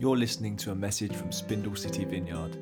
You're 0.00 0.16
listening 0.16 0.56
to 0.56 0.70
a 0.70 0.74
message 0.74 1.14
from 1.14 1.30
Spindle 1.30 1.76
City 1.76 2.06
Vineyard. 2.06 2.56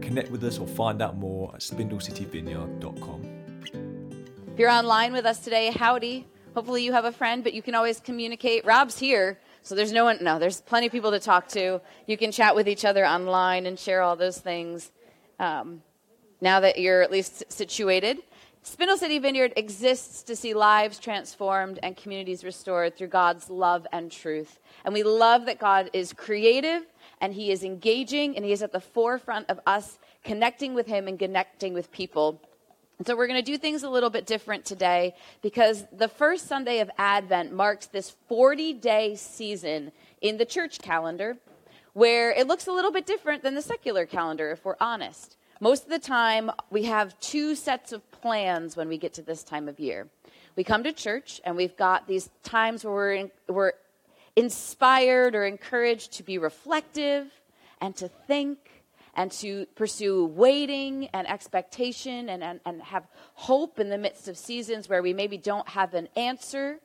Connect 0.00 0.30
with 0.30 0.44
us 0.44 0.60
or 0.60 0.66
find 0.68 1.02
out 1.02 1.16
more 1.16 1.50
at 1.52 1.60
spindlecityvineyard.com. 1.60 4.22
If 4.52 4.58
you're 4.60 4.70
online 4.70 5.12
with 5.12 5.26
us 5.26 5.40
today, 5.40 5.72
howdy. 5.72 6.24
Hopefully 6.54 6.84
you 6.84 6.92
have 6.92 7.04
a 7.04 7.10
friend, 7.10 7.42
but 7.42 7.52
you 7.52 7.62
can 7.62 7.74
always 7.74 7.98
communicate. 7.98 8.64
Rob's 8.64 8.96
here, 8.96 9.40
so 9.64 9.74
there's 9.74 9.90
no 9.90 10.04
one, 10.04 10.18
no, 10.20 10.38
there's 10.38 10.60
plenty 10.60 10.86
of 10.86 10.92
people 10.92 11.10
to 11.10 11.18
talk 11.18 11.48
to. 11.48 11.80
You 12.06 12.16
can 12.16 12.30
chat 12.30 12.54
with 12.54 12.68
each 12.68 12.84
other 12.84 13.04
online 13.04 13.66
and 13.66 13.76
share 13.76 14.00
all 14.00 14.14
those 14.14 14.38
things. 14.38 14.92
Um, 15.40 15.82
now 16.40 16.60
that 16.60 16.78
you're 16.78 17.02
at 17.02 17.10
least 17.10 17.42
situated, 17.48 18.18
Spindle 18.64 18.96
City 18.96 19.18
Vineyard 19.18 19.54
exists 19.56 20.22
to 20.22 20.36
see 20.36 20.54
lives 20.54 21.00
transformed 21.00 21.80
and 21.82 21.96
communities 21.96 22.44
restored 22.44 22.96
through 22.96 23.08
God's 23.08 23.50
love 23.50 23.88
and 23.92 24.10
truth. 24.10 24.60
And 24.84 24.94
we 24.94 25.02
love 25.02 25.46
that 25.46 25.58
God 25.58 25.90
is 25.92 26.12
creative 26.12 26.84
and 27.20 27.34
He 27.34 27.50
is 27.50 27.64
engaging 27.64 28.36
and 28.36 28.44
He 28.44 28.52
is 28.52 28.62
at 28.62 28.70
the 28.70 28.80
forefront 28.80 29.50
of 29.50 29.58
us 29.66 29.98
connecting 30.22 30.74
with 30.74 30.86
Him 30.86 31.08
and 31.08 31.18
connecting 31.18 31.74
with 31.74 31.90
people. 31.90 32.40
And 32.98 33.06
so 33.06 33.16
we're 33.16 33.26
going 33.26 33.44
to 33.44 33.50
do 33.50 33.58
things 33.58 33.82
a 33.82 33.90
little 33.90 34.10
bit 34.10 34.26
different 34.26 34.64
today 34.64 35.16
because 35.42 35.84
the 35.90 36.08
first 36.08 36.46
Sunday 36.46 36.78
of 36.78 36.90
Advent 36.98 37.52
marks 37.52 37.86
this 37.86 38.10
40 38.28 38.74
day 38.74 39.16
season 39.16 39.90
in 40.20 40.36
the 40.36 40.44
church 40.44 40.78
calendar 40.78 41.36
where 41.94 42.30
it 42.30 42.46
looks 42.46 42.68
a 42.68 42.72
little 42.72 42.92
bit 42.92 43.06
different 43.06 43.42
than 43.42 43.56
the 43.56 43.62
secular 43.62 44.06
calendar, 44.06 44.52
if 44.52 44.64
we're 44.64 44.76
honest. 44.80 45.36
Most 45.62 45.84
of 45.84 45.90
the 45.90 46.00
time, 46.00 46.50
we 46.70 46.82
have 46.86 47.16
two 47.20 47.54
sets 47.54 47.92
of 47.92 48.10
plans 48.10 48.76
when 48.76 48.88
we 48.88 48.98
get 48.98 49.14
to 49.14 49.22
this 49.22 49.44
time 49.44 49.68
of 49.68 49.78
year. 49.78 50.08
We 50.56 50.64
come 50.64 50.82
to 50.82 50.92
church 50.92 51.40
and 51.44 51.54
we've 51.54 51.76
got 51.76 52.08
these 52.08 52.30
times 52.42 52.84
where 52.84 52.92
we're, 52.92 53.12
in, 53.12 53.30
we're 53.46 53.72
inspired 54.34 55.36
or 55.36 55.44
encouraged 55.44 56.14
to 56.14 56.24
be 56.24 56.36
reflective 56.36 57.28
and 57.80 57.94
to 57.94 58.08
think 58.08 58.58
and 59.14 59.30
to 59.34 59.66
pursue 59.76 60.26
waiting 60.26 61.06
and 61.14 61.28
expectation 61.28 62.28
and, 62.28 62.42
and, 62.42 62.58
and 62.66 62.82
have 62.82 63.06
hope 63.34 63.78
in 63.78 63.88
the 63.88 63.98
midst 63.98 64.26
of 64.26 64.36
seasons 64.36 64.88
where 64.88 65.00
we 65.00 65.12
maybe 65.12 65.38
don't 65.38 65.68
have 65.68 65.94
an 65.94 66.08
answer. 66.16 66.80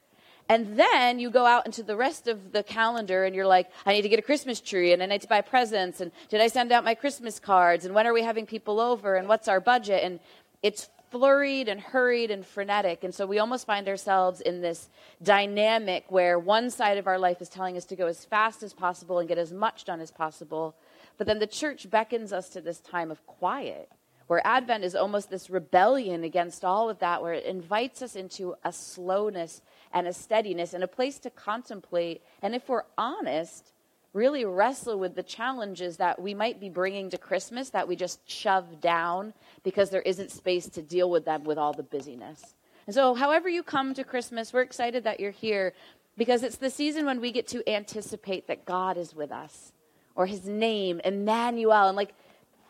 And 0.49 0.79
then 0.79 1.19
you 1.19 1.29
go 1.29 1.45
out 1.45 1.65
into 1.65 1.83
the 1.83 1.97
rest 1.97 2.27
of 2.27 2.53
the 2.53 2.63
calendar 2.63 3.25
and 3.25 3.35
you're 3.35 3.47
like, 3.47 3.69
I 3.85 3.93
need 3.93 4.03
to 4.03 4.09
get 4.09 4.19
a 4.19 4.23
Christmas 4.23 4.61
tree 4.61 4.93
and 4.93 5.03
I 5.03 5.05
need 5.05 5.21
to 5.21 5.27
buy 5.27 5.41
presents 5.41 5.99
and 5.99 6.11
did 6.29 6.39
I 6.39 6.47
send 6.47 6.71
out 6.71 6.85
my 6.85 6.95
Christmas 6.95 7.39
cards 7.39 7.83
and 7.83 7.93
when 7.93 8.07
are 8.07 8.13
we 8.13 8.23
having 8.23 8.45
people 8.45 8.79
over 8.79 9.15
and 9.15 9.27
what's 9.27 9.47
our 9.47 9.59
budget? 9.59 10.03
And 10.03 10.19
it's 10.63 10.89
flurried 11.11 11.67
and 11.67 11.79
hurried 11.79 12.31
and 12.31 12.45
frenetic. 12.45 13.03
And 13.03 13.13
so 13.13 13.25
we 13.25 13.39
almost 13.39 13.65
find 13.65 13.87
ourselves 13.87 14.41
in 14.41 14.61
this 14.61 14.89
dynamic 15.21 16.05
where 16.09 16.37
one 16.37 16.69
side 16.69 16.97
of 16.97 17.07
our 17.07 17.19
life 17.19 17.41
is 17.41 17.49
telling 17.49 17.77
us 17.77 17.85
to 17.85 17.95
go 17.95 18.07
as 18.07 18.25
fast 18.25 18.63
as 18.63 18.73
possible 18.73 19.19
and 19.19 19.27
get 19.27 19.37
as 19.37 19.53
much 19.53 19.85
done 19.85 20.01
as 20.01 20.11
possible. 20.11 20.75
But 21.17 21.27
then 21.27 21.39
the 21.39 21.47
church 21.47 21.89
beckons 21.89 22.33
us 22.33 22.49
to 22.49 22.61
this 22.61 22.79
time 22.79 23.11
of 23.11 23.25
quiet, 23.25 23.89
where 24.27 24.45
Advent 24.45 24.83
is 24.83 24.95
almost 24.95 25.29
this 25.29 25.49
rebellion 25.49 26.23
against 26.23 26.63
all 26.63 26.89
of 26.89 26.99
that, 26.99 27.21
where 27.21 27.33
it 27.33 27.45
invites 27.45 28.01
us 28.01 28.15
into 28.15 28.55
a 28.63 28.71
slowness 28.71 29.61
and 29.93 30.07
a 30.07 30.13
steadiness 30.13 30.73
and 30.73 30.83
a 30.83 30.87
place 30.87 31.17
to 31.19 31.29
contemplate. 31.29 32.21
And 32.41 32.53
if 32.53 32.67
we're 32.67 32.83
honest, 32.97 33.71
really 34.13 34.45
wrestle 34.45 34.99
with 34.99 35.15
the 35.15 35.23
challenges 35.23 35.97
that 35.97 36.21
we 36.21 36.33
might 36.33 36.59
be 36.59 36.69
bringing 36.69 37.09
to 37.09 37.17
Christmas 37.17 37.69
that 37.69 37.87
we 37.87 37.95
just 37.95 38.19
shove 38.29 38.81
down 38.81 39.33
because 39.63 39.89
there 39.89 40.01
isn't 40.01 40.31
space 40.31 40.67
to 40.69 40.81
deal 40.81 41.09
with 41.09 41.25
them 41.25 41.43
with 41.43 41.57
all 41.57 41.73
the 41.73 41.83
busyness. 41.83 42.55
And 42.85 42.93
so, 42.93 43.13
however 43.13 43.49
you 43.49 43.63
come 43.63 43.93
to 43.93 44.03
Christmas, 44.03 44.53
we're 44.53 44.61
excited 44.61 45.03
that 45.03 45.19
you're 45.19 45.31
here 45.31 45.73
because 46.17 46.41
it's 46.43 46.57
the 46.57 46.69
season 46.69 47.05
when 47.05 47.21
we 47.21 47.31
get 47.31 47.47
to 47.49 47.69
anticipate 47.69 48.47
that 48.47 48.65
God 48.65 48.97
is 48.97 49.13
with 49.13 49.31
us 49.31 49.71
or 50.15 50.25
his 50.25 50.45
name, 50.45 50.99
Emmanuel. 51.05 51.87
And 51.87 51.95
like, 51.95 52.13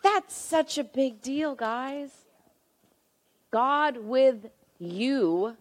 that's 0.02 0.34
such 0.34 0.78
a 0.78 0.84
big 0.84 1.20
deal, 1.20 1.54
guys. 1.54 2.10
God 3.50 3.98
with 3.98 4.50
you, 4.78 5.56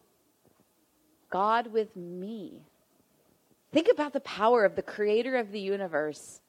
God 1.30 1.68
with 1.68 1.96
me. 1.96 2.62
Think 3.72 3.88
about 3.92 4.14
the 4.14 4.20
power 4.22 4.66
of 4.66 4.76
the 4.76 4.82
creator 4.82 5.36
of 5.36 5.52
the 5.52 5.60
universe 5.60 6.42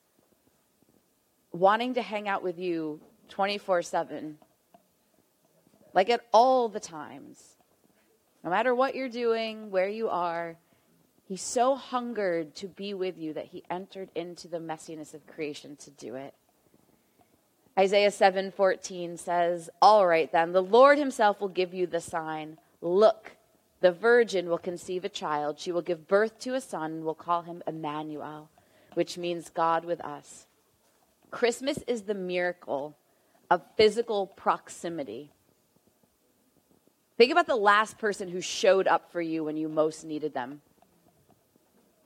wanting 1.53 1.95
to 1.95 2.03
hang 2.03 2.29
out 2.29 2.43
with 2.43 2.59
you 2.59 3.01
24 3.29 3.83
7, 3.83 4.39
like 5.95 6.11
at 6.11 6.25
all 6.33 6.69
the 6.69 6.81
times. 6.81 7.57
No 8.45 8.51
matter 8.51 8.75
what 8.75 8.95
you're 8.95 9.09
doing, 9.09 9.71
where 9.71 9.89
you 9.89 10.09
are, 10.09 10.57
he 11.25 11.37
so 11.37 11.75
hungered 11.75 12.55
to 12.57 12.69
be 12.69 12.95
with 12.95 13.19
you 13.19 13.35
that 13.35 13.47
he 13.47 13.65
entered 13.69 14.11
into 14.15 14.49
the 14.49 14.59
messiness 14.59 15.13
of 15.13 15.27
creation 15.27 15.77
to 15.77 15.91
do 15.91 16.15
it. 16.15 16.35
Isaiah 17.79 18.11
7:14 18.11 19.17
says, 19.17 19.71
"All 19.81 20.07
right 20.07 20.31
then, 20.33 20.53
the 20.53 20.63
Lord 20.63 20.99
himself 20.99 21.41
will 21.41 21.49
give 21.49 21.73
you 21.73 21.87
the 21.87 22.01
sign. 22.01 22.59
Look, 22.81 23.37
the 23.81 23.93
virgin 23.93 24.49
will 24.49 24.59
conceive 24.59 25.05
a 25.05 25.09
child. 25.09 25.61
She 25.61 25.71
will 25.71 25.83
give 25.83 26.09
birth 26.09 26.41
to 26.41 26.55
a 26.55 26.61
son 26.61 26.91
and 26.91 27.05
will 27.05 27.15
call 27.15 27.43
him 27.43 27.63
Emmanuel, 27.67 28.51
which 28.95 29.17
means 29.17 29.49
God 29.49 29.85
with 29.85 30.01
us. 30.01 30.49
Christmas 31.31 31.79
is 31.87 32.03
the 32.03 32.15
miracle 32.15 32.97
of 33.49 33.63
physical 33.77 34.27
proximity. 34.27 35.31
Think 37.17 37.31
about 37.31 37.47
the 37.47 37.57
last 37.57 37.99
person 37.99 38.29
who 38.29 38.41
showed 38.41 38.89
up 38.89 39.13
for 39.13 39.21
you 39.21 39.45
when 39.45 39.57
you 39.57 39.69
most 39.69 40.05
needed 40.05 40.35
them. 40.35 40.63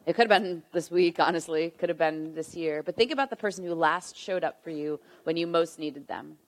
It 0.05 0.15
could 0.15 0.29
have 0.29 0.43
been 0.43 0.63
this 0.73 0.91
week, 0.91 1.21
honestly. 1.21 1.71
Could 1.79 1.89
have 1.89 1.99
been 1.99 2.35
this 2.35 2.57
year. 2.57 2.83
But 2.83 2.97
think 2.97 3.13
about 3.13 3.31
the 3.31 3.37
person 3.37 3.65
who 3.65 3.75
last 3.75 4.17
showed 4.17 4.43
up 4.43 4.63
for 4.65 4.71
you 4.71 4.99
when 5.25 5.37
you 5.37 5.47
most 5.47 5.79
needed 5.79 6.09
them. 6.09 6.39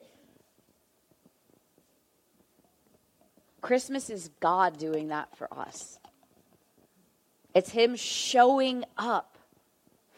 Christmas 3.61 4.11
is 4.11 4.31
God 4.41 4.77
doing 4.79 5.09
that 5.09 5.37
for 5.37 5.53
us. 5.57 5.99
It's 7.55 7.71
Him 7.71 7.97
showing 7.97 8.85
up 8.99 9.39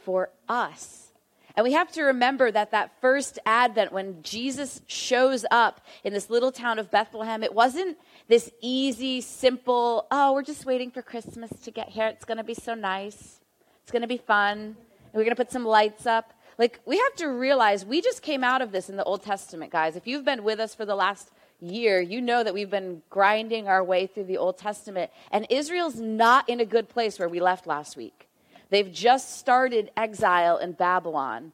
for 0.05 0.31
us. 0.49 1.06
And 1.57 1.65
we 1.65 1.73
have 1.73 1.91
to 1.93 2.03
remember 2.03 2.51
that 2.51 2.73
that 2.73 2.93
first 3.01 3.39
advent, 3.47 3.91
when 3.91 4.23
Jesus 4.23 4.83
shows 4.87 5.47
up 5.51 5.81
in 6.05 6.13
this 6.13 6.29
little 6.29 6.53
town 6.53 6.79
of 6.79 6.91
Bethlehem, 6.91 7.43
it 7.43 7.55
wasn't 7.55 7.97
this 8.29 8.51
easy, 8.61 9.23
simple, 9.23 10.07
oh, 10.11 10.35
we're 10.35 10.43
just 10.43 10.67
waiting 10.67 10.91
for 10.91 11.01
Christmas 11.01 11.51
to 11.63 11.71
get 11.71 11.89
here. 11.89 12.09
It's 12.09 12.27
going 12.27 12.37
to 12.37 12.45
be 12.45 12.53
so 12.53 12.75
nice. 12.75 13.41
It's 13.83 13.91
going 13.91 14.03
to 14.03 14.09
be 14.09 14.19
fun. 14.19 14.59
And 14.59 14.77
we're 15.15 15.25
going 15.25 15.31
to 15.31 15.37
put 15.37 15.51
some 15.51 15.65
lights 15.65 16.05
up. 16.05 16.35
Like, 16.59 16.81
we 16.85 16.99
have 16.99 17.15
to 17.17 17.29
realize 17.29 17.87
we 17.87 18.03
just 18.03 18.21
came 18.21 18.45
out 18.45 18.61
of 18.61 18.71
this 18.71 18.91
in 18.91 18.97
the 18.97 19.05
Old 19.05 19.23
Testament, 19.23 19.73
guys. 19.73 19.97
If 19.97 20.07
you've 20.07 20.25
been 20.25 20.45
with 20.45 20.61
us 20.61 20.75
for 20.75 20.85
the 20.85 20.95
last 20.95 21.31
year, 21.61 22.03
you 22.03 22.21
know 22.21 22.45
that 22.45 22.53
we've 22.53 22.71
been 22.71 23.03
grinding 23.09 23.67
our 23.67 23.83
way 23.83 24.07
through 24.07 24.25
the 24.25 24.37
Old 24.37 24.59
Testament, 24.59 25.11
and 25.31 25.47
Israel's 25.49 25.99
not 25.99 26.49
in 26.49 26.61
a 26.61 26.67
good 26.67 26.89
place 26.89 27.19
where 27.19 27.29
we 27.29 27.41
left 27.41 27.67
last 27.67 27.97
week. 27.97 28.26
They've 28.71 28.93
just 28.93 29.39
started 29.39 29.91
exile 29.97 30.59
in 30.59 30.73
Babylon. 30.73 31.53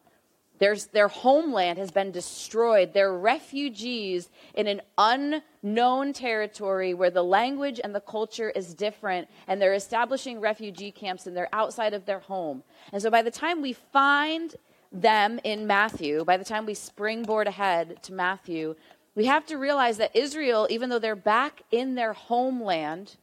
There's, 0.59 0.85
their 0.87 1.07
homeland 1.07 1.77
has 1.79 1.91
been 1.91 2.11
destroyed. 2.11 2.93
They're 2.93 3.13
refugees 3.13 4.29
in 4.53 4.67
an 4.67 4.81
unknown 4.97 6.13
territory 6.13 6.93
where 6.93 7.09
the 7.09 7.23
language 7.23 7.81
and 7.83 7.93
the 7.93 7.99
culture 7.99 8.49
is 8.49 8.73
different, 8.73 9.27
and 9.47 9.61
they're 9.61 9.73
establishing 9.73 10.39
refugee 10.39 10.91
camps 10.91 11.27
and 11.27 11.35
they're 11.35 11.49
outside 11.53 11.93
of 11.93 12.05
their 12.05 12.19
home. 12.19 12.63
And 12.91 13.01
so 13.01 13.09
by 13.09 13.23
the 13.23 13.31
time 13.31 13.61
we 13.61 13.73
find 13.73 14.55
them 14.91 15.39
in 15.43 15.67
Matthew, 15.67 16.23
by 16.23 16.37
the 16.37 16.45
time 16.45 16.65
we 16.65 16.75
springboard 16.75 17.47
ahead 17.47 18.01
to 18.03 18.13
Matthew, 18.13 18.75
we 19.15 19.25
have 19.25 19.45
to 19.47 19.57
realize 19.57 19.97
that 19.97 20.15
Israel, 20.15 20.67
even 20.69 20.89
though 20.89 20.99
they're 20.99 21.15
back 21.15 21.63
in 21.71 21.95
their 21.95 22.13
homeland, 22.13 23.17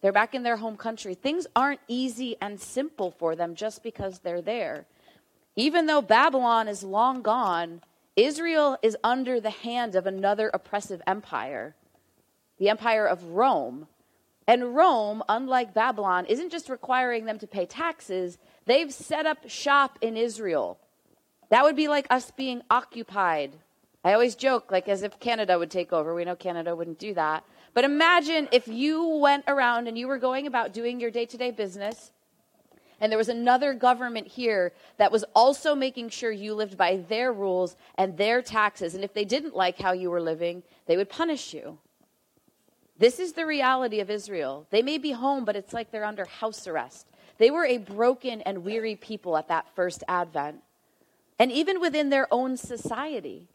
they're 0.00 0.12
back 0.12 0.34
in 0.34 0.42
their 0.42 0.56
home 0.56 0.76
country, 0.76 1.14
things 1.14 1.46
aren't 1.56 1.80
easy 1.88 2.36
and 2.40 2.60
simple 2.60 3.10
for 3.10 3.34
them 3.34 3.54
just 3.54 3.82
because 3.82 4.20
they're 4.20 4.42
there. 4.42 4.86
Even 5.56 5.86
though 5.86 6.02
Babylon 6.02 6.68
is 6.68 6.82
long 6.82 7.22
gone, 7.22 7.82
Israel 8.14 8.78
is 8.82 8.96
under 9.02 9.40
the 9.40 9.50
hand 9.50 9.94
of 9.94 10.06
another 10.06 10.50
oppressive 10.54 11.02
empire, 11.06 11.74
the 12.58 12.68
empire 12.68 13.06
of 13.06 13.24
Rome. 13.24 13.88
And 14.46 14.74
Rome, 14.74 15.22
unlike 15.28 15.74
Babylon, 15.74 16.26
isn't 16.26 16.50
just 16.50 16.68
requiring 16.68 17.24
them 17.24 17.38
to 17.40 17.46
pay 17.46 17.66
taxes, 17.66 18.38
they've 18.66 18.92
set 18.92 19.26
up 19.26 19.48
shop 19.48 19.98
in 20.00 20.16
Israel. 20.16 20.78
That 21.50 21.64
would 21.64 21.76
be 21.76 21.88
like 21.88 22.06
us 22.10 22.30
being 22.30 22.62
occupied 22.70 23.52
I 24.04 24.12
always 24.12 24.36
joke, 24.36 24.70
like 24.70 24.88
as 24.88 25.02
if 25.02 25.18
Canada 25.18 25.58
would 25.58 25.70
take 25.70 25.92
over. 25.92 26.14
We 26.14 26.24
know 26.24 26.36
Canada 26.36 26.74
wouldn't 26.74 26.98
do 26.98 27.14
that. 27.14 27.44
But 27.74 27.84
imagine 27.84 28.48
if 28.52 28.66
you 28.68 29.06
went 29.06 29.44
around 29.46 29.88
and 29.88 29.96
you 29.96 30.08
were 30.08 30.18
going 30.18 30.46
about 30.46 30.72
doing 30.72 31.00
your 31.00 31.10
day 31.10 31.26
to 31.26 31.36
day 31.36 31.50
business, 31.50 32.12
and 33.00 33.12
there 33.12 33.18
was 33.18 33.28
another 33.28 33.74
government 33.74 34.26
here 34.26 34.72
that 34.96 35.12
was 35.12 35.24
also 35.34 35.74
making 35.74 36.08
sure 36.08 36.32
you 36.32 36.54
lived 36.54 36.76
by 36.76 36.96
their 37.08 37.32
rules 37.32 37.76
and 37.96 38.16
their 38.16 38.42
taxes. 38.42 38.94
And 38.94 39.04
if 39.04 39.14
they 39.14 39.24
didn't 39.24 39.54
like 39.54 39.78
how 39.78 39.92
you 39.92 40.10
were 40.10 40.20
living, 40.20 40.64
they 40.86 40.96
would 40.96 41.08
punish 41.08 41.54
you. 41.54 41.78
This 42.98 43.20
is 43.20 43.34
the 43.34 43.46
reality 43.46 44.00
of 44.00 44.10
Israel. 44.10 44.66
They 44.70 44.82
may 44.82 44.98
be 44.98 45.12
home, 45.12 45.44
but 45.44 45.54
it's 45.54 45.72
like 45.72 45.92
they're 45.92 46.04
under 46.04 46.24
house 46.24 46.66
arrest. 46.66 47.06
They 47.38 47.52
were 47.52 47.64
a 47.64 47.78
broken 47.78 48.40
and 48.42 48.64
weary 48.64 48.96
people 48.96 49.36
at 49.36 49.46
that 49.46 49.68
first 49.76 50.02
advent. 50.08 50.62
And 51.38 51.52
even 51.52 51.80
within 51.80 52.10
their 52.10 52.26
own 52.34 52.56
society, 52.56 53.46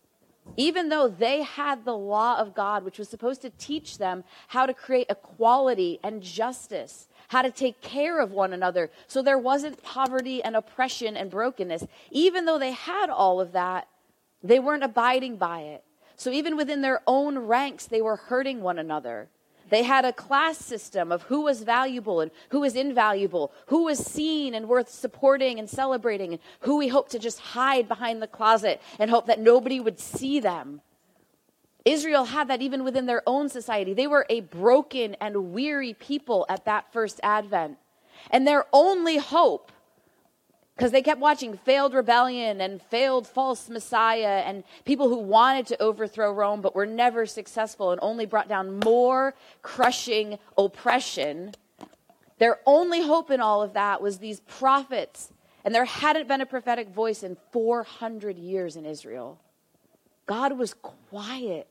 even 0.58 0.90
though 0.90 1.08
they 1.08 1.42
had 1.44 1.86
the 1.86 1.96
law 1.96 2.38
of 2.38 2.54
God, 2.54 2.84
which 2.84 3.00
was 3.00 3.10
supposed 3.10 3.42
to 3.42 3.50
teach 3.52 3.98
them 3.98 4.24
how 4.48 4.66
to 4.66 4.74
create 4.74 5.08
equality 5.10 6.00
and 6.04 6.22
justice, 6.22 7.08
how 7.30 7.42
to 7.42 7.52
take 7.52 7.82
care 7.82 8.20
of 8.20 8.32
one 8.32 8.54
another, 8.54 8.92
so 9.08 9.22
there 9.22 9.38
wasn't 9.38 9.82
poverty 9.84 10.44
and 10.44 10.56
oppression 10.56 11.18
and 11.18 11.32
brokenness, 11.32 11.86
even 12.12 12.46
though 12.46 12.60
they 12.60 12.72
had 12.72 13.10
all 13.10 13.42
of 13.42 13.52
that, 13.54 13.88
they 14.44 14.60
weren't 14.60 14.84
abiding 14.84 15.38
by 15.38 15.62
it. 15.62 15.84
So 16.16 16.30
even 16.32 16.56
within 16.56 16.82
their 16.82 17.02
own 17.08 17.38
ranks, 17.40 17.88
they 17.88 18.02
were 18.02 18.16
hurting 18.18 18.62
one 18.62 18.78
another. 18.78 19.30
They 19.74 19.82
had 19.82 20.06
a 20.06 20.14
class 20.14 20.60
system 20.60 21.12
of 21.12 21.24
who 21.24 21.42
was 21.42 21.64
valuable 21.64 22.22
and 22.22 22.30
who 22.50 22.60
was 22.60 22.76
invaluable, 22.76 23.52
who 23.66 23.86
was 23.86 23.98
seen 23.98 24.54
and 24.54 24.70
worth 24.70 24.88
supporting 24.88 25.58
and 25.58 25.68
celebrating, 25.68 26.34
and 26.34 26.42
who 26.60 26.78
we 26.78 26.90
hope 26.90 27.10
to 27.10 27.18
just 27.18 27.40
hide 27.40 27.88
behind 27.88 28.22
the 28.22 28.28
closet 28.28 28.80
and 29.00 29.10
hope 29.10 29.26
that 29.26 29.40
nobody 29.40 29.80
would 29.80 30.00
see 30.00 30.40
them. 30.40 30.82
Israel 31.86 32.26
had 32.26 32.50
that 32.50 32.62
even 32.62 32.84
within 32.84 33.08
their 33.08 33.24
own 33.26 33.50
society. 33.50 33.96
They 33.96 34.06
were 34.06 34.28
a 34.30 34.42
broken 34.42 35.16
and 35.16 35.54
weary 35.54 35.96
people 35.96 36.46
at 36.50 36.66
that 36.66 36.94
first 36.94 37.20
advent. 37.24 37.80
And 38.30 38.46
their 38.46 38.68
only 38.72 39.18
hope 39.18 39.72
because 40.76 40.92
they 40.92 41.02
kept 41.02 41.20
watching 41.20 41.56
failed 41.56 41.94
rebellion 41.94 42.60
and 42.60 42.82
failed 42.82 43.28
false 43.28 43.70
messiah 43.70 44.44
and 44.46 44.64
people 44.86 45.08
who 45.08 45.20
wanted 45.20 45.68
to 45.68 45.82
overthrow 45.82 46.32
Rome 46.32 46.62
but 46.62 46.76
were 46.76 46.86
never 46.86 47.26
successful 47.26 47.92
and 47.92 48.00
only 48.02 48.26
brought 48.26 48.48
down 48.48 48.80
more 48.80 49.36
crushing 49.62 50.40
oppression. 50.58 51.54
Their 52.40 52.60
only 52.66 53.02
hope 53.02 53.30
in 53.30 53.40
all 53.40 53.62
of 53.62 53.74
that 53.74 54.02
was 54.02 54.18
these 54.18 54.40
prophets. 54.42 55.32
And 55.64 55.74
there 55.74 55.86
hadn't 55.86 56.28
been 56.28 56.42
a 56.42 56.46
prophetic 56.46 56.90
voice 56.90 57.24
in 57.24 57.38
400 57.52 58.38
years 58.38 58.76
in 58.76 58.86
Israel. 58.86 59.40
God 60.26 60.58
was 60.58 60.74
quiet 60.74 61.68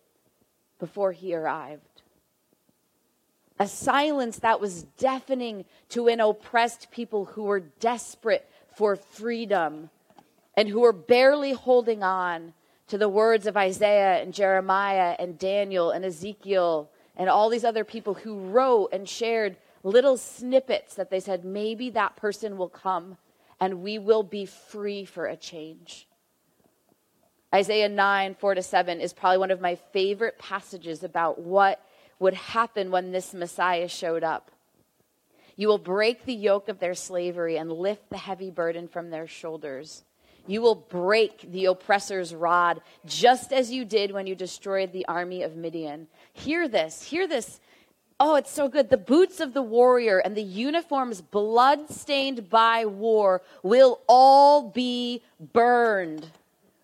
before 0.79 1.13
he 1.13 1.35
arrived. 1.35 1.83
A 3.59 3.69
silence 3.69 4.39
that 4.39 4.61
was 4.61 4.85
deafening 4.97 5.65
to 5.91 6.09
an 6.09 6.21
oppressed 6.21 6.91
people 6.91 7.27
who 7.27 7.45
were 7.45 7.61
desperate 7.61 8.49
for 8.75 8.97
freedom 8.97 9.91
and 10.57 10.69
who 10.69 10.85
are 10.85 10.93
barely 10.93 11.53
holding 11.53 12.03
on 12.03 12.55
to 12.89 12.99
the 12.99 13.09
words 13.09 13.47
of 13.47 13.57
Isaiah 13.57 14.23
and 14.23 14.35
Jeremiah 14.35 15.17
and 15.19 15.39
Daniel 15.39 15.91
and 15.91 16.05
Ezekiel 16.05 16.91
and 17.17 17.29
all 17.29 17.49
these 17.49 17.65
other 17.65 17.85
people 17.85 18.15
who 18.15 18.39
wrote 18.39 18.91
and 18.93 19.09
shared 19.09 19.57
little 19.83 20.17
snippets 20.17 20.95
that 20.95 21.11
they 21.11 21.21
said, 21.21 21.45
maybe 21.45 21.91
that 21.91 22.17
person 22.17 22.57
will 22.57 22.69
come 22.69 23.17
and 23.61 23.83
we 23.83 23.99
will 23.99 24.23
be 24.23 24.47
free 24.47 25.05
for 25.05 25.27
a 25.27 25.37
change. 25.37 26.07
Isaiah 27.55 27.89
9, 27.89 28.35
4 28.35 28.55
to 28.55 28.63
7 28.63 29.01
is 29.01 29.13
probably 29.13 29.39
one 29.39 29.51
of 29.51 29.61
my 29.61 29.75
favorite 29.75 30.39
passages 30.39 31.03
about 31.03 31.41
what 31.41 31.85
would 32.19 32.35
happen 32.35 32.91
when 32.91 33.13
this 33.13 33.35
Messiah 33.35 33.89
showed 33.89 34.25
up. 34.25 34.52
You 35.57 35.69
will 35.69 35.79
break 35.79 36.25
the 36.25 36.35
yoke 36.35 36.69
of 36.69 36.79
their 36.79 36.95
slavery 36.95 37.57
and 37.57 37.71
lift 37.71 38.11
the 38.11 38.19
heavy 38.19 38.51
burden 38.51 38.89
from 38.89 39.11
their 39.11 39.27
shoulders. 39.27 40.05
You 40.47 40.61
will 40.61 40.75
break 40.75 41.53
the 41.53 41.67
oppressor's 41.67 42.35
rod, 42.35 42.81
just 43.07 43.53
as 43.53 43.71
you 43.71 43.85
did 43.85 44.11
when 44.11 44.27
you 44.27 44.35
destroyed 44.35 44.93
the 44.93 45.07
army 45.07 45.43
of 45.43 45.57
Midian. 45.57 46.09
Hear 46.33 46.67
this, 46.67 47.03
hear 47.03 47.29
this. 47.29 47.61
Oh, 48.19 48.35
it's 48.35 48.51
so 48.51 48.69
good. 48.69 48.91
The 48.91 48.97
boots 48.97 49.41
of 49.41 49.53
the 49.53 49.63
warrior 49.63 50.19
and 50.19 50.37
the 50.37 50.43
uniforms 50.43 51.21
blood 51.21 51.91
stained 51.91 52.49
by 52.49 52.85
war 52.85 53.43
will 53.63 54.01
all 54.09 54.71
be 54.71 55.23
burned. 55.53 56.31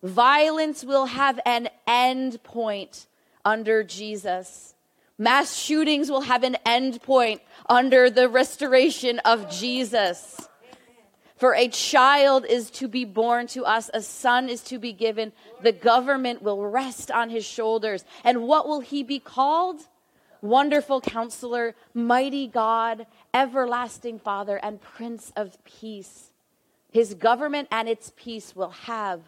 Violence 0.03 0.85
will 0.85 1.07
have 1.07 1.41
an 1.45 1.69
end 1.87 2.43
point 2.43 3.07
under 3.45 3.83
Jesus. 3.83 4.75
Mass 5.19 5.57
shootings 5.57 6.11
will 6.11 6.21
have 6.21 6.45
an 6.45 6.57
end 6.65 7.03
point 7.03 7.43
under 7.69 8.09
the 8.09 8.29
restoration 8.29 9.19
of 9.21 9.51
Jesus. 9.51 10.49
For 11.37 11.55
a 11.55 11.69
child 11.69 12.45
is 12.49 12.71
to 12.73 12.89
be 12.89 13.05
born 13.05 13.47
to 13.49 13.65
us, 13.65 13.91
a 13.95 14.03
son 14.03 14.49
is 14.49 14.61
to 14.63 14.79
be 14.79 14.93
given. 14.93 15.33
The 15.63 15.73
government 15.73 16.43
will 16.43 16.63
rest 16.67 17.11
on 17.11 17.31
his 17.31 17.45
shoulders. 17.45 18.05
And 18.25 18.43
what 18.43 18.69
will 18.69 18.81
he 18.81 19.03
be 19.03 19.19
called? 19.19 19.81
Wonderful 20.41 21.01
counselor, 21.01 21.75
mighty 21.95 22.47
God, 22.47 23.07
everlasting 23.35 24.21
Father, 24.21 24.57
and 24.57 24.81
Prince 24.81 25.33
of 25.37 25.63
Peace. 25.65 26.31
His 26.91 27.15
government 27.15 27.69
and 27.71 27.89
its 27.89 28.13
peace 28.17 28.55
will 28.55 28.71
have 28.71 29.21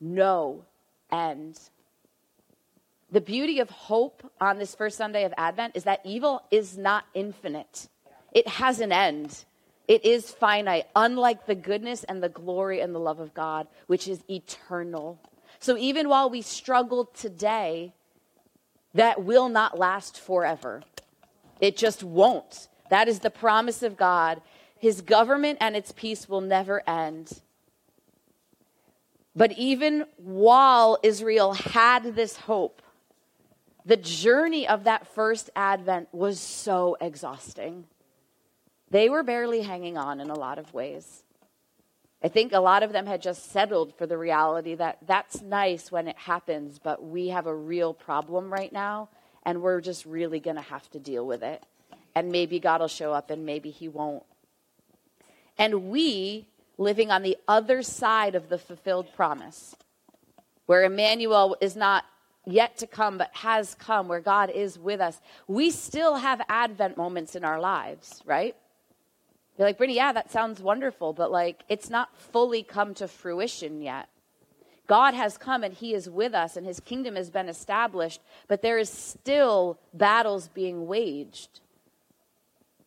no 0.00 0.64
end. 1.10 1.58
The 3.10 3.20
beauty 3.20 3.60
of 3.60 3.70
hope 3.70 4.30
on 4.40 4.58
this 4.58 4.74
first 4.74 4.98
Sunday 4.98 5.24
of 5.24 5.32
Advent 5.38 5.76
is 5.76 5.84
that 5.84 6.00
evil 6.04 6.42
is 6.50 6.76
not 6.76 7.04
infinite, 7.14 7.88
it 8.32 8.46
has 8.48 8.80
an 8.80 8.92
end. 8.92 9.44
It 9.86 10.04
is 10.04 10.30
finite, 10.30 10.84
unlike 10.94 11.46
the 11.46 11.54
goodness 11.54 12.04
and 12.04 12.22
the 12.22 12.28
glory 12.28 12.80
and 12.80 12.94
the 12.94 12.98
love 12.98 13.20
of 13.20 13.32
God, 13.32 13.66
which 13.86 14.06
is 14.06 14.22
eternal. 14.28 15.18
So 15.60 15.78
even 15.78 16.10
while 16.10 16.28
we 16.28 16.42
struggle 16.42 17.06
today, 17.06 17.94
that 18.92 19.24
will 19.24 19.48
not 19.48 19.78
last 19.78 20.20
forever. 20.20 20.82
It 21.58 21.78
just 21.78 22.04
won't. 22.04 22.68
That 22.90 23.08
is 23.08 23.20
the 23.20 23.30
promise 23.30 23.82
of 23.82 23.96
God. 23.96 24.42
His 24.78 25.00
government 25.00 25.56
and 25.60 25.74
its 25.74 25.90
peace 25.90 26.28
will 26.28 26.42
never 26.42 26.86
end. 26.86 27.40
But 29.34 29.52
even 29.52 30.04
while 30.18 30.98
Israel 31.02 31.54
had 31.54 32.14
this 32.14 32.36
hope, 32.36 32.82
the 33.88 33.96
journey 33.96 34.68
of 34.68 34.84
that 34.84 35.06
first 35.14 35.48
advent 35.56 36.08
was 36.12 36.38
so 36.38 36.98
exhausting. 37.00 37.84
They 38.90 39.08
were 39.08 39.22
barely 39.22 39.62
hanging 39.62 39.96
on 39.96 40.20
in 40.20 40.28
a 40.28 40.38
lot 40.38 40.58
of 40.58 40.74
ways. 40.74 41.24
I 42.22 42.28
think 42.28 42.52
a 42.52 42.60
lot 42.60 42.82
of 42.82 42.92
them 42.92 43.06
had 43.06 43.22
just 43.22 43.50
settled 43.50 43.94
for 43.94 44.06
the 44.06 44.18
reality 44.18 44.74
that 44.74 44.98
that's 45.06 45.40
nice 45.40 45.90
when 45.90 46.06
it 46.06 46.18
happens, 46.18 46.78
but 46.78 47.02
we 47.02 47.28
have 47.28 47.46
a 47.46 47.54
real 47.54 47.94
problem 47.94 48.52
right 48.52 48.70
now, 48.70 49.08
and 49.44 49.62
we're 49.62 49.80
just 49.80 50.04
really 50.04 50.38
going 50.38 50.56
to 50.56 50.62
have 50.62 50.90
to 50.90 50.98
deal 50.98 51.26
with 51.26 51.42
it. 51.42 51.64
And 52.14 52.30
maybe 52.30 52.60
God 52.60 52.82
will 52.82 52.88
show 52.88 53.14
up, 53.14 53.30
and 53.30 53.46
maybe 53.46 53.70
He 53.70 53.88
won't. 53.88 54.24
And 55.56 55.84
we, 55.84 56.46
living 56.76 57.10
on 57.10 57.22
the 57.22 57.38
other 57.48 57.80
side 57.80 58.34
of 58.34 58.50
the 58.50 58.58
fulfilled 58.58 59.14
promise, 59.16 59.74
where 60.66 60.84
Emmanuel 60.84 61.56
is 61.62 61.74
not 61.74 62.04
yet 62.46 62.78
to 62.78 62.86
come, 62.86 63.18
but 63.18 63.30
has 63.34 63.74
come, 63.74 64.08
where 64.08 64.20
God 64.20 64.50
is 64.50 64.78
with 64.78 65.00
us, 65.00 65.20
we 65.46 65.70
still 65.70 66.16
have 66.16 66.40
Advent 66.48 66.96
moments 66.96 67.34
in 67.34 67.44
our 67.44 67.60
lives, 67.60 68.22
right? 68.24 68.56
You're 69.58 69.66
like, 69.66 69.78
Brittany, 69.78 69.96
yeah, 69.96 70.12
that 70.12 70.30
sounds 70.30 70.60
wonderful, 70.60 71.12
but 71.12 71.30
like 71.32 71.64
it's 71.68 71.90
not 71.90 72.16
fully 72.16 72.62
come 72.62 72.94
to 72.94 73.08
fruition 73.08 73.82
yet. 73.82 74.08
God 74.86 75.14
has 75.14 75.36
come 75.36 75.62
and 75.64 75.74
He 75.74 75.94
is 75.94 76.08
with 76.08 76.34
us, 76.34 76.56
and 76.56 76.66
His 76.66 76.80
kingdom 76.80 77.16
has 77.16 77.28
been 77.28 77.48
established, 77.48 78.20
but 78.46 78.62
there 78.62 78.78
is 78.78 78.88
still 78.88 79.78
battles 79.92 80.48
being 80.48 80.86
waged. 80.86 81.60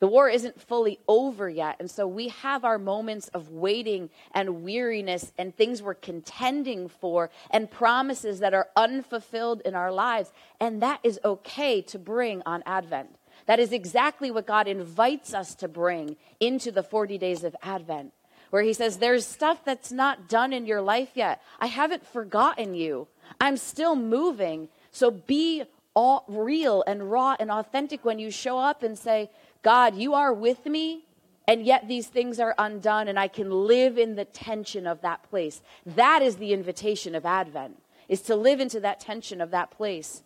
The 0.01 0.07
war 0.07 0.27
isn't 0.27 0.59
fully 0.59 0.99
over 1.07 1.47
yet. 1.47 1.75
And 1.79 1.89
so 1.89 2.07
we 2.07 2.29
have 2.29 2.65
our 2.65 2.79
moments 2.79 3.27
of 3.35 3.51
waiting 3.51 4.09
and 4.33 4.63
weariness 4.63 5.31
and 5.37 5.55
things 5.55 5.83
we're 5.83 5.93
contending 5.93 6.89
for 6.89 7.29
and 7.51 7.69
promises 7.69 8.39
that 8.39 8.55
are 8.55 8.67
unfulfilled 8.75 9.61
in 9.61 9.75
our 9.75 9.91
lives. 9.91 10.33
And 10.59 10.81
that 10.81 11.01
is 11.03 11.19
okay 11.23 11.83
to 11.83 11.99
bring 11.99 12.41
on 12.47 12.63
Advent. 12.65 13.15
That 13.45 13.59
is 13.59 13.71
exactly 13.71 14.31
what 14.31 14.47
God 14.47 14.67
invites 14.67 15.35
us 15.35 15.53
to 15.55 15.67
bring 15.67 16.17
into 16.39 16.71
the 16.71 16.83
40 16.83 17.19
days 17.19 17.43
of 17.43 17.55
Advent, 17.61 18.11
where 18.49 18.63
He 18.63 18.73
says, 18.73 18.97
There's 18.97 19.25
stuff 19.25 19.63
that's 19.63 19.91
not 19.91 20.27
done 20.27 20.51
in 20.51 20.65
your 20.65 20.81
life 20.81 21.09
yet. 21.13 21.43
I 21.59 21.67
haven't 21.67 22.07
forgotten 22.07 22.73
you. 22.73 23.07
I'm 23.39 23.57
still 23.57 23.95
moving. 23.95 24.69
So 24.91 25.11
be 25.11 25.63
all 25.93 26.25
real 26.27 26.83
and 26.87 27.11
raw 27.11 27.35
and 27.39 27.51
authentic 27.51 28.05
when 28.05 28.17
you 28.17 28.31
show 28.31 28.57
up 28.57 28.81
and 28.81 28.97
say, 28.97 29.29
God, 29.61 29.95
you 29.95 30.13
are 30.13 30.33
with 30.33 30.65
me, 30.65 31.05
and 31.47 31.65
yet 31.65 31.87
these 31.87 32.07
things 32.07 32.39
are 32.39 32.55
undone, 32.57 33.07
and 33.07 33.19
I 33.19 33.27
can 33.27 33.51
live 33.67 33.97
in 33.97 34.15
the 34.15 34.25
tension 34.25 34.87
of 34.87 35.01
that 35.01 35.23
place. 35.23 35.61
That 35.85 36.21
is 36.21 36.37
the 36.37 36.53
invitation 36.53 37.15
of 37.15 37.25
Advent, 37.25 37.81
is 38.07 38.21
to 38.23 38.35
live 38.35 38.59
into 38.59 38.79
that 38.79 38.99
tension 38.99 39.41
of 39.41 39.51
that 39.51 39.71
place. 39.71 40.23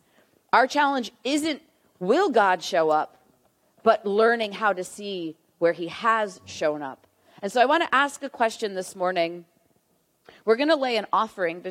Our 0.54 0.68
challenge 0.68 1.12
isn't 1.24 1.62
will 2.00 2.30
God 2.30 2.64
show 2.64 2.90
up, 2.90 3.18
but 3.84 4.06
learning 4.06 4.54
how 4.54 4.74
to 4.74 4.84
see 4.84 5.36
where 5.60 5.74
he 5.74 5.88
has 5.88 6.42
shown 6.46 6.82
up. 6.82 7.08
And 7.42 7.52
so 7.52 7.62
I 7.62 7.66
want 7.66 7.84
to 7.84 7.96
ask 7.96 8.24
a 8.24 8.30
question 8.30 8.74
this 8.74 8.96
morning. 8.96 9.46
We're 10.46 10.56
going 10.56 10.70
to 10.70 10.76
lay 10.76 10.98
an 10.98 11.06
offering 11.14 11.64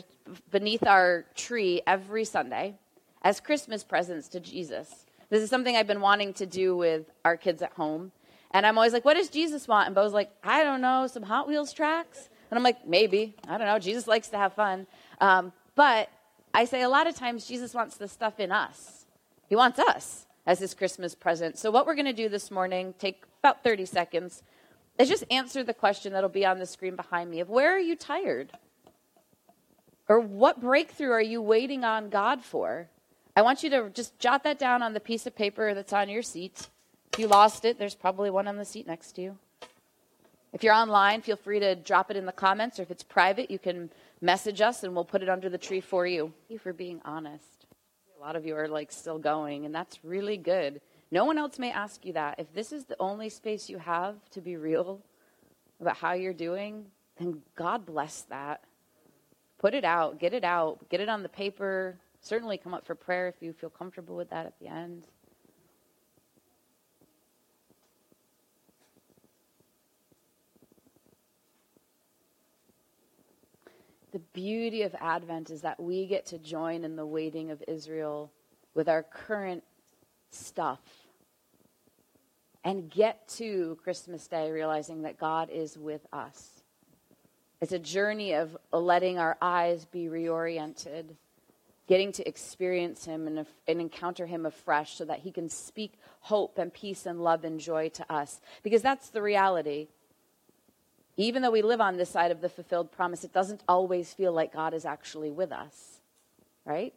beneath 0.51 0.87
our 0.87 1.25
tree 1.35 1.83
every 1.87 2.25
Sunday 2.25 2.75
as 3.23 3.41
Christmas 3.41 3.83
presents 3.83 4.29
to 4.29 4.41
Jesus. 4.41 5.04
This 5.31 5.43
is 5.43 5.51
something 5.51 5.77
I've 5.77 5.87
been 5.87 6.01
wanting 6.01 6.35
to 6.35 6.47
do 6.47 6.77
with 6.77 7.11
our 7.25 7.37
kids 7.37 7.63
at 7.63 7.73
home. 7.73 8.13
And 8.51 8.65
I'm 8.65 8.79
always 8.79 8.93
like, 8.93 9.05
what 9.05 9.15
does 9.15 9.29
Jesus 9.29 9.67
want? 9.67 9.87
And 9.87 9.95
Bo's 9.95 10.13
like, 10.13 10.31
I 10.43 10.63
don't 10.63 10.81
know, 10.81 11.07
some 11.07 11.25
Hot 11.25 11.49
Wheels 11.49 11.73
tracks? 11.73 12.29
And 12.51 12.57
I'm 12.57 12.63
like, 12.63 12.87
maybe. 12.87 13.35
I 13.49 13.59
don't 13.59 13.67
know. 13.67 13.79
Jesus 13.79 14.07
likes 14.07 14.29
to 14.29 14.37
have 14.37 14.53
fun. 14.53 14.87
Um, 15.21 15.53
but 15.75 16.09
I 16.53 16.65
say 16.65 16.83
a 16.83 16.89
lot 16.89 17.09
of 17.09 17.17
times 17.17 17.49
Jesus 17.49 17.75
wants 17.75 17.97
the 17.97 18.07
stuff 18.07 18.39
in 18.39 18.53
us. 18.53 19.07
He 19.49 19.57
wants 19.57 19.79
us 19.79 20.27
as 20.47 20.61
his 20.61 20.73
Christmas 20.73 21.15
present. 21.15 21.59
So, 21.59 21.71
what 21.71 21.87
we're 21.87 21.97
going 21.97 22.05
to 22.07 22.13
do 22.13 22.29
this 22.29 22.51
morning, 22.51 22.95
take 22.99 23.25
about 23.43 23.65
30 23.65 23.87
seconds, 23.87 24.43
is 24.99 25.09
just 25.09 25.25
answer 25.31 25.65
the 25.65 25.75
question 25.75 26.13
that'll 26.13 26.29
be 26.29 26.47
on 26.47 26.59
the 26.59 26.67
screen 26.67 26.95
behind 26.95 27.31
me 27.31 27.41
of 27.41 27.49
where 27.49 27.75
are 27.75 27.81
you 27.81 27.97
tired? 27.97 28.53
Or 30.09 30.21
what 30.21 30.61
breakthrough 30.61 31.11
are 31.11 31.21
you 31.21 31.43
waiting 31.43 31.83
on 31.83 32.11
God 32.11 32.45
for? 32.45 32.89
I 33.37 33.43
want 33.43 33.65
you 33.65 33.71
to 33.71 33.91
just 33.91 34.17
jot 34.21 34.45
that 34.45 34.61
down 34.61 34.81
on 34.81 34.93
the 34.93 35.01
piece 35.01 35.27
of 35.27 35.35
paper 35.35 35.75
that's 35.75 35.93
on 35.93 36.09
your 36.09 36.23
seat. 36.23 36.69
If 37.13 37.19
you 37.19 37.27
lost 37.27 37.65
it, 37.65 37.79
there's 37.81 37.97
probably 37.97 38.31
one 38.31 38.47
on 38.47 38.57
the 38.57 38.65
seat 38.65 38.87
next 38.87 39.13
to 39.13 39.23
you. 39.23 39.39
If 40.53 40.63
you're 40.63 40.75
online, 40.75 41.21
feel 41.21 41.37
free 41.37 41.59
to 41.59 41.75
drop 41.75 42.13
it 42.13 42.17
in 42.17 42.27
the 42.27 42.33
comments, 42.33 42.79
or 42.79 42.83
if 42.83 42.93
it's 42.93 43.03
private, 43.03 43.51
you 43.51 43.59
can 43.59 43.91
message 44.21 44.61
us 44.61 44.85
and 44.85 44.95
we'll 44.95 45.05
put 45.05 45.21
it 45.21 45.29
under 45.29 45.49
the 45.49 45.59
tree 45.59 45.81
for 45.81 46.07
you. 46.07 46.33
Thank 46.43 46.51
you 46.51 46.59
for 46.61 46.73
being 46.73 47.01
honest. 47.05 47.67
A 48.17 48.21
lot 48.21 48.37
of 48.37 48.47
you 48.47 48.55
are 48.55 48.69
like 48.69 48.93
still 48.93 49.19
going, 49.19 49.67
and 49.67 49.75
that's 49.75 50.05
really 50.05 50.37
good. 50.37 50.81
No 51.11 51.25
one 51.25 51.37
else 51.37 51.59
may 51.59 51.73
ask 51.73 52.07
you 52.07 52.13
that. 52.13 52.39
If 52.39 52.55
this 52.55 52.73
is 52.73 52.85
the 52.85 52.97
only 53.01 53.31
space 53.31 53.69
you 53.69 53.79
have 53.79 54.15
to 54.31 54.41
be 54.41 54.57
real 54.57 55.01
about 55.81 55.97
how 55.97 56.13
you're 56.13 56.33
doing, 56.33 56.87
then 57.19 57.43
God 57.57 57.85
bless 57.85 58.23
that. 58.23 58.63
Put 59.59 59.75
it 59.75 59.85
out, 59.85 60.21
get 60.21 60.35
it 60.35 60.45
out, 60.45 60.89
get 60.89 61.01
it 61.01 61.09
on 61.09 61.25
the 61.25 61.29
paper. 61.29 61.97
Certainly 62.25 62.59
come 62.59 62.75
up 62.75 62.87
for 62.87 62.95
prayer 62.95 63.29
if 63.29 63.37
you 63.41 63.53
feel 63.53 63.71
comfortable 63.71 64.17
with 64.17 64.31
that 64.31 64.47
at 64.47 64.59
the 64.59 64.67
end. 64.67 65.07
the 74.15 74.21
beauty 74.33 74.83
of 74.83 74.95
Advent 75.01 75.51
is 75.51 75.63
that 75.63 75.81
we 75.83 76.07
get 76.07 76.25
to 76.25 76.39
join 76.39 76.85
in 76.85 76.95
the 76.95 77.05
waiting 77.05 77.51
of 77.51 77.61
Israel 77.67 78.31
with 78.73 78.89
our 78.89 79.03
current 79.03 79.65
stuff 80.31 80.79
and 82.63 82.89
get 82.89 83.27
to 83.27 83.77
Christmas 83.83 84.29
Day 84.29 84.53
realizing 84.53 85.03
that 85.03 85.19
God 85.19 85.51
is 85.51 85.77
with 85.77 86.07
us. 86.13 86.63
It's 87.61 87.73
a 87.73 87.79
journey 87.81 88.35
of 88.35 88.57
letting 88.73 89.19
our 89.19 89.37
eyes 89.43 89.85
be 89.85 90.05
reoriented, 90.05 91.17
getting 91.87 92.13
to 92.13 92.27
experience 92.27 93.05
Him 93.05 93.27
and, 93.27 93.47
and, 93.67 93.81
encounter 93.81 94.27
Him 94.27 94.47
afresh 94.47 94.97
so 94.97 95.05
that 95.05 95.21
He 95.21 95.31
can 95.31 95.49
speak 95.49 95.95
hope 96.21 96.59
and 96.59 96.73
peace 96.73 97.07
and 97.07 97.23
love 97.23 97.45
and 97.45 97.61
joy 97.61 97.89
to 97.91 98.13
us. 98.13 98.41
Because 98.63 98.83
that's 98.83 99.11
the 99.11 99.23
reality 99.23 99.89
even 101.17 101.43
though 101.43 101.51
we 101.51 101.63
live 101.63 101.81
on 101.81 101.97
this 101.97 102.11
side 102.11 102.31
of 102.31 102.41
the 102.41 102.49
fulfilled 102.49 102.91
promise, 102.91 103.25
it 103.25 103.33
doesn't 103.33 103.63
always 103.69 104.13
feel 104.13 104.33
like 104.33 104.53
God 104.53 104.75
is 104.75 104.85
actually 104.85 105.31
with 105.31 105.53
us, 105.53 106.01
right? 106.65 106.93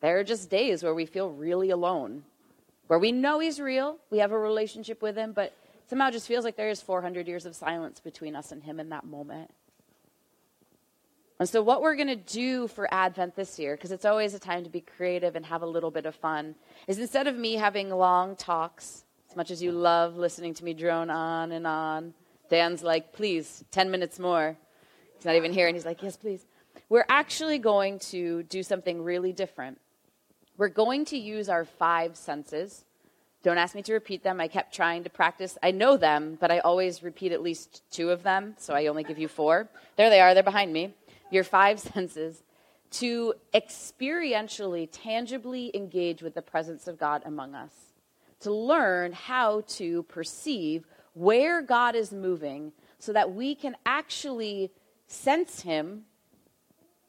There 0.00 0.18
are 0.18 0.24
just 0.24 0.50
days 0.50 0.82
where 0.82 0.94
we 0.94 1.06
feel 1.06 1.30
really 1.30 1.70
alone, 1.70 2.24
where 2.88 2.98
we 2.98 3.12
know 3.12 3.38
He's 3.38 3.60
real, 3.60 3.98
we 4.10 4.18
have 4.18 4.32
a 4.32 4.38
relationship 4.38 5.00
with 5.00 5.16
Him, 5.16 5.32
but 5.32 5.54
somehow 5.88 6.10
just 6.10 6.26
feels 6.26 6.44
like 6.44 6.56
there 6.56 6.70
is 6.70 6.82
400 6.82 7.28
years 7.28 7.46
of 7.46 7.54
silence 7.54 8.00
between 8.00 8.34
us 8.34 8.50
and 8.50 8.64
Him 8.64 8.80
in 8.80 8.88
that 8.88 9.04
moment. 9.04 9.50
And 11.38 11.48
so, 11.48 11.62
what 11.62 11.82
we're 11.82 11.96
going 11.96 12.08
to 12.08 12.16
do 12.16 12.66
for 12.66 12.88
Advent 12.92 13.36
this 13.36 13.58
year, 13.58 13.76
because 13.76 13.92
it's 13.92 14.06
always 14.06 14.32
a 14.32 14.38
time 14.38 14.64
to 14.64 14.70
be 14.70 14.80
creative 14.80 15.36
and 15.36 15.44
have 15.44 15.62
a 15.62 15.66
little 15.66 15.90
bit 15.90 16.06
of 16.06 16.14
fun, 16.14 16.54
is 16.86 16.98
instead 16.98 17.26
of 17.26 17.36
me 17.36 17.54
having 17.54 17.90
long 17.90 18.36
talks, 18.36 19.04
as 19.28 19.36
much 19.36 19.50
as 19.50 19.62
you 19.62 19.70
love 19.70 20.16
listening 20.16 20.54
to 20.54 20.64
me 20.64 20.72
drone 20.72 21.10
on 21.10 21.52
and 21.52 21.66
on, 21.66 22.14
Dan's 22.48 22.82
like, 22.82 23.12
please, 23.12 23.64
10 23.70 23.90
minutes 23.90 24.18
more. 24.18 24.56
He's 25.16 25.26
not 25.26 25.34
even 25.34 25.52
here. 25.52 25.66
And 25.66 25.76
he's 25.76 25.84
like, 25.84 26.02
yes, 26.02 26.16
please. 26.16 26.46
We're 26.88 27.06
actually 27.08 27.58
going 27.58 27.98
to 27.98 28.44
do 28.44 28.62
something 28.62 29.02
really 29.02 29.32
different. 29.32 29.78
We're 30.56 30.68
going 30.68 31.04
to 31.06 31.18
use 31.18 31.48
our 31.48 31.64
five 31.64 32.16
senses. 32.16 32.84
Don't 33.42 33.58
ask 33.58 33.74
me 33.74 33.82
to 33.82 33.92
repeat 33.92 34.22
them. 34.22 34.40
I 34.40 34.48
kept 34.48 34.74
trying 34.74 35.04
to 35.04 35.10
practice. 35.10 35.58
I 35.62 35.70
know 35.70 35.96
them, 35.96 36.38
but 36.40 36.50
I 36.50 36.60
always 36.60 37.02
repeat 37.02 37.32
at 37.32 37.42
least 37.42 37.82
two 37.90 38.10
of 38.10 38.22
them, 38.22 38.54
so 38.58 38.74
I 38.74 38.86
only 38.86 39.04
give 39.04 39.18
you 39.18 39.28
four. 39.28 39.68
There 39.96 40.10
they 40.10 40.20
are, 40.20 40.32
they're 40.32 40.42
behind 40.42 40.72
me. 40.72 40.94
Your 41.30 41.44
five 41.44 41.80
senses 41.94 42.42
to 42.92 43.34
experientially, 43.52 44.88
tangibly 44.90 45.70
engage 45.74 46.22
with 46.22 46.34
the 46.34 46.42
presence 46.42 46.86
of 46.86 46.98
God 46.98 47.22
among 47.24 47.54
us, 47.54 47.72
to 48.40 48.52
learn 48.52 49.12
how 49.12 49.62
to 49.68 50.02
perceive 50.04 50.86
where 51.14 51.62
God 51.62 51.94
is 51.94 52.12
moving 52.12 52.72
so 52.98 53.12
that 53.12 53.32
we 53.32 53.54
can 53.54 53.76
actually 53.84 54.70
sense 55.06 55.60
Him, 55.60 56.04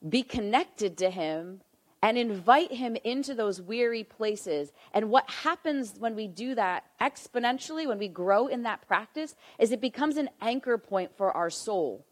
be 0.08 0.24
connected 0.24 0.98
to 0.98 1.10
Him, 1.10 1.62
and 2.02 2.18
invite 2.18 2.72
Him 2.72 2.96
into 3.04 3.34
those 3.34 3.62
weary 3.62 4.04
places. 4.04 4.72
And 4.94 5.10
what 5.10 5.30
happens 5.30 5.96
when 5.98 6.16
we 6.16 6.28
do 6.28 6.56
that 6.56 6.86
exponentially, 7.02 7.88
when 7.88 8.00
we 8.00 8.08
grow 8.08 8.48
in 8.48 8.64
that 8.64 8.88
practice, 8.88 9.36
is 9.60 9.72
it 9.72 9.82
becomes 9.82 10.18
an 10.18 10.30
anchor 10.42 10.78
point 10.78 11.12
for 11.18 11.32
our 11.32 11.50
soul. 11.50 12.06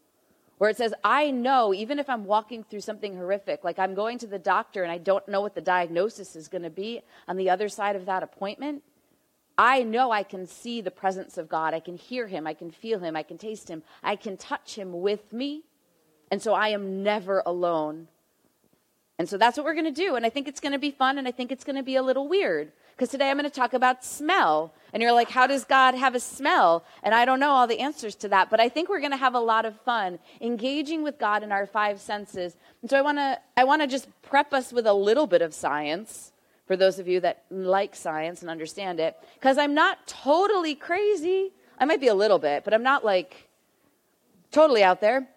Where 0.58 0.70
it 0.70 0.76
says, 0.76 0.94
I 1.04 1.30
know, 1.30 1.74
even 1.74 1.98
if 1.98 2.08
I'm 2.08 2.24
walking 2.24 2.64
through 2.64 2.80
something 2.80 3.16
horrific, 3.16 3.62
like 3.62 3.78
I'm 3.78 3.94
going 3.94 4.18
to 4.18 4.26
the 4.26 4.38
doctor 4.38 4.82
and 4.82 4.90
I 4.90 4.98
don't 4.98 5.26
know 5.28 5.42
what 5.42 5.54
the 5.54 5.60
diagnosis 5.60 6.34
is 6.34 6.48
going 6.48 6.62
to 6.62 6.70
be 6.70 7.02
on 7.28 7.36
the 7.36 7.50
other 7.50 7.68
side 7.68 7.94
of 7.94 8.06
that 8.06 8.22
appointment, 8.22 8.82
I 9.58 9.82
know 9.82 10.10
I 10.10 10.22
can 10.22 10.46
see 10.46 10.80
the 10.80 10.90
presence 10.90 11.38
of 11.38 11.48
God. 11.48 11.74
I 11.74 11.80
can 11.80 11.96
hear 11.96 12.26
him. 12.26 12.46
I 12.46 12.54
can 12.54 12.70
feel 12.70 13.00
him. 13.00 13.16
I 13.16 13.22
can 13.22 13.38
taste 13.38 13.68
him. 13.68 13.82
I 14.02 14.16
can 14.16 14.36
touch 14.36 14.76
him 14.76 15.00
with 15.00 15.32
me. 15.32 15.64
And 16.30 16.42
so 16.42 16.54
I 16.54 16.68
am 16.68 17.02
never 17.02 17.42
alone. 17.46 18.08
And 19.18 19.28
so 19.28 19.38
that's 19.38 19.56
what 19.56 19.64
we're 19.64 19.74
going 19.74 19.86
to 19.86 19.90
do. 19.90 20.16
And 20.16 20.26
I 20.26 20.30
think 20.30 20.46
it's 20.48 20.60
going 20.60 20.72
to 20.72 20.78
be 20.78 20.90
fun 20.90 21.18
and 21.18 21.26
I 21.26 21.32
think 21.32 21.50
it's 21.50 21.64
going 21.64 21.76
to 21.76 21.82
be 21.82 21.96
a 21.96 22.02
little 22.02 22.28
weird. 22.28 22.72
Because 22.96 23.10
today 23.10 23.28
I'm 23.28 23.36
going 23.36 23.44
to 23.44 23.54
talk 23.54 23.74
about 23.74 24.04
smell. 24.04 24.72
And 24.94 25.02
you're 25.02 25.12
like, 25.12 25.28
how 25.28 25.46
does 25.46 25.64
God 25.64 25.94
have 25.94 26.14
a 26.14 26.20
smell? 26.20 26.82
And 27.02 27.14
I 27.14 27.26
don't 27.26 27.38
know 27.38 27.50
all 27.50 27.66
the 27.66 27.80
answers 27.80 28.14
to 28.16 28.28
that, 28.28 28.48
but 28.48 28.58
I 28.58 28.70
think 28.70 28.88
we're 28.88 29.00
going 29.00 29.10
to 29.10 29.18
have 29.18 29.34
a 29.34 29.40
lot 29.40 29.66
of 29.66 29.78
fun 29.82 30.18
engaging 30.40 31.02
with 31.02 31.18
God 31.18 31.42
in 31.42 31.52
our 31.52 31.66
five 31.66 32.00
senses. 32.00 32.56
And 32.80 32.90
so 32.90 32.96
I 32.96 33.02
want 33.02 33.18
to 33.18 33.38
I 33.58 33.64
want 33.64 33.82
to 33.82 33.88
just 33.88 34.08
prep 34.22 34.54
us 34.54 34.72
with 34.72 34.86
a 34.86 34.94
little 34.94 35.26
bit 35.26 35.42
of 35.42 35.52
science 35.52 36.32
for 36.66 36.76
those 36.76 36.98
of 36.98 37.06
you 37.06 37.20
that 37.20 37.44
like 37.50 37.94
science 37.94 38.40
and 38.40 38.50
understand 38.50 38.98
it, 38.98 39.14
because 39.34 39.58
I'm 39.58 39.74
not 39.74 40.06
totally 40.06 40.74
crazy. 40.74 41.52
I 41.78 41.84
might 41.84 42.00
be 42.00 42.08
a 42.08 42.14
little 42.14 42.38
bit, 42.38 42.64
but 42.64 42.72
I'm 42.72 42.82
not 42.82 43.04
like 43.04 43.48
totally 44.50 44.82
out 44.82 45.00
there. 45.00 45.28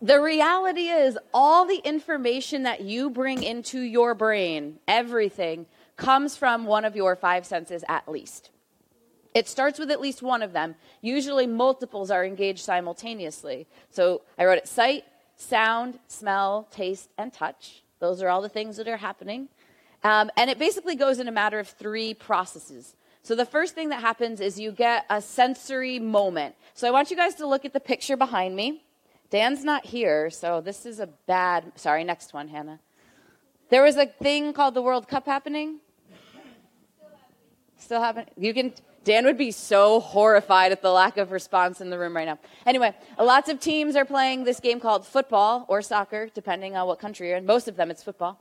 The 0.00 0.20
reality 0.20 0.88
is, 0.88 1.18
all 1.34 1.66
the 1.66 1.78
information 1.78 2.62
that 2.64 2.82
you 2.82 3.10
bring 3.10 3.42
into 3.42 3.80
your 3.80 4.14
brain, 4.14 4.78
everything, 4.86 5.66
comes 5.98 6.36
from 6.36 6.64
one 6.64 6.86
of 6.86 6.96
your 6.96 7.14
five 7.14 7.44
senses 7.44 7.84
at 7.88 8.08
least. 8.08 8.50
It 9.34 9.46
starts 9.46 9.78
with 9.78 9.90
at 9.90 10.00
least 10.00 10.22
one 10.22 10.42
of 10.42 10.54
them. 10.54 10.74
Usually, 11.02 11.46
multiples 11.46 12.10
are 12.10 12.24
engaged 12.24 12.64
simultaneously. 12.64 13.66
So 13.90 14.22
I 14.38 14.46
wrote 14.46 14.58
it 14.58 14.66
sight, 14.66 15.04
sound, 15.36 15.98
smell, 16.08 16.66
taste, 16.70 17.10
and 17.18 17.32
touch. 17.32 17.82
Those 18.00 18.22
are 18.22 18.28
all 18.28 18.40
the 18.40 18.48
things 18.48 18.78
that 18.78 18.88
are 18.88 18.96
happening. 18.96 19.48
Um, 20.02 20.30
and 20.36 20.48
it 20.48 20.58
basically 20.58 20.96
goes 20.96 21.18
in 21.18 21.28
a 21.28 21.32
matter 21.32 21.58
of 21.58 21.68
three 21.68 22.14
processes. 22.14 22.94
So 23.22 23.34
the 23.34 23.44
first 23.44 23.74
thing 23.74 23.90
that 23.90 24.00
happens 24.00 24.40
is 24.40 24.58
you 24.58 24.72
get 24.72 25.04
a 25.10 25.20
sensory 25.20 25.98
moment. 25.98 26.54
So 26.74 26.88
I 26.88 26.90
want 26.90 27.10
you 27.10 27.16
guys 27.16 27.34
to 27.36 27.46
look 27.46 27.64
at 27.64 27.72
the 27.72 27.80
picture 27.80 28.16
behind 28.16 28.56
me. 28.56 28.84
Dan's 29.30 29.64
not 29.64 29.84
here, 29.84 30.30
so 30.30 30.60
this 30.60 30.86
is 30.86 31.00
a 31.00 31.06
bad. 31.06 31.72
Sorry, 31.74 32.02
next 32.04 32.32
one, 32.32 32.48
Hannah. 32.48 32.80
There 33.68 33.82
was 33.82 33.96
a 33.96 34.06
thing 34.06 34.54
called 34.54 34.72
the 34.74 34.80
World 34.80 35.08
Cup 35.08 35.26
happening. 35.26 35.80
Still 37.78 38.00
happening. 38.00 38.28
You 38.36 38.52
can. 38.52 38.72
Dan 39.04 39.24
would 39.24 39.38
be 39.38 39.52
so 39.52 40.00
horrified 40.00 40.70
at 40.70 40.82
the 40.82 40.90
lack 40.90 41.16
of 41.16 41.32
response 41.32 41.80
in 41.80 41.88
the 41.88 41.98
room 41.98 42.14
right 42.14 42.26
now. 42.26 42.38
Anyway, 42.66 42.94
lots 43.18 43.48
of 43.48 43.58
teams 43.58 43.96
are 43.96 44.04
playing 44.04 44.44
this 44.44 44.60
game 44.60 44.80
called 44.80 45.06
football 45.06 45.64
or 45.68 45.80
soccer, 45.80 46.28
depending 46.34 46.76
on 46.76 46.86
what 46.86 46.98
country 46.98 47.28
you're 47.28 47.38
in. 47.38 47.46
Most 47.46 47.68
of 47.68 47.76
them, 47.76 47.90
it's 47.90 48.02
football. 48.02 48.38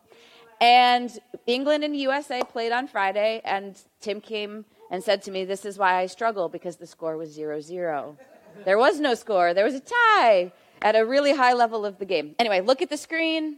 And 0.60 1.18
England 1.46 1.84
and 1.84 1.96
USA 1.96 2.42
played 2.42 2.72
on 2.72 2.88
Friday, 2.88 3.42
and 3.46 3.80
Tim 4.02 4.20
came 4.20 4.66
and 4.90 5.04
said 5.04 5.22
to 5.24 5.32
me, 5.32 5.46
This 5.46 5.64
is 5.64 5.78
why 5.78 5.96
I 5.96 6.08
struggle 6.08 6.50
because 6.50 6.78
the 6.78 6.88
score 6.88 7.16
was 7.16 7.32
0 7.32 7.62
0. 7.62 8.18
There 8.66 8.78
was 8.78 9.00
no 9.00 9.14
score, 9.14 9.54
there 9.54 9.66
was 9.66 9.76
a 9.76 9.80
tie 9.80 10.52
at 10.82 10.96
a 10.96 11.06
really 11.06 11.34
high 11.34 11.54
level 11.54 11.86
of 11.86 12.00
the 12.00 12.06
game. 12.06 12.36
Anyway, 12.40 12.62
look 12.62 12.82
at 12.82 12.90
the 12.90 12.98
screen. 12.98 13.58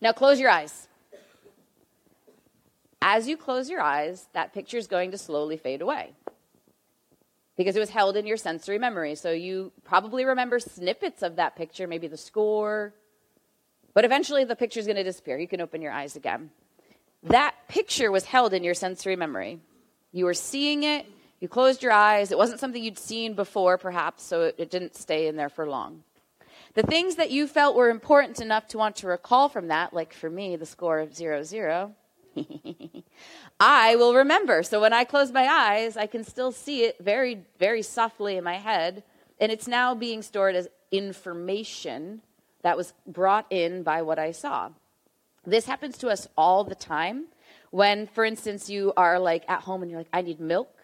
Now 0.00 0.12
close 0.12 0.40
your 0.40 0.50
eyes. 0.50 0.88
As 3.02 3.26
you 3.26 3.36
close 3.36 3.70
your 3.70 3.80
eyes, 3.80 4.28
that 4.34 4.52
picture 4.52 4.76
is 4.76 4.86
going 4.86 5.10
to 5.12 5.18
slowly 5.18 5.56
fade 5.56 5.80
away 5.80 6.12
because 7.56 7.76
it 7.76 7.80
was 7.80 7.90
held 7.90 8.16
in 8.16 8.26
your 8.26 8.36
sensory 8.36 8.78
memory. 8.78 9.14
So 9.14 9.32
you 9.32 9.72
probably 9.84 10.24
remember 10.24 10.60
snippets 10.60 11.22
of 11.22 11.36
that 11.36 11.56
picture, 11.56 11.86
maybe 11.86 12.08
the 12.08 12.16
score, 12.16 12.94
but 13.94 14.04
eventually 14.04 14.44
the 14.44 14.56
picture 14.56 14.80
is 14.80 14.86
going 14.86 14.96
to 14.96 15.04
disappear. 15.04 15.38
You 15.38 15.48
can 15.48 15.60
open 15.60 15.82
your 15.82 15.92
eyes 15.92 16.16
again. 16.16 16.50
That 17.22 17.54
picture 17.68 18.10
was 18.10 18.24
held 18.24 18.54
in 18.54 18.64
your 18.64 18.74
sensory 18.74 19.16
memory. 19.16 19.60
You 20.12 20.24
were 20.24 20.34
seeing 20.34 20.84
it, 20.84 21.06
you 21.40 21.48
closed 21.48 21.82
your 21.82 21.92
eyes. 21.92 22.32
It 22.32 22.38
wasn't 22.38 22.60
something 22.60 22.82
you'd 22.82 22.98
seen 22.98 23.34
before, 23.34 23.78
perhaps, 23.78 24.22
so 24.22 24.42
it, 24.42 24.54
it 24.58 24.70
didn't 24.70 24.94
stay 24.94 25.26
in 25.26 25.36
there 25.36 25.48
for 25.48 25.66
long. 25.66 26.02
The 26.74 26.82
things 26.82 27.16
that 27.16 27.30
you 27.30 27.46
felt 27.46 27.76
were 27.76 27.90
important 27.90 28.40
enough 28.40 28.68
to 28.68 28.78
want 28.78 28.96
to 28.96 29.06
recall 29.06 29.48
from 29.48 29.68
that, 29.68 29.92
like 29.92 30.12
for 30.12 30.30
me, 30.30 30.56
the 30.56 30.66
score 30.66 31.00
of 31.00 31.14
zero 31.14 31.42
zero, 31.42 31.94
I 33.60 33.96
will 33.96 34.14
remember. 34.14 34.62
So 34.62 34.80
when 34.80 34.92
I 34.92 35.04
close 35.04 35.32
my 35.32 35.46
eyes, 35.46 35.96
I 35.96 36.06
can 36.06 36.24
still 36.24 36.52
see 36.52 36.84
it 36.84 36.96
very, 37.00 37.44
very 37.58 37.82
softly 37.82 38.36
in 38.36 38.44
my 38.44 38.56
head. 38.56 39.02
And 39.38 39.50
it's 39.50 39.66
now 39.66 39.94
being 39.94 40.22
stored 40.22 40.54
as 40.54 40.68
information 40.90 42.22
that 42.62 42.76
was 42.76 42.92
brought 43.06 43.46
in 43.50 43.82
by 43.82 44.02
what 44.02 44.18
I 44.18 44.32
saw. 44.32 44.70
This 45.46 45.64
happens 45.64 45.96
to 45.98 46.08
us 46.08 46.28
all 46.36 46.64
the 46.64 46.74
time. 46.74 47.26
When, 47.70 48.06
for 48.06 48.24
instance, 48.24 48.68
you 48.68 48.92
are 48.96 49.18
like 49.18 49.44
at 49.48 49.62
home 49.62 49.82
and 49.82 49.90
you're 49.90 50.00
like, 50.00 50.08
I 50.12 50.22
need 50.22 50.40
milk 50.40 50.76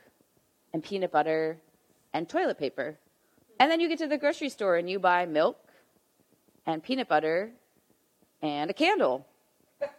and 0.73 0.83
peanut 0.83 1.13
butter 1.13 1.59
and 2.15 2.29
toilet 2.29 2.59
paper. 2.59 2.99
And 3.59 3.71
then 3.71 3.81
you 3.81 3.89
get 3.89 3.99
to 3.99 4.07
the 4.07 4.19
grocery 4.19 4.49
store 4.49 4.77
and 4.77 4.89
you 4.89 4.99
buy 4.99 5.27
milk 5.27 5.59
and 6.65 6.83
peanut 6.83 7.09
butter 7.09 7.53
and 8.43 8.71
a 8.71 8.75
candle. 8.75 9.27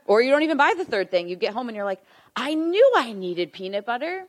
Or 0.06 0.22
you 0.22 0.32
don't 0.32 0.44
even 0.44 0.58
buy 0.58 0.74
the 0.78 0.86
third 0.86 1.12
thing. 1.12 1.28
You 1.28 1.36
get 1.36 1.54
home 1.54 1.68
and 1.70 1.76
you're 1.76 1.86
like, 1.86 2.02
I 2.36 2.54
knew 2.54 2.92
I 2.96 3.14
needed 3.14 3.52
peanut 3.52 3.86
butter. 3.86 4.26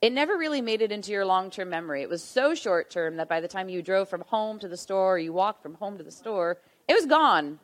It 0.00 0.12
never 0.12 0.36
really 0.36 0.62
made 0.62 0.80
it 0.80 0.92
into 0.92 1.12
your 1.12 1.26
long 1.26 1.50
term 1.50 1.68
memory. 1.68 2.02
It 2.02 2.08
was 2.08 2.24
so 2.24 2.54
short 2.54 2.90
term 2.90 3.16
that 3.16 3.28
by 3.28 3.40
the 3.40 3.48
time 3.48 3.68
you 3.68 3.82
drove 3.82 4.08
from 4.08 4.22
home 4.22 4.58
to 4.60 4.68
the 4.68 4.76
store 4.76 5.14
or 5.14 5.18
you 5.18 5.32
walked 5.32 5.62
from 5.62 5.74
home 5.74 5.98
to 5.98 6.04
the 6.04 6.10
store, 6.10 6.58
it 6.88 6.94
was 6.94 7.06
gone. 7.06 7.58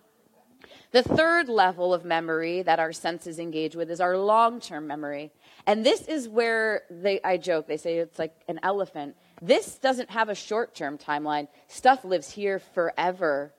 The 0.92 1.02
third 1.02 1.49
level 1.49 1.92
of 1.92 2.04
memory 2.04 2.62
that 2.62 2.78
our 2.78 2.92
senses 2.92 3.38
engage 3.38 3.75
with 3.75 3.90
is 3.90 4.00
our 4.00 4.16
long 4.16 4.61
term 4.61 4.87
memory. 4.87 5.33
And 5.66 5.85
this 5.85 6.02
is 6.02 6.28
where 6.28 6.83
they, 6.90 7.21
I 7.23 7.38
joke, 7.38 7.66
they 7.66 7.76
say 7.76 7.99
it's 7.99 8.18
like 8.18 8.35
an 8.49 8.61
elephant. 8.62 9.16
This 9.42 9.78
doesn't 9.78 10.11
have 10.11 10.28
a 10.28 10.35
short 10.35 10.75
term 10.75 10.99
timeline. 10.99 11.49
Stuff 11.68 12.04
lives 12.04 12.30
here 12.30 12.59
forever. 12.59 13.52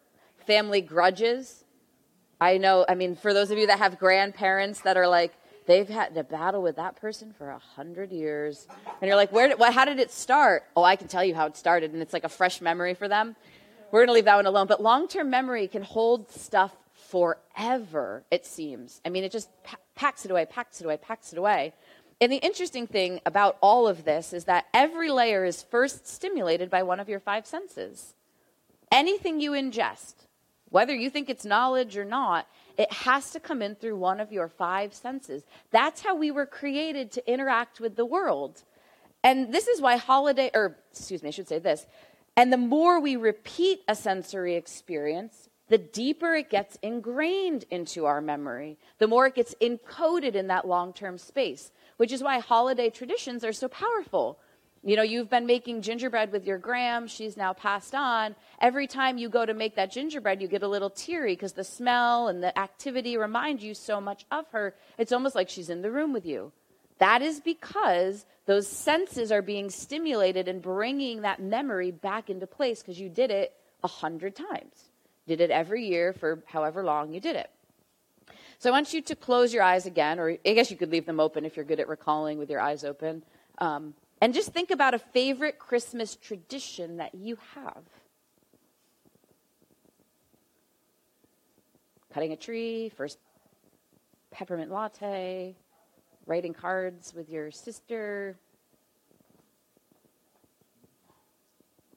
Family 0.46 0.82
grudges. 0.82 1.64
I 2.40 2.58
know, 2.58 2.86
I 2.88 2.96
mean, 2.96 3.16
for 3.16 3.34
those 3.34 3.52
of 3.52 3.58
you 3.58 3.68
that 3.68 3.80
have 3.80 3.98
grandparents 3.98 4.82
that 4.82 4.98
are 4.98 5.08
like, 5.08 5.34
they've 5.66 5.88
had 5.88 6.16
to 6.16 6.24
battle 6.24 6.62
with 6.62 6.76
that 6.78 6.96
person 6.96 7.34
for 7.34 7.50
a 7.50 7.60
hundred 7.60 8.12
years. 8.12 8.68
And 9.02 9.08
you're 9.08 9.16
like, 9.16 9.32
where 9.32 9.50
did, 9.50 9.60
well, 9.60 9.72
how 9.72 9.86
did 9.86 10.00
it 10.00 10.12
start? 10.12 10.64
Oh, 10.76 10.84
I 10.84 10.96
can 10.96 11.08
tell 11.08 11.24
you 11.24 11.36
how 11.36 11.48
it 11.48 11.58
started. 11.58 11.94
And 11.94 12.02
it's 12.02 12.14
like 12.14 12.24
a 12.24 12.30
fresh 12.30 12.62
memory 12.62 12.94
for 12.94 13.08
them. 13.08 13.36
We're 13.92 14.00
going 14.02 14.08
to 14.08 14.14
leave 14.14 14.26
that 14.26 14.36
one 14.36 14.46
alone. 14.46 14.68
But 14.68 14.82
long 14.82 15.08
term 15.08 15.30
memory 15.30 15.68
can 15.68 15.82
hold 15.82 16.32
stuff 16.32 16.76
forever, 16.94 18.24
it 18.32 18.46
seems. 18.46 19.02
I 19.06 19.10
mean, 19.10 19.24
it 19.24 19.32
just 19.32 19.50
packs 19.96 20.26
it 20.26 20.32
away, 20.32 20.46
packs 20.46 20.82
it 20.82 20.86
away, 20.86 20.98
packs 20.98 21.32
it 21.32 21.40
away. 21.40 21.74
And 22.20 22.32
the 22.32 22.38
interesting 22.38 22.88
thing 22.88 23.22
about 23.26 23.58
all 23.62 23.88
of 23.88 24.04
this 24.04 24.34
is 24.34 24.46
that 24.46 24.66
every 24.74 25.10
layer 25.10 25.46
is 25.46 25.62
first 25.62 26.08
stimulated 26.08 26.70
by 26.70 26.84
one 26.84 27.00
of 27.00 27.08
your 27.08 27.20
five 27.20 27.46
senses. 27.46 28.16
Anything 28.92 29.40
you 29.40 29.52
ingest, 29.52 30.27
whether 30.70 30.94
you 30.94 31.10
think 31.10 31.30
it's 31.30 31.46
knowledge 31.46 31.98
or 31.98 32.06
not, 32.06 32.48
it 32.78 32.92
has 32.92 33.32
to 33.32 33.40
come 33.40 33.62
in 33.62 33.76
through 33.76 33.98
one 33.98 34.20
of 34.20 34.32
your 34.32 34.48
five 34.48 34.94
senses. 34.94 35.44
That's 35.72 36.02
how 36.02 36.16
we 36.16 36.32
were 36.32 36.46
created 36.46 37.12
to 37.14 37.32
interact 37.32 37.80
with 37.80 37.96
the 37.96 38.06
world. 38.06 38.64
And 39.24 39.54
this 39.54 39.68
is 39.68 39.82
why 39.82 39.98
holiday, 39.98 40.52
or 40.54 40.78
excuse 40.92 41.24
me, 41.24 41.30
I 41.30 41.32
should 41.32 41.48
say 41.48 41.60
this. 41.60 41.86
And 42.36 42.54
the 42.54 42.58
more 42.58 43.00
we 43.00 43.16
repeat 43.16 43.82
a 43.88 43.96
sensory 43.96 44.56
experience, 44.56 45.50
the 45.70 45.78
deeper 45.78 46.36
it 46.36 46.50
gets 46.50 46.78
ingrained 46.82 47.66
into 47.72 48.06
our 48.06 48.22
memory, 48.22 48.78
the 49.00 49.08
more 49.08 49.26
it 49.26 49.36
gets 49.36 49.56
encoded 49.62 50.36
in 50.36 50.48
that 50.48 50.68
long 50.68 50.94
term 50.94 51.18
space 51.18 51.72
which 51.98 52.12
is 52.12 52.24
why 52.24 52.40
holiday 52.40 52.90
traditions 52.90 53.44
are 53.44 53.54
so 53.54 53.68
powerful. 53.68 54.40
You 54.88 54.96
know, 54.96 55.04
you've 55.04 55.30
been 55.30 55.46
making 55.46 55.82
gingerbread 55.82 56.32
with 56.32 56.46
your 56.46 56.58
gram, 56.58 57.08
she's 57.08 57.36
now 57.36 57.52
passed 57.52 57.94
on. 57.94 58.38
Every 58.62 58.88
time 58.88 59.18
you 59.18 59.28
go 59.28 59.46
to 59.46 59.54
make 59.54 59.76
that 59.76 59.92
gingerbread, 59.92 60.42
you 60.42 60.48
get 60.48 60.64
a 60.64 60.68
little 60.68 60.90
teary 60.90 61.34
because 61.34 61.52
the 61.52 61.66
smell 61.66 62.30
and 62.30 62.42
the 62.42 62.58
activity 62.58 63.18
remind 63.18 63.62
you 63.62 63.74
so 63.74 64.00
much 64.00 64.26
of 64.32 64.46
her. 64.52 64.74
It's 64.98 65.12
almost 65.12 65.36
like 65.36 65.50
she's 65.50 65.70
in 65.70 65.82
the 65.82 65.92
room 65.92 66.14
with 66.14 66.26
you. 66.26 66.54
That 67.00 67.22
is 67.22 67.42
because 67.42 68.26
those 68.46 68.66
senses 68.70 69.30
are 69.30 69.42
being 69.42 69.70
stimulated 69.70 70.48
and 70.48 70.62
bringing 70.62 71.24
that 71.24 71.42
memory 71.42 71.92
back 71.92 72.30
into 72.30 72.48
place 72.48 72.82
because 72.82 72.98
you 72.98 73.10
did 73.10 73.30
it 73.30 73.54
a 73.84 73.90
hundred 73.90 74.38
times. 74.38 74.86
Did 75.28 75.42
it 75.42 75.52
every 75.52 75.86
year 75.86 76.14
for 76.14 76.42
however 76.46 76.82
long 76.82 77.12
you 77.12 77.20
did 77.20 77.36
it. 77.36 77.50
So 78.60 78.70
I 78.70 78.72
want 78.72 78.94
you 78.94 79.02
to 79.02 79.16
close 79.18 79.54
your 79.54 79.64
eyes 79.64 79.86
again, 79.86 80.18
or 80.18 80.30
I 80.30 80.54
guess 80.54 80.72
you 80.72 80.78
could 80.78 80.94
leave 80.94 81.06
them 81.06 81.20
open 81.20 81.44
if 81.44 81.58
you're 81.58 81.66
good 81.66 81.82
at 81.82 81.90
recalling 81.90 82.40
with 82.40 82.50
your 82.50 82.62
eyes 82.62 82.86
open. 82.86 83.24
Um, 83.58 83.94
and 84.22 84.34
just 84.34 84.52
think 84.52 84.72
about 84.72 84.94
a 84.94 85.00
favorite 85.00 85.60
Christmas 85.60 86.16
tradition 86.16 86.98
that 86.98 87.14
you 87.16 87.38
have. 87.56 87.84
Cutting 92.14 92.32
a 92.32 92.36
tree, 92.36 92.90
first 92.90 93.20
peppermint 94.32 94.72
latte, 94.72 95.56
writing 96.26 96.54
cards 96.54 97.14
with 97.14 97.30
your 97.30 97.52
sister. 97.52 98.38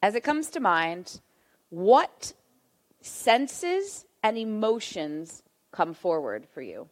As 0.02 0.14
it 0.14 0.22
comes 0.22 0.48
to 0.50 0.60
mind, 0.60 1.20
what 1.70 2.32
senses 3.00 4.04
and 4.22 4.36
emotions 4.36 5.42
come 5.72 5.94
forward 5.94 6.46
for 6.52 6.62
you. 6.62 6.88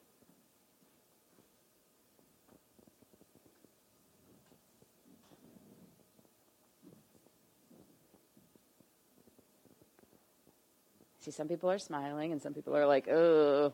See, 11.20 11.30
some 11.30 11.48
people 11.48 11.70
are 11.70 11.78
smiling 11.78 12.32
and 12.32 12.40
some 12.40 12.54
people 12.54 12.76
are 12.76 12.86
like, 12.86 13.08
oh, 13.08 13.72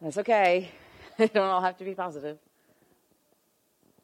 that's 0.00 0.18
okay. 0.18 0.70
they 1.18 1.28
don't 1.28 1.48
all 1.48 1.62
have 1.62 1.78
to 1.78 1.84
be 1.84 1.94
positive. 1.94 2.38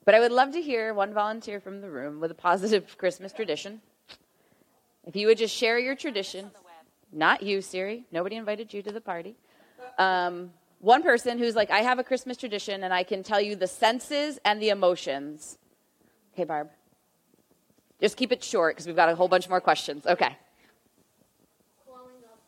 But 0.05 0.14
I 0.14 0.20
would 0.20 0.33
love 0.33 0.53
to 0.53 0.62
hear 0.62 0.94
one 0.94 1.12
volunteer 1.12 1.61
from 1.61 1.81
the 1.81 1.90
room 1.90 2.20
with 2.20 2.31
a 2.31 2.35
positive 2.35 2.96
Christmas 2.98 3.33
tradition. 3.33 3.81
If 5.07 5.16
you 5.16 5.26
would 5.26 5.38
just 5.38 5.55
share 5.55 5.79
your 5.79 5.94
tradition. 5.94 6.50
Not 7.12 7.42
you, 7.42 7.61
Siri. 7.61 8.05
Nobody 8.12 8.37
invited 8.37 8.72
you 8.72 8.83
to 8.83 8.92
the 8.92 9.00
party. 9.00 9.35
Um, 9.98 10.53
one 10.79 11.03
person 11.03 11.38
who's 11.38 11.57
like, 11.57 11.70
I 11.70 11.81
have 11.81 11.98
a 11.98 12.05
Christmas 12.05 12.37
tradition 12.37 12.85
and 12.85 12.94
I 12.94 13.03
can 13.03 13.22
tell 13.22 13.40
you 13.40 13.57
the 13.57 13.66
senses 13.66 14.38
and 14.44 14.62
the 14.62 14.70
emotions. 14.70 15.59
Okay, 16.35 16.44
Barb. 16.44 16.70
Just 18.00 18.16
keep 18.16 18.33
it 18.33 18.42
short 18.42 18.76
because 18.76 18.87
we've 18.87 18.96
got 18.96 19.11
a 19.11 19.14
whole 19.14 19.29
bunch 19.29 19.48
more 19.48 19.61
questions. 19.61 20.07
Okay. 20.07 20.37
Calling 21.87 22.22
up 22.24 22.40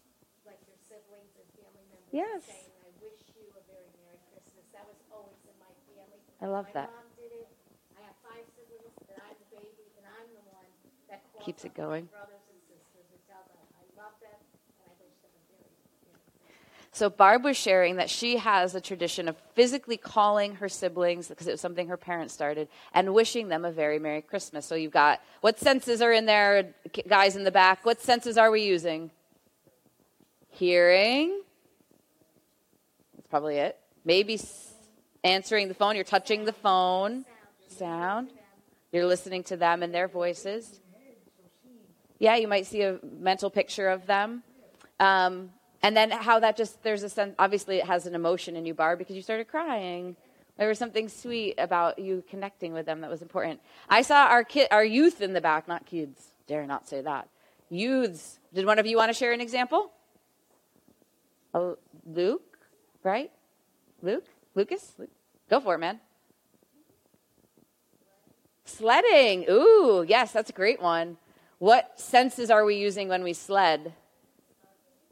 like 0.47 0.59
your 0.67 0.79
siblings 0.89 1.37
and 1.37 1.45
family 1.53 1.85
members. 1.91 2.02
Yes. 2.13 2.45
Saying, 2.45 2.69
I 2.85 2.93
wish 3.01 3.25
you 3.33 3.49
a 3.57 3.63
very 3.65 3.89
Merry 4.05 4.21
Christmas. 4.29 4.69
That 4.77 4.85
was 4.85 5.01
always 5.09 5.41
in 5.49 5.57
my 5.57 5.73
family. 5.89 6.21
I 6.45 6.47
love 6.47 6.69
my 6.69 6.85
that. 6.85 6.93
mom 6.93 7.09
did 7.17 7.33
it. 7.33 7.49
I 7.97 8.05
have 8.05 8.17
five 8.21 8.45
siblings, 8.53 8.93
and 9.09 9.17
I'm 9.17 9.33
the 9.41 9.49
baby, 9.57 9.89
and 9.97 10.05
I'm 10.05 10.29
the 10.37 10.45
one 10.53 10.69
that 11.09 11.25
Keeps 11.41 11.65
it 11.65 11.73
going. 11.73 12.13
brothers 12.13 12.45
and 12.53 12.61
sisters 12.69 13.09
and 13.09 13.21
tell 13.25 13.41
them 13.49 13.65
I 13.73 13.85
love 13.97 14.13
them 14.21 14.37
and 14.37 14.85
I 14.85 14.93
wish 15.01 15.17
them 15.25 15.33
a 15.33 15.43
very 15.57 15.73
So 16.93 17.09
Barb 17.09 17.45
was 17.45 17.57
sharing 17.57 17.97
that 17.97 18.11
she 18.11 18.37
has 18.37 18.75
a 18.75 18.81
tradition 18.81 19.27
of 19.27 19.37
physically 19.55 19.97
calling 19.97 20.57
her 20.57 20.69
siblings 20.69 21.29
because 21.29 21.49
it 21.49 21.53
was 21.53 21.61
something 21.61 21.89
her 21.89 21.97
parents 21.97 22.35
started 22.35 22.69
and 22.93 23.15
wishing 23.15 23.49
them 23.49 23.65
a 23.65 23.73
very 23.73 23.99
merry 23.99 24.21
Christmas. 24.21 24.67
So 24.67 24.75
you've 24.75 24.93
got 24.93 25.21
what 25.41 25.59
senses 25.59 26.03
are 26.03 26.13
in 26.13 26.27
there, 26.27 26.75
guys 27.09 27.37
in 27.37 27.45
the 27.45 27.51
back? 27.51 27.87
What 27.87 28.03
senses 28.03 28.37
are 28.37 28.51
we 28.51 28.63
using? 28.65 29.11
Hearing. 30.51 31.42
Probably 33.33 33.57
it. 33.57 33.79
Maybe 34.05 34.39
answering 35.25 35.69
the 35.69 35.75
phone. 35.75 35.95
You're 35.95 36.05
touching 36.05 36.45
the 36.45 36.53
phone. 36.53 37.25
Sound. 37.67 38.29
You're 38.93 39.07
listening 39.07 39.43
to 39.45 39.57
them 39.57 39.83
and 39.83 39.95
their 39.95 40.07
voices. 40.07 40.81
Yeah, 42.19 42.37
you 42.37 42.47
might 42.47 42.67
see 42.67 42.83
a 42.83 42.99
mental 43.03 43.49
picture 43.49 43.89
of 43.89 44.05
them. 44.07 44.43
Um, 45.01 45.49
and 45.83 45.97
then 45.97 46.11
how 46.11 46.41
that 46.41 46.59
just, 46.59 46.83
there's 46.83 47.03
a 47.05 47.09
sense, 47.09 47.35
obviously 47.39 47.79
it 47.79 47.87
has 47.87 48.05
an 48.05 48.15
emotion 48.15 48.55
in 48.55 48.67
you, 48.67 48.75
Barb, 48.75 48.99
because 48.99 49.17
you 49.17 49.23
started 49.23 49.49
crying. 49.49 50.15
There 50.59 50.69
was 50.69 50.79
something 50.79 51.09
sweet 51.09 51.55
about 51.57 51.99
you 51.99 52.23
connecting 52.29 52.75
with 52.75 52.85
them 52.85 53.01
that 53.01 53.09
was 53.09 53.23
important. 53.23 53.61
I 53.89 54.03
saw 54.03 54.27
our 54.27 54.45
kid, 54.45 54.69
our 54.71 54.85
youth 54.85 55.23
in 55.23 55.33
the 55.33 55.41
back, 55.41 55.67
not 55.67 55.87
kids, 55.87 56.33
dare 56.47 56.67
not 56.67 56.87
say 56.87 57.01
that. 57.01 57.31
Youths. 57.71 58.39
Did 58.53 58.67
one 58.67 58.79
of 58.79 58.85
you 58.85 58.99
want 58.99 59.09
to 59.09 59.15
share 59.15 59.33
an 59.33 59.41
example? 59.41 59.91
Oh, 61.55 61.79
Luke, 62.05 62.52
right? 63.03 63.31
Luke? 64.03 64.27
Lucas? 64.55 64.93
Luke? 64.99 65.11
Go 65.49 65.61
for 65.61 65.75
it, 65.75 65.79
man. 65.79 66.01
Sledding. 68.65 69.47
Ooh, 69.51 70.05
yes, 70.07 70.33
that's 70.33 70.51
a 70.51 70.53
great 70.53 70.81
one. 70.81 71.17
What 71.59 72.01
senses 72.01 72.51
are 72.51 72.65
we 72.65 72.77
using 72.77 73.09
when 73.09 73.23
we 73.23 73.33
sled? 73.33 73.93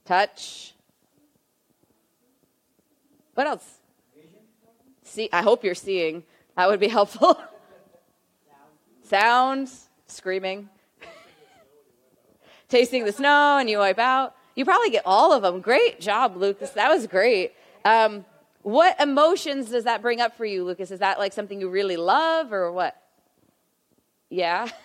Touch. 0.04 0.74
What 3.34 3.46
else? 3.46 3.78
See, 5.04 5.28
I 5.32 5.42
hope 5.42 5.64
you're 5.64 5.74
seeing. 5.74 6.24
That 6.56 6.68
would 6.68 6.80
be 6.80 6.88
helpful. 6.88 7.40
Sounds, 9.02 9.88
screaming, 10.06 10.68
tasting 12.68 13.04
the 13.04 13.12
snow, 13.12 13.58
and 13.58 13.68
you 13.68 13.78
wipe 13.78 13.98
out. 13.98 14.34
You 14.54 14.64
probably 14.64 14.90
get 14.90 15.02
all 15.06 15.32
of 15.32 15.42
them. 15.42 15.60
Great 15.60 16.00
job, 16.00 16.36
Lucas. 16.36 16.70
That 16.70 16.90
was 16.90 17.06
great. 17.06 17.52
Um, 17.84 18.24
what 18.62 19.00
emotions 19.00 19.70
does 19.70 19.84
that 19.84 20.02
bring 20.02 20.20
up 20.20 20.36
for 20.36 20.44
you, 20.44 20.64
Lucas? 20.64 20.90
Is 20.90 20.98
that 20.98 21.18
like 21.18 21.32
something 21.32 21.60
you 21.60 21.70
really 21.70 21.96
love 21.96 22.52
or 22.52 22.70
what? 22.72 22.94
Yeah. 24.28 24.68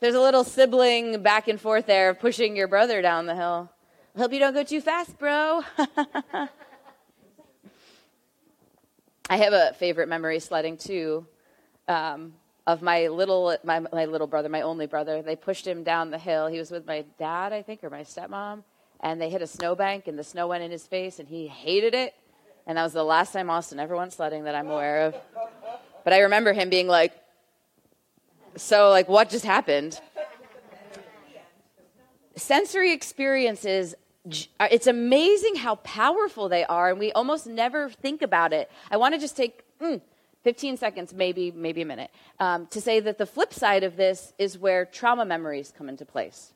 There's 0.00 0.14
a 0.14 0.20
little 0.20 0.44
sibling 0.44 1.22
back 1.22 1.48
and 1.48 1.60
forth 1.60 1.86
there 1.86 2.14
pushing 2.14 2.54
your 2.54 2.68
brother 2.68 3.02
down 3.02 3.26
the 3.26 3.34
hill. 3.34 3.70
Hope 4.16 4.32
you 4.32 4.38
don't 4.38 4.54
go 4.54 4.62
too 4.62 4.80
fast, 4.80 5.18
bro. 5.18 5.62
I 9.28 9.36
have 9.38 9.52
a 9.52 9.74
favorite 9.74 10.08
memory 10.08 10.38
sledding 10.38 10.76
too. 10.76 11.26
Um, 11.88 12.34
of 12.66 12.82
my 12.82 13.08
little 13.08 13.56
my, 13.64 13.80
my 13.80 14.04
little 14.06 14.26
brother, 14.26 14.48
my 14.48 14.62
only 14.62 14.86
brother. 14.86 15.22
They 15.22 15.36
pushed 15.36 15.66
him 15.66 15.82
down 15.82 16.10
the 16.10 16.18
hill. 16.18 16.48
He 16.48 16.58
was 16.58 16.70
with 16.70 16.86
my 16.86 17.04
dad, 17.18 17.52
I 17.52 17.62
think, 17.62 17.84
or 17.84 17.90
my 17.90 18.02
stepmom, 18.02 18.64
and 19.00 19.20
they 19.20 19.30
hit 19.30 19.42
a 19.42 19.46
snowbank, 19.46 20.08
and 20.08 20.18
the 20.18 20.24
snow 20.24 20.48
went 20.48 20.64
in 20.64 20.70
his 20.70 20.86
face, 20.86 21.18
and 21.18 21.28
he 21.28 21.46
hated 21.46 21.94
it. 21.94 22.14
And 22.66 22.76
that 22.78 22.82
was 22.82 22.92
the 22.92 23.04
last 23.04 23.32
time 23.32 23.48
Austin 23.48 23.78
ever 23.78 23.96
went 23.96 24.12
sledding 24.12 24.44
that 24.44 24.54
I'm 24.54 24.68
aware 24.68 25.02
of. 25.02 25.14
But 26.02 26.12
I 26.12 26.20
remember 26.20 26.52
him 26.52 26.68
being 26.68 26.88
like, 26.88 27.12
"So, 28.56 28.90
like, 28.90 29.08
what 29.08 29.28
just 29.28 29.44
happened?" 29.44 30.00
Sensory 32.34 32.92
experiences 32.92 33.94
it's 34.60 34.86
amazing 34.86 35.56
how 35.56 35.76
powerful 35.76 36.48
they 36.48 36.64
are, 36.64 36.90
and 36.90 36.98
we 36.98 37.12
almost 37.12 37.46
never 37.46 37.90
think 37.90 38.22
about 38.22 38.52
it. 38.52 38.70
I 38.90 38.96
want 38.96 39.14
to 39.14 39.20
just 39.20 39.36
take 39.36 39.62
mm, 39.78 40.00
15 40.46 40.76
seconds, 40.76 41.12
maybe, 41.12 41.50
maybe 41.50 41.82
a 41.82 41.84
minute, 41.84 42.08
um, 42.38 42.68
to 42.68 42.80
say 42.80 43.00
that 43.00 43.18
the 43.18 43.26
flip 43.26 43.52
side 43.52 43.82
of 43.82 43.96
this 43.96 44.32
is 44.38 44.56
where 44.56 44.84
trauma 44.84 45.24
memories 45.24 45.72
come 45.76 45.88
into 45.88 46.04
place. 46.04 46.52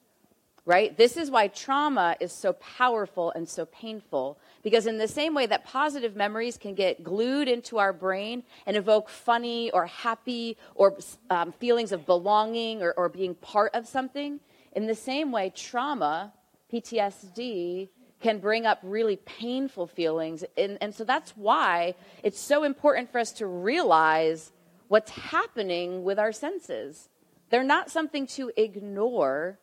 Right? 0.64 0.96
This 0.96 1.16
is 1.16 1.29
why 1.29 1.48
trauma 1.48 2.14
is 2.20 2.31
so 2.31 2.53
powerful 2.53 3.33
and 3.33 3.48
so 3.48 3.66
painful. 3.66 4.38
Because, 4.62 4.87
in 4.87 4.98
the 4.98 5.09
same 5.09 5.35
way 5.35 5.46
that 5.46 5.64
positive 5.64 6.14
memories 6.14 6.57
can 6.57 6.76
get 6.76 7.03
glued 7.03 7.48
into 7.48 7.79
our 7.79 7.92
brain 7.92 8.44
and 8.64 8.76
evoke 8.76 9.09
funny 9.09 9.72
or 9.72 9.87
happy 9.87 10.57
or 10.76 10.96
um, 11.29 11.50
feelings 11.50 11.90
of 11.90 12.07
belonging 12.07 12.85
or, 12.85 12.92
or 12.92 13.09
being 13.09 13.35
part 13.35 13.74
of 13.74 13.88
something, 13.88 14.38
in 14.70 14.87
the 14.87 14.94
same 14.94 15.33
way, 15.33 15.50
trauma, 15.53 16.33
PTSD, 16.72 17.88
can 18.21 18.39
bring 18.39 18.67
up 18.67 18.79
really 18.83 19.17
painful 19.17 19.87
feelings. 19.87 20.45
And, 20.57 20.79
and 20.81 20.95
so 20.95 21.05
that's 21.05 21.31
why 21.37 21.95
it's 22.23 22.39
so 22.39 22.65
important 22.65 23.11
for 23.11 23.19
us 23.19 23.33
to 23.33 23.47
realize 23.47 24.53
what's 24.89 25.11
happening 25.11 26.05
with 26.05 26.19
our 26.19 26.33
senses. 26.33 27.09
They're 27.51 27.65
not 27.65 27.91
something 27.91 28.27
to 28.29 28.53
ignore, 28.57 29.59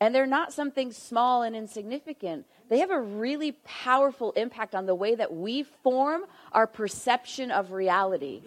and 0.00 0.14
they're 0.14 0.26
not 0.26 0.52
something 0.52 0.92
small 0.92 1.42
and 1.42 1.54
insignificant. 1.54 2.46
They 2.68 2.78
have 2.78 2.90
a 2.90 3.00
really 3.00 3.52
powerful 3.64 4.32
impact 4.32 4.74
on 4.74 4.86
the 4.86 4.94
way 4.94 5.14
that 5.14 5.34
we 5.34 5.62
form 5.62 6.22
our 6.52 6.66
perception 6.66 7.50
of 7.50 7.72
reality. 7.72 8.42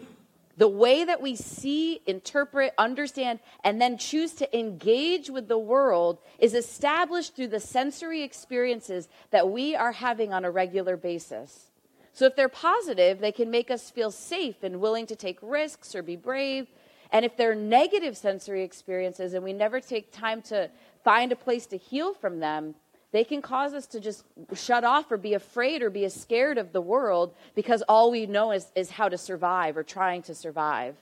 The 0.55 0.67
way 0.67 1.03
that 1.03 1.21
we 1.21 1.35
see, 1.35 2.01
interpret, 2.05 2.73
understand, 2.77 3.39
and 3.63 3.81
then 3.81 3.97
choose 3.97 4.33
to 4.33 4.57
engage 4.57 5.29
with 5.29 5.47
the 5.47 5.57
world 5.57 6.19
is 6.37 6.53
established 6.53 7.35
through 7.35 7.47
the 7.47 7.59
sensory 7.59 8.21
experiences 8.21 9.07
that 9.31 9.49
we 9.49 9.75
are 9.75 9.93
having 9.93 10.31
on 10.31 10.45
a 10.45 10.51
regular 10.51 10.95
basis. 10.95 11.71
So, 12.13 12.25
if 12.25 12.35
they're 12.35 12.49
positive, 12.49 13.19
they 13.19 13.31
can 13.31 13.49
make 13.49 13.71
us 13.71 13.89
feel 13.89 14.11
safe 14.11 14.61
and 14.61 14.79
willing 14.79 15.07
to 15.07 15.15
take 15.15 15.39
risks 15.41 15.95
or 15.95 16.03
be 16.03 16.15
brave. 16.15 16.67
And 17.11 17.25
if 17.25 17.35
they're 17.35 17.55
negative 17.55 18.15
sensory 18.15 18.63
experiences 18.63 19.33
and 19.33 19.43
we 19.43 19.53
never 19.53 19.79
take 19.79 20.11
time 20.11 20.43
to 20.43 20.69
find 21.03 21.31
a 21.31 21.35
place 21.35 21.65
to 21.67 21.77
heal 21.77 22.13
from 22.13 22.39
them, 22.39 22.75
they 23.13 23.23
can 23.23 23.43
cause 23.43 23.73
us 23.73 23.85
to 23.87 23.99
just 23.99 24.25
shut 24.55 24.83
off 24.83 25.11
or 25.11 25.17
be 25.17 25.35
afraid 25.35 25.83
or 25.83 25.91
be 25.91 26.09
scared 26.09 26.57
of 26.57 26.73
the 26.73 26.81
world 26.81 27.33
because 27.55 27.83
all 27.87 28.09
we 28.11 28.25
know 28.25 28.51
is, 28.51 28.71
is 28.75 28.89
how 28.89 29.07
to 29.07 29.17
survive 29.17 29.77
or 29.77 29.83
trying 29.83 30.23
to 30.23 30.35
survive. 30.35 30.97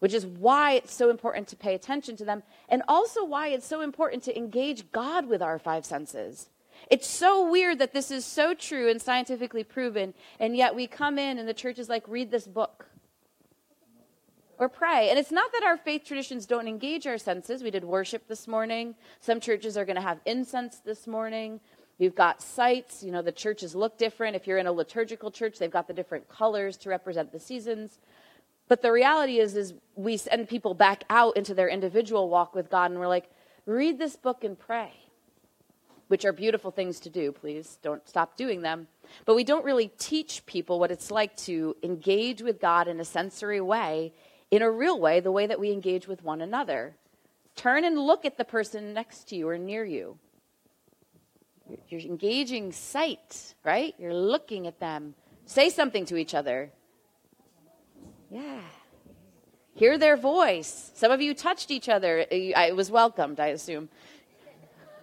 Which 0.00 0.12
is 0.12 0.26
why 0.26 0.72
it's 0.72 0.92
so 0.92 1.10
important 1.10 1.48
to 1.48 1.56
pay 1.56 1.74
attention 1.74 2.16
to 2.16 2.24
them, 2.24 2.42
and 2.68 2.82
also 2.86 3.24
why 3.24 3.48
it's 3.48 3.66
so 3.66 3.80
important 3.80 4.22
to 4.24 4.36
engage 4.36 4.92
God 4.92 5.26
with 5.26 5.40
our 5.40 5.58
five 5.58 5.84
senses. 5.84 6.50
It's 6.90 7.06
so 7.06 7.48
weird 7.50 7.78
that 7.78 7.92
this 7.92 8.10
is 8.10 8.24
so 8.24 8.54
true 8.54 8.88
and 8.88 9.00
scientifically 9.00 9.64
proven, 9.64 10.14
and 10.38 10.56
yet 10.56 10.74
we 10.74 10.86
come 10.86 11.18
in 11.18 11.38
and 11.38 11.48
the 11.48 11.54
church 11.54 11.78
is 11.78 11.88
like, 11.88 12.06
read 12.06 12.30
this 12.30 12.46
book 12.46 12.86
or 14.58 14.68
pray. 14.68 15.08
And 15.10 15.18
it's 15.18 15.30
not 15.30 15.52
that 15.52 15.62
our 15.62 15.76
faith 15.76 16.04
traditions 16.04 16.46
don't 16.46 16.68
engage 16.68 17.06
our 17.06 17.18
senses. 17.18 17.62
We 17.62 17.70
did 17.70 17.84
worship 17.84 18.26
this 18.28 18.48
morning. 18.48 18.94
Some 19.20 19.40
churches 19.40 19.76
are 19.76 19.84
going 19.84 19.96
to 19.96 20.02
have 20.02 20.20
incense 20.26 20.78
this 20.78 21.06
morning. 21.06 21.60
We've 21.98 22.14
got 22.14 22.42
sights. 22.42 23.02
You 23.02 23.12
know, 23.12 23.22
the 23.22 23.32
churches 23.32 23.74
look 23.74 23.98
different. 23.98 24.36
If 24.36 24.46
you're 24.46 24.58
in 24.58 24.66
a 24.66 24.72
liturgical 24.72 25.30
church, 25.30 25.58
they've 25.58 25.70
got 25.70 25.86
the 25.86 25.94
different 25.94 26.28
colors 26.28 26.76
to 26.78 26.90
represent 26.90 27.32
the 27.32 27.40
seasons. 27.40 27.98
But 28.68 28.82
the 28.82 28.92
reality 28.92 29.38
is, 29.38 29.56
is 29.56 29.74
we 29.94 30.16
send 30.16 30.48
people 30.48 30.74
back 30.74 31.04
out 31.08 31.36
into 31.36 31.54
their 31.54 31.68
individual 31.68 32.28
walk 32.28 32.54
with 32.54 32.70
God, 32.70 32.90
and 32.90 33.00
we're 33.00 33.08
like, 33.08 33.30
read 33.64 33.98
this 33.98 34.14
book 34.14 34.44
and 34.44 34.58
pray, 34.58 34.92
which 36.08 36.24
are 36.24 36.32
beautiful 36.32 36.70
things 36.70 37.00
to 37.00 37.10
do. 37.10 37.32
Please 37.32 37.78
don't 37.82 38.06
stop 38.06 38.36
doing 38.36 38.60
them. 38.60 38.88
But 39.24 39.36
we 39.36 39.44
don't 39.44 39.64
really 39.64 39.88
teach 39.98 40.44
people 40.44 40.78
what 40.78 40.90
it's 40.90 41.10
like 41.10 41.34
to 41.38 41.76
engage 41.82 42.42
with 42.42 42.60
God 42.60 42.88
in 42.88 43.00
a 43.00 43.04
sensory 43.04 43.60
way 43.60 44.12
in 44.50 44.62
a 44.62 44.70
real 44.70 44.98
way, 44.98 45.20
the 45.20 45.32
way 45.32 45.46
that 45.46 45.60
we 45.60 45.72
engage 45.72 46.08
with 46.08 46.22
one 46.22 46.40
another. 46.40 46.94
Turn 47.54 47.84
and 47.84 47.98
look 47.98 48.24
at 48.24 48.36
the 48.36 48.44
person 48.44 48.94
next 48.94 49.28
to 49.28 49.36
you 49.36 49.48
or 49.48 49.58
near 49.58 49.84
you. 49.84 50.18
You're 51.88 52.00
engaging 52.00 52.72
sight, 52.72 53.54
right? 53.64 53.94
You're 53.98 54.14
looking 54.14 54.66
at 54.66 54.80
them. 54.80 55.14
Say 55.44 55.68
something 55.68 56.06
to 56.06 56.16
each 56.16 56.34
other. 56.34 56.70
Yeah. 58.30 58.60
Hear 59.74 59.98
their 59.98 60.16
voice. 60.16 60.90
Some 60.94 61.12
of 61.12 61.20
you 61.20 61.34
touched 61.34 61.70
each 61.70 61.88
other. 61.88 62.26
I 62.56 62.72
was 62.72 62.90
welcomed, 62.90 63.38
I 63.38 63.48
assume. 63.48 63.88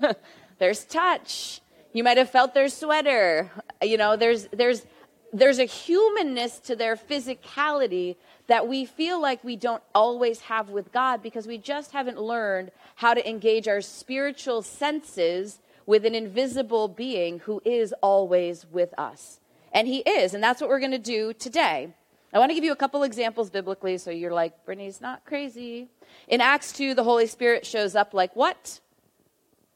there's 0.59 0.83
touch. 0.85 1.61
You 1.93 2.03
might 2.03 2.17
have 2.17 2.29
felt 2.29 2.53
their 2.53 2.69
sweater. 2.69 3.51
You 3.81 3.97
know, 3.97 4.17
there's 4.17 4.47
there's 4.47 4.85
there's 5.31 5.59
a 5.59 5.65
humanness 5.65 6.59
to 6.59 6.75
their 6.75 6.95
physicality 6.95 8.15
that 8.47 8.67
we 8.67 8.85
feel 8.85 9.19
like 9.21 9.43
we 9.43 9.55
don't 9.55 9.83
always 9.93 10.41
have 10.41 10.69
with 10.69 10.91
God 10.91 11.21
because 11.23 11.47
we 11.47 11.57
just 11.57 11.91
haven't 11.91 12.21
learned 12.21 12.71
how 12.95 13.13
to 13.13 13.27
engage 13.27 13.67
our 13.67 13.81
spiritual 13.81 14.61
senses 14.61 15.59
with 15.85 16.05
an 16.05 16.15
invisible 16.15 16.87
being 16.87 17.39
who 17.39 17.61
is 17.65 17.93
always 18.01 18.65
with 18.71 18.93
us. 18.97 19.39
And 19.71 19.87
He 19.87 19.99
is, 19.99 20.33
and 20.33 20.43
that's 20.43 20.61
what 20.61 20.69
we're 20.69 20.79
going 20.79 20.91
to 20.91 20.97
do 20.97 21.33
today. 21.33 21.93
I 22.33 22.39
want 22.39 22.49
to 22.49 22.55
give 22.55 22.63
you 22.63 22.71
a 22.71 22.77
couple 22.77 23.03
examples 23.03 23.49
biblically 23.49 23.97
so 23.97 24.11
you're 24.11 24.33
like, 24.33 24.65
Brittany's 24.65 24.99
not 24.99 25.25
crazy. 25.25 25.87
In 26.27 26.41
Acts 26.41 26.73
2, 26.73 26.93
the 26.93 27.03
Holy 27.03 27.27
Spirit 27.27 27.65
shows 27.65 27.95
up 27.95 28.13
like 28.13 28.35
what? 28.35 28.63
Does 28.63 28.81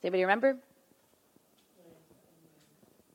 anybody 0.03 0.23
remember? 0.23 0.58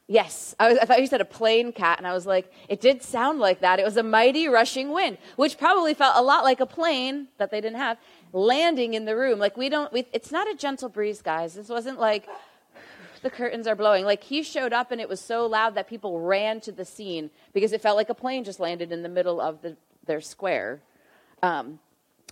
Yes, 0.07 0.55
I, 0.61 0.69
was, 0.69 0.79
I, 0.79 0.85
thought 0.85 1.01
you 1.01 1.07
said 1.07 1.23
a 1.23 1.25
plain 1.25 1.73
cat, 1.73 1.97
and 1.97 2.07
I 2.07 2.13
was 2.13 2.27
like, 2.27 2.53
it 2.69 2.83
did 2.83 3.03
sound 3.03 3.39
like 3.39 3.61
that. 3.61 3.79
It 3.79 3.87
was 3.87 3.97
a 3.97 4.03
mighty 4.03 4.49
rushing 4.49 4.93
wind, 4.93 5.17
which 5.37 5.57
probably 5.57 5.95
felt 5.95 6.17
a 6.17 6.23
lot 6.23 6.45
like 6.45 6.61
a 6.61 6.67
plane 6.67 7.29
that 7.39 7.51
they 7.51 7.63
didn't 7.63 7.79
have 7.79 7.97
landing 8.35 8.93
in 8.93 9.07
the 9.07 9.17
room. 9.17 9.39
Like 9.39 9.57
we 9.57 9.71
don't, 9.71 9.91
we, 9.95 10.07
it's 10.13 10.31
not 10.31 10.47
a 10.47 10.55
gentle 10.55 10.91
breeze, 10.91 11.23
guys. 11.23 11.55
This 11.55 11.71
wasn't 11.71 11.99
like 11.99 12.29
the 13.23 13.31
curtains 13.31 13.67
are 13.67 13.75
blowing. 13.75 14.05
Like 14.05 14.23
he 14.23 14.43
showed 14.43 14.75
up, 14.75 14.93
and 14.93 15.01
it 15.01 15.09
was 15.09 15.23
so 15.23 15.47
loud 15.47 15.75
that 15.77 15.89
people 15.89 16.21
ran 16.21 16.61
to 16.63 16.73
the 16.73 16.85
scene 16.85 17.31
because 17.55 17.73
it 17.73 17.81
felt 17.81 17.97
like 17.97 18.11
a 18.11 18.15
plane 18.15 18.45
just 18.45 18.61
landed 18.61 18.93
in 18.93 19.03
the 19.03 19.09
middle 19.09 19.41
of 19.41 19.63
the, 19.63 19.75
their 20.05 20.21
square. 20.21 20.83
Um, 21.43 21.79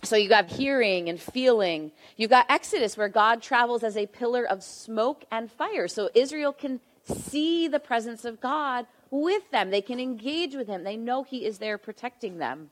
so 0.03 0.15
you 0.15 0.29
got 0.29 0.51
hearing 0.51 1.09
and 1.09 1.19
feeling. 1.19 1.91
You 2.17 2.27
got 2.27 2.45
Exodus, 2.49 2.97
where 2.97 3.09
God 3.09 3.41
travels 3.41 3.83
as 3.83 3.97
a 3.97 4.05
pillar 4.05 4.45
of 4.45 4.61
smoke 4.61 5.25
and 5.31 5.51
fire, 5.51 5.87
so 5.87 6.11
Israel 6.13 6.53
can 6.53 6.79
see 7.05 7.67
the 7.67 7.79
presence 7.79 8.25
of 8.25 8.39
God 8.39 8.85
with 9.11 9.49
them. 9.51 9.69
They 9.69 9.81
can 9.81 9.99
engage 9.99 10.55
with 10.55 10.67
Him. 10.67 10.83
They 10.83 10.97
know 10.97 11.23
He 11.23 11.45
is 11.45 11.57
there 11.57 11.77
protecting 11.77 12.37
them. 12.37 12.69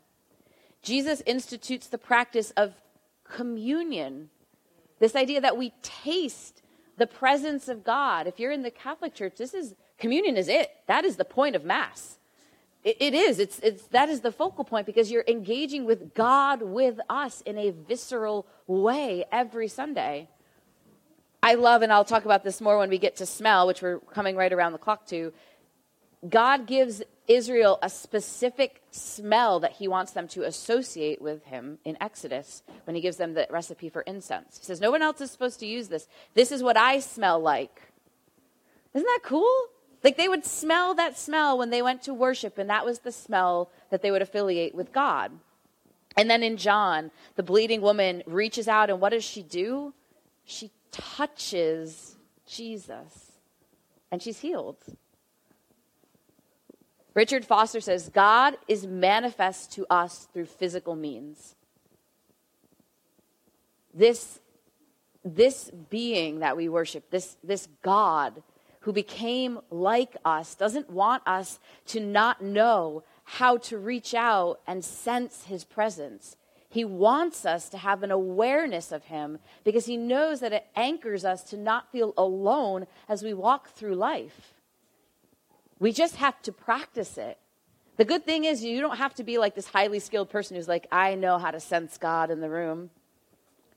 Jesus 0.81 1.21
institutes 1.25 1.87
the 1.87 1.97
practice 1.97 2.51
of 2.51 2.73
communion, 3.23 4.29
this 4.99 5.15
idea 5.15 5.41
that 5.41 5.57
we 5.57 5.73
taste 5.81 6.61
the 6.97 7.07
presence 7.07 7.67
of 7.67 7.83
God. 7.83 8.27
If 8.27 8.39
you're 8.39 8.51
in 8.51 8.63
the 8.63 8.71
Catholic 8.71 9.13
Church, 9.13 9.35
this 9.37 9.53
is 9.53 9.75
communion 9.97 10.37
is 10.37 10.47
it. 10.47 10.71
That 10.87 11.05
is 11.05 11.15
the 11.15 11.25
point 11.25 11.55
of 11.55 11.63
Mass. 11.63 12.17
it, 12.83 12.97
it 12.99 13.13
is. 13.13 13.39
It's, 13.39 13.59
it's, 13.59 13.83
that 13.87 14.09
is 14.09 14.21
the 14.21 14.31
focal 14.31 14.63
point 14.63 14.85
because 14.85 15.11
you're 15.11 15.23
engaging 15.27 15.85
with 15.85 16.13
God 16.13 16.61
with 16.61 16.99
us 17.09 17.41
in 17.41 17.57
a 17.57 17.71
visceral 17.71 18.45
way 18.67 19.25
every 19.31 19.67
Sunday. 19.67 20.27
I 21.43 21.55
love, 21.55 21.81
and 21.81 21.91
I'll 21.91 22.05
talk 22.05 22.25
about 22.25 22.43
this 22.43 22.61
more 22.61 22.77
when 22.77 22.89
we 22.89 22.99
get 22.99 23.15
to 23.17 23.25
smell, 23.25 23.65
which 23.65 23.81
we're 23.81 23.99
coming 23.99 24.35
right 24.35 24.53
around 24.53 24.73
the 24.73 24.77
clock 24.77 25.07
to. 25.07 25.33
God 26.29 26.67
gives 26.67 27.01
Israel 27.27 27.79
a 27.81 27.89
specific 27.89 28.83
smell 28.91 29.59
that 29.61 29.71
he 29.73 29.87
wants 29.87 30.11
them 30.11 30.27
to 30.29 30.43
associate 30.43 31.19
with 31.19 31.43
him 31.45 31.79
in 31.83 31.97
Exodus 31.99 32.61
when 32.83 32.95
he 32.95 33.01
gives 33.01 33.17
them 33.17 33.33
the 33.33 33.47
recipe 33.49 33.89
for 33.89 34.01
incense. 34.01 34.59
He 34.59 34.65
says, 34.65 34.79
No 34.79 34.91
one 34.91 35.01
else 35.01 35.19
is 35.19 35.31
supposed 35.31 35.59
to 35.61 35.65
use 35.65 35.87
this. 35.87 36.07
This 36.35 36.51
is 36.51 36.61
what 36.61 36.77
I 36.77 36.99
smell 36.99 37.39
like. 37.39 37.81
Isn't 38.93 39.07
that 39.07 39.21
cool? 39.23 39.67
Like 40.03 40.17
they 40.17 40.27
would 40.27 40.45
smell 40.45 40.93
that 40.95 41.17
smell 41.17 41.57
when 41.57 41.71
they 41.71 41.81
went 41.81 42.03
to 42.03 42.13
worship, 42.13 42.59
and 42.59 42.69
that 42.69 42.85
was 42.85 42.99
the 42.99 43.11
smell 43.11 43.71
that 43.89 44.03
they 44.03 44.11
would 44.11 44.21
affiliate 44.21 44.75
with 44.75 44.91
God. 44.91 45.31
And 46.17 46.29
then 46.29 46.43
in 46.43 46.57
John, 46.57 47.09
the 47.35 47.43
bleeding 47.43 47.81
woman 47.81 48.21
reaches 48.27 48.67
out, 48.67 48.89
and 48.89 48.99
what 48.99 49.09
does 49.09 49.23
she 49.23 49.41
do? 49.41 49.93
She 50.43 50.71
touches 50.91 52.15
Jesus, 52.45 53.31
and 54.11 54.21
she's 54.21 54.39
healed. 54.39 54.77
Richard 57.13 57.45
Foster 57.45 57.81
says 57.81 58.09
God 58.09 58.57
is 58.67 58.87
manifest 58.87 59.73
to 59.73 59.85
us 59.89 60.27
through 60.33 60.45
physical 60.45 60.95
means. 60.95 61.55
This, 63.93 64.39
this 65.25 65.69
being 65.89 66.39
that 66.39 66.55
we 66.55 66.69
worship, 66.69 67.09
this, 67.09 67.35
this 67.43 67.67
God 67.81 68.41
who 68.81 68.93
became 68.93 69.59
like 69.69 70.15
us, 70.23 70.55
doesn't 70.55 70.89
want 70.89 71.21
us 71.27 71.59
to 71.87 71.99
not 71.99 72.41
know 72.41 73.03
how 73.23 73.57
to 73.57 73.77
reach 73.77 74.13
out 74.13 74.59
and 74.65 74.83
sense 74.83 75.43
his 75.43 75.63
presence. 75.63 76.35
He 76.71 76.85
wants 76.85 77.45
us 77.45 77.67
to 77.69 77.77
have 77.77 78.01
an 78.01 78.11
awareness 78.11 78.93
of 78.93 79.03
him 79.03 79.39
because 79.65 79.87
he 79.87 79.97
knows 79.97 80.39
that 80.39 80.53
it 80.53 80.65
anchors 80.73 81.25
us 81.25 81.43
to 81.49 81.57
not 81.57 81.91
feel 81.91 82.13
alone 82.17 82.87
as 83.09 83.23
we 83.23 83.33
walk 83.33 83.71
through 83.71 83.95
life. 83.95 84.53
We 85.79 85.91
just 85.91 86.15
have 86.15 86.41
to 86.43 86.53
practice 86.53 87.17
it. 87.17 87.37
The 87.97 88.05
good 88.05 88.23
thing 88.23 88.45
is, 88.45 88.63
you 88.63 88.79
don't 88.79 88.95
have 88.95 89.13
to 89.15 89.23
be 89.25 89.37
like 89.37 89.53
this 89.53 89.67
highly 89.67 89.99
skilled 89.99 90.29
person 90.29 90.55
who's 90.55 90.69
like, 90.69 90.87
I 90.93 91.15
know 91.15 91.37
how 91.39 91.51
to 91.51 91.59
sense 91.59 91.97
God 91.97 92.31
in 92.31 92.39
the 92.39 92.49
room. 92.49 92.89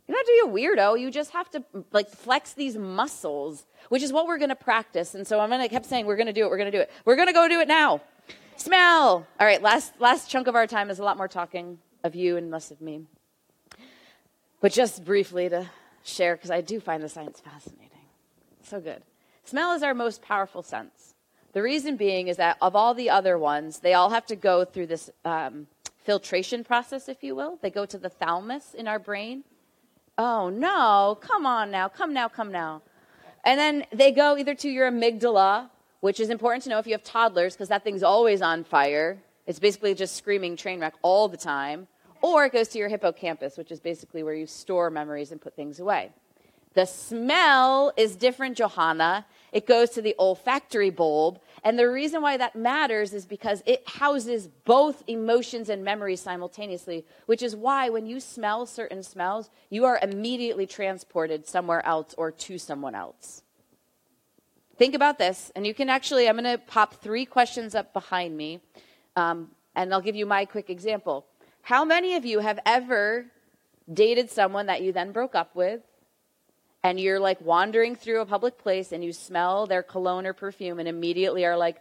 You 0.06 0.14
don't 0.14 0.20
have 0.20 0.26
to 0.26 0.44
be 0.44 0.62
a 0.62 0.68
weirdo. 0.68 1.00
You 1.00 1.10
just 1.10 1.32
have 1.32 1.50
to 1.50 1.64
like 1.90 2.08
flex 2.08 2.52
these 2.52 2.76
muscles, 2.76 3.66
which 3.88 4.04
is 4.04 4.12
what 4.12 4.28
we're 4.28 4.38
going 4.38 4.50
to 4.50 4.54
practice. 4.54 5.16
And 5.16 5.26
so 5.26 5.40
I'm 5.40 5.48
going 5.48 5.62
to 5.62 5.68
keep 5.68 5.84
saying, 5.84 6.06
we're 6.06 6.14
going 6.14 6.28
to 6.28 6.32
do 6.32 6.44
it. 6.44 6.50
We're 6.50 6.58
going 6.58 6.70
to 6.70 6.78
do 6.78 6.82
it. 6.82 6.92
We're 7.04 7.16
going 7.16 7.26
to 7.26 7.34
go 7.34 7.48
do 7.48 7.58
it 7.58 7.66
now. 7.66 8.02
Smell. 8.56 9.26
All 9.40 9.46
right. 9.46 9.60
Last, 9.60 10.00
last 10.00 10.30
chunk 10.30 10.46
of 10.46 10.54
our 10.54 10.68
time 10.68 10.90
is 10.90 11.00
a 11.00 11.02
lot 11.02 11.16
more 11.16 11.26
talking 11.26 11.78
of 12.04 12.14
you 12.14 12.36
and 12.36 12.50
less 12.50 12.70
of 12.70 12.80
me. 12.80 13.02
But 14.60 14.72
just 14.72 15.04
briefly 15.04 15.48
to 15.48 15.66
share, 16.04 16.36
because 16.36 16.50
I 16.50 16.60
do 16.60 16.78
find 16.78 17.02
the 17.02 17.08
science 17.08 17.40
fascinating. 17.40 17.90
So 18.62 18.80
good. 18.80 19.02
Smell 19.44 19.72
is 19.72 19.82
our 19.82 19.94
most 19.94 20.22
powerful 20.22 20.62
sense. 20.62 21.14
The 21.52 21.62
reason 21.62 21.96
being 21.96 22.28
is 22.28 22.36
that 22.36 22.56
of 22.62 22.76
all 22.76 22.94
the 22.94 23.10
other 23.10 23.36
ones, 23.36 23.80
they 23.80 23.94
all 23.94 24.10
have 24.10 24.26
to 24.26 24.36
go 24.36 24.64
through 24.64 24.86
this 24.86 25.10
um, 25.24 25.66
filtration 26.04 26.62
process, 26.62 27.08
if 27.08 27.24
you 27.24 27.34
will. 27.34 27.58
They 27.60 27.70
go 27.70 27.84
to 27.86 27.98
the 27.98 28.08
thalamus 28.08 28.74
in 28.74 28.86
our 28.86 28.98
brain 28.98 29.44
Oh, 30.16 30.48
no, 30.48 31.18
come 31.20 31.44
on 31.44 31.70
now, 31.72 31.88
come 31.88 32.14
now, 32.14 32.28
come 32.28 32.52
now. 32.52 32.82
And 33.44 33.58
then 33.58 33.84
they 33.92 34.12
go 34.12 34.36
either 34.36 34.54
to 34.54 34.68
your 34.68 34.90
amygdala, 34.90 35.70
which 36.00 36.20
is 36.20 36.30
important 36.30 36.62
to 36.64 36.70
know 36.70 36.78
if 36.78 36.86
you 36.86 36.92
have 36.92 37.02
toddlers, 37.02 37.54
because 37.54 37.68
that 37.68 37.82
thing's 37.82 38.02
always 38.02 38.40
on 38.40 38.62
fire. 38.62 39.18
It's 39.46 39.58
basically 39.58 39.94
just 39.94 40.14
screaming 40.14 40.56
train 40.56 40.80
wreck 40.80 40.94
all 41.02 41.28
the 41.28 41.36
time. 41.36 41.88
Or 42.24 42.46
it 42.46 42.54
goes 42.54 42.68
to 42.68 42.78
your 42.78 42.88
hippocampus, 42.88 43.58
which 43.58 43.70
is 43.70 43.80
basically 43.80 44.22
where 44.22 44.32
you 44.32 44.46
store 44.46 44.88
memories 44.88 45.30
and 45.30 45.38
put 45.38 45.54
things 45.54 45.78
away. 45.78 46.10
The 46.72 46.86
smell 46.86 47.92
is 47.98 48.16
different, 48.16 48.56
Johanna. 48.56 49.26
It 49.52 49.66
goes 49.66 49.90
to 49.90 50.00
the 50.00 50.14
olfactory 50.18 50.88
bulb, 50.88 51.38
and 51.62 51.78
the 51.78 51.86
reason 51.86 52.22
why 52.22 52.38
that 52.38 52.56
matters 52.56 53.12
is 53.12 53.26
because 53.26 53.62
it 53.66 53.86
houses 53.86 54.48
both 54.64 55.04
emotions 55.06 55.68
and 55.68 55.84
memories 55.84 56.22
simultaneously, 56.22 57.04
which 57.26 57.42
is 57.42 57.54
why 57.54 57.90
when 57.90 58.06
you 58.06 58.20
smell 58.20 58.64
certain 58.64 59.02
smells, 59.02 59.50
you 59.68 59.84
are 59.84 59.98
immediately 60.00 60.66
transported 60.66 61.46
somewhere 61.46 61.84
else 61.84 62.14
or 62.16 62.30
to 62.30 62.56
someone 62.56 62.94
else. 62.94 63.42
Think 64.78 64.94
about 64.94 65.18
this, 65.18 65.52
and 65.54 65.66
you 65.66 65.74
can 65.74 65.90
actually, 65.90 66.26
I'm 66.26 66.38
going 66.38 66.44
to 66.44 66.56
pop 66.56 67.02
three 67.02 67.26
questions 67.26 67.74
up 67.74 67.92
behind 67.92 68.34
me, 68.34 68.60
um, 69.14 69.50
and 69.76 69.92
I'll 69.92 70.00
give 70.00 70.16
you 70.16 70.24
my 70.24 70.46
quick 70.46 70.70
example. 70.70 71.26
How 71.64 71.84
many 71.84 72.14
of 72.14 72.24
you 72.24 72.38
have 72.38 72.58
ever 72.64 73.26
dated 73.92 74.30
someone 74.30 74.66
that 74.66 74.82
you 74.82 74.92
then 74.92 75.12
broke 75.12 75.34
up 75.34 75.54
with? 75.54 75.80
and 76.84 77.00
you're 77.00 77.18
like 77.18 77.40
wandering 77.40 77.96
through 77.96 78.20
a 78.20 78.26
public 78.26 78.58
place 78.58 78.92
and 78.92 79.02
you 79.02 79.12
smell 79.12 79.66
their 79.66 79.82
cologne 79.82 80.26
or 80.26 80.34
perfume 80.34 80.78
and 80.78 80.86
immediately 80.86 81.44
are 81.46 81.56
like, 81.56 81.80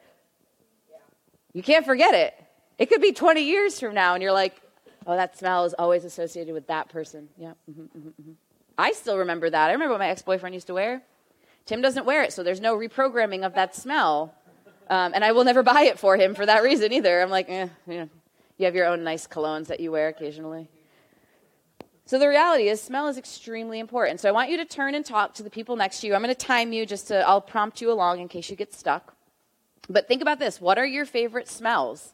you 1.51 1.61
can't 1.61 1.85
forget 1.85 2.15
it. 2.15 2.33
It 2.79 2.87
could 2.87 3.01
be 3.01 3.11
20 3.11 3.41
years 3.41 3.79
from 3.79 3.93
now 3.93 4.13
and 4.13 4.23
you're 4.23 4.31
like, 4.31 4.59
oh, 5.05 5.15
that 5.17 5.37
smell 5.37 5.65
is 5.65 5.75
always 5.77 6.05
associated 6.05 6.53
with 6.53 6.67
that 6.67 6.87
person. 6.87 7.27
Yeah. 7.37 7.51
Mm-hmm, 7.69 7.81
mm-hmm, 7.81 8.07
mm-hmm. 8.07 8.31
I 8.77 8.93
still 8.93 9.17
remember 9.17 9.49
that. 9.49 9.69
I 9.69 9.73
remember 9.73 9.91
what 9.91 9.99
my 9.99 10.07
ex 10.07 10.21
boyfriend 10.21 10.55
used 10.55 10.67
to 10.67 10.73
wear. 10.73 11.03
Tim 11.65 11.81
doesn't 11.81 12.05
wear 12.05 12.23
it, 12.23 12.33
so 12.33 12.41
there's 12.41 12.61
no 12.61 12.75
reprogramming 12.75 13.45
of 13.45 13.53
that 13.55 13.75
smell. 13.75 14.33
Um, 14.89 15.13
and 15.13 15.23
I 15.23 15.33
will 15.33 15.43
never 15.43 15.63
buy 15.63 15.83
it 15.83 15.99
for 15.99 16.17
him 16.17 16.33
for 16.33 16.45
that 16.45 16.63
reason 16.63 16.91
either. 16.93 17.21
I'm 17.21 17.29
like, 17.29 17.49
eh, 17.49 17.67
know, 17.87 18.09
you 18.57 18.65
have 18.65 18.75
your 18.75 18.85
own 18.85 19.03
nice 19.03 19.27
colognes 19.27 19.67
that 19.67 19.79
you 19.79 19.91
wear 19.91 20.07
occasionally. 20.07 20.69
So 22.05 22.19
the 22.19 22.27
reality 22.27 22.67
is, 22.67 22.81
smell 22.81 23.07
is 23.07 23.17
extremely 23.17 23.79
important. 23.79 24.19
So 24.19 24.27
I 24.27 24.33
want 24.33 24.49
you 24.49 24.57
to 24.57 24.65
turn 24.65 24.93
and 24.93 25.05
talk 25.05 25.33
to 25.35 25.43
the 25.43 25.49
people 25.49 25.75
next 25.75 26.01
to 26.01 26.07
you. 26.07 26.15
I'm 26.15 26.21
going 26.21 26.35
to 26.35 26.39
time 26.39 26.73
you 26.73 26.85
just 26.85 27.07
to, 27.07 27.27
I'll 27.27 27.41
prompt 27.41 27.81
you 27.81 27.91
along 27.91 28.19
in 28.19 28.27
case 28.27 28.49
you 28.49 28.55
get 28.55 28.73
stuck. 28.73 29.15
But 29.89 30.07
think 30.07 30.21
about 30.21 30.39
this 30.39 30.59
what 30.61 30.77
are 30.77 30.85
your 30.85 31.05
favorite 31.05 31.47
smells? 31.47 32.13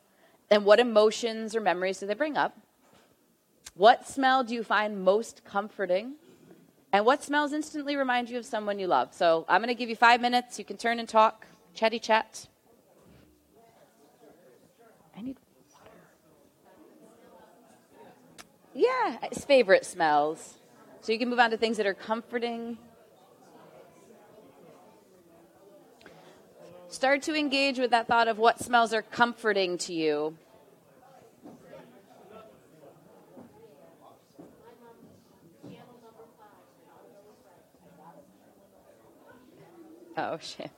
And 0.52 0.66
what 0.66 0.80
emotions 0.80 1.56
or 1.56 1.62
memories 1.62 2.00
do 2.00 2.08
they 2.08 2.16
bring 2.16 2.36
up? 2.36 2.58
What 3.76 4.08
smell 4.08 4.44
do 4.44 4.54
you 4.54 4.64
find 4.64 5.04
most 5.04 5.44
comforting? 5.44 6.14
And 6.92 7.06
what 7.06 7.24
smells 7.24 7.54
instantly 7.54 7.96
remind 7.96 8.30
you 8.30 8.38
of 8.40 8.46
someone 8.46 8.80
you 8.80 8.88
love? 8.88 9.14
So 9.14 9.46
I'm 9.48 9.62
going 9.62 9.68
to 9.68 9.76
give 9.76 9.90
you 9.90 9.96
five 9.96 10.22
minutes. 10.22 10.58
You 10.58 10.66
can 10.66 10.78
turn 10.78 11.00
and 11.00 11.08
talk, 11.08 11.46
chatty 11.76 12.00
chat. 12.00 12.48
I 15.16 15.22
need 15.22 15.38
Yeah, 18.80 19.18
his 19.30 19.44
favorite 19.44 19.86
smells. 19.86 20.54
So 21.02 21.12
you 21.12 21.20
can 21.20 21.28
move 21.28 21.40
on 21.40 21.52
to 21.52 21.58
things 21.58 21.76
that 21.76 21.86
are 21.86 21.94
comforting. 21.94 22.78
Start 26.88 27.22
to 27.24 27.36
engage 27.36 27.78
with 27.78 27.92
that 27.92 28.08
thought 28.08 28.30
of 28.30 28.38
what 28.38 28.64
smells 28.64 28.94
are 28.94 29.02
comforting 29.02 29.78
to 29.80 29.94
you. 29.94 30.38
Oh, 40.16 40.38
shit. 40.42 40.72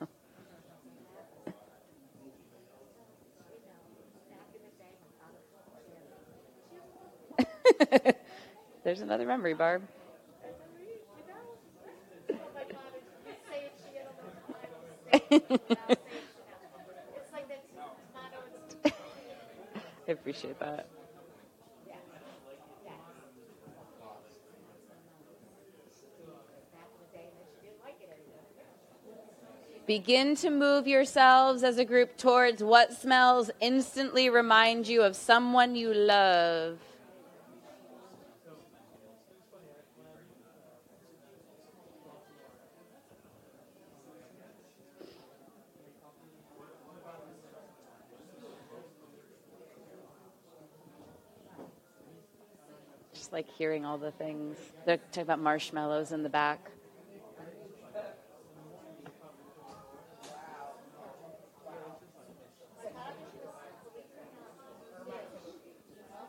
There's 8.83 9.01
another 9.01 9.25
memory, 9.25 9.53
Barb. 9.53 9.83
I 20.07 20.13
appreciate 20.13 20.59
that. 20.59 20.87
Begin 29.87 30.35
to 30.37 30.49
move 30.49 30.87
yourselves 30.87 31.63
as 31.63 31.77
a 31.77 31.85
group 31.85 32.15
towards 32.15 32.63
what 32.63 32.93
smells 32.93 33.51
instantly 33.59 34.29
remind 34.29 34.87
you 34.87 35.01
of 35.01 35.15
someone 35.15 35.75
you 35.75 35.93
love. 35.93 36.79
Like 53.31 53.49
hearing 53.49 53.85
all 53.85 53.97
the 53.97 54.11
things. 54.11 54.57
They're 54.85 54.97
talking 54.97 55.23
about 55.23 55.39
marshmallows 55.39 56.11
in 56.11 56.23
the 56.23 56.29
back. 56.29 56.69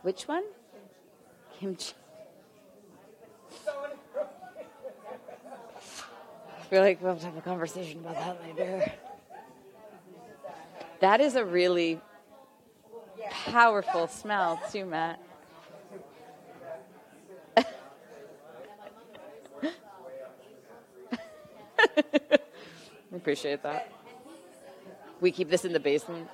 Which 0.03 0.27
one? 0.27 0.45
Kimchi. 1.59 1.93
I 6.59 6.65
feel 6.69 6.83
like 6.83 7.03
we'll 7.03 7.17
have 7.17 7.37
a 7.37 7.41
conversation 7.41 8.01
about 8.01 8.15
that 8.15 8.43
later. 8.43 8.93
That 11.01 11.21
is 11.21 11.37
a 11.37 11.45
really 11.45 12.01
powerful 13.31 14.09
smell, 14.09 14.61
too, 14.73 14.87
Matt. 14.87 15.21
Appreciate 23.23 23.63
that. 23.63 23.91
We 25.21 25.31
keep 25.31 25.49
this 25.49 25.65
in 25.65 25.73
the 25.73 25.81
basement. 25.81 26.29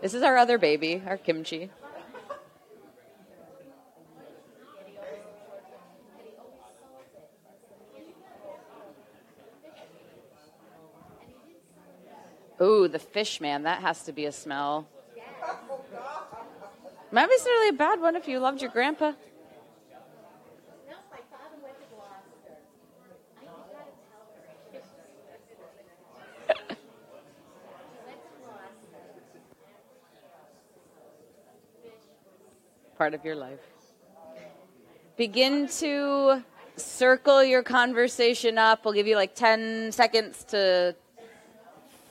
This 0.00 0.14
is 0.14 0.22
our 0.22 0.36
other 0.36 0.58
baby, 0.58 1.02
our 1.06 1.16
kimchi. 1.16 1.70
Ooh, 12.60 12.88
the 12.88 12.98
fish 12.98 13.40
man. 13.40 13.62
That 13.62 13.82
has 13.82 14.02
to 14.04 14.12
be 14.12 14.24
a 14.24 14.32
smell. 14.32 14.88
Not 17.12 17.28
really 17.28 17.68
a 17.68 17.72
bad 17.72 18.00
one 18.00 18.16
if 18.16 18.26
you 18.26 18.38
loved 18.38 18.60
your 18.60 18.70
grandpa. 18.70 19.10
No, 19.10 19.14
my 21.10 21.18
father 21.30 21.56
went 21.62 21.78
to 21.78 21.86
Gloucester. 21.94 22.56
I 23.38 23.42
you 23.42 23.48
gotta 23.48 23.94
tell 24.10 24.26
her. 24.34 24.42
he 24.68 24.76
went 28.04 28.20
to 28.22 28.28
Gloucester. 28.44 28.88
Part 32.98 33.14
of 33.14 33.24
your 33.24 33.36
life. 33.36 33.60
Begin 35.16 35.68
to 35.78 36.42
circle 36.74 37.44
your 37.44 37.62
conversation 37.62 38.58
up. 38.58 38.84
We'll 38.84 38.94
give 38.94 39.06
you 39.06 39.14
like 39.14 39.36
10 39.36 39.92
seconds 39.92 40.42
to 40.48 40.96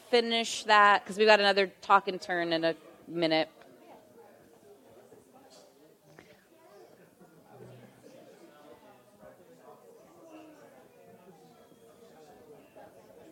finish 0.10 0.64
that 0.64 1.04
because 1.04 1.18
we've 1.18 1.28
got 1.28 1.42
another 1.42 1.68
talk 1.82 2.08
and 2.08 2.22
turn 2.22 2.54
in 2.54 2.64
a 2.64 2.74
minute. 3.06 3.50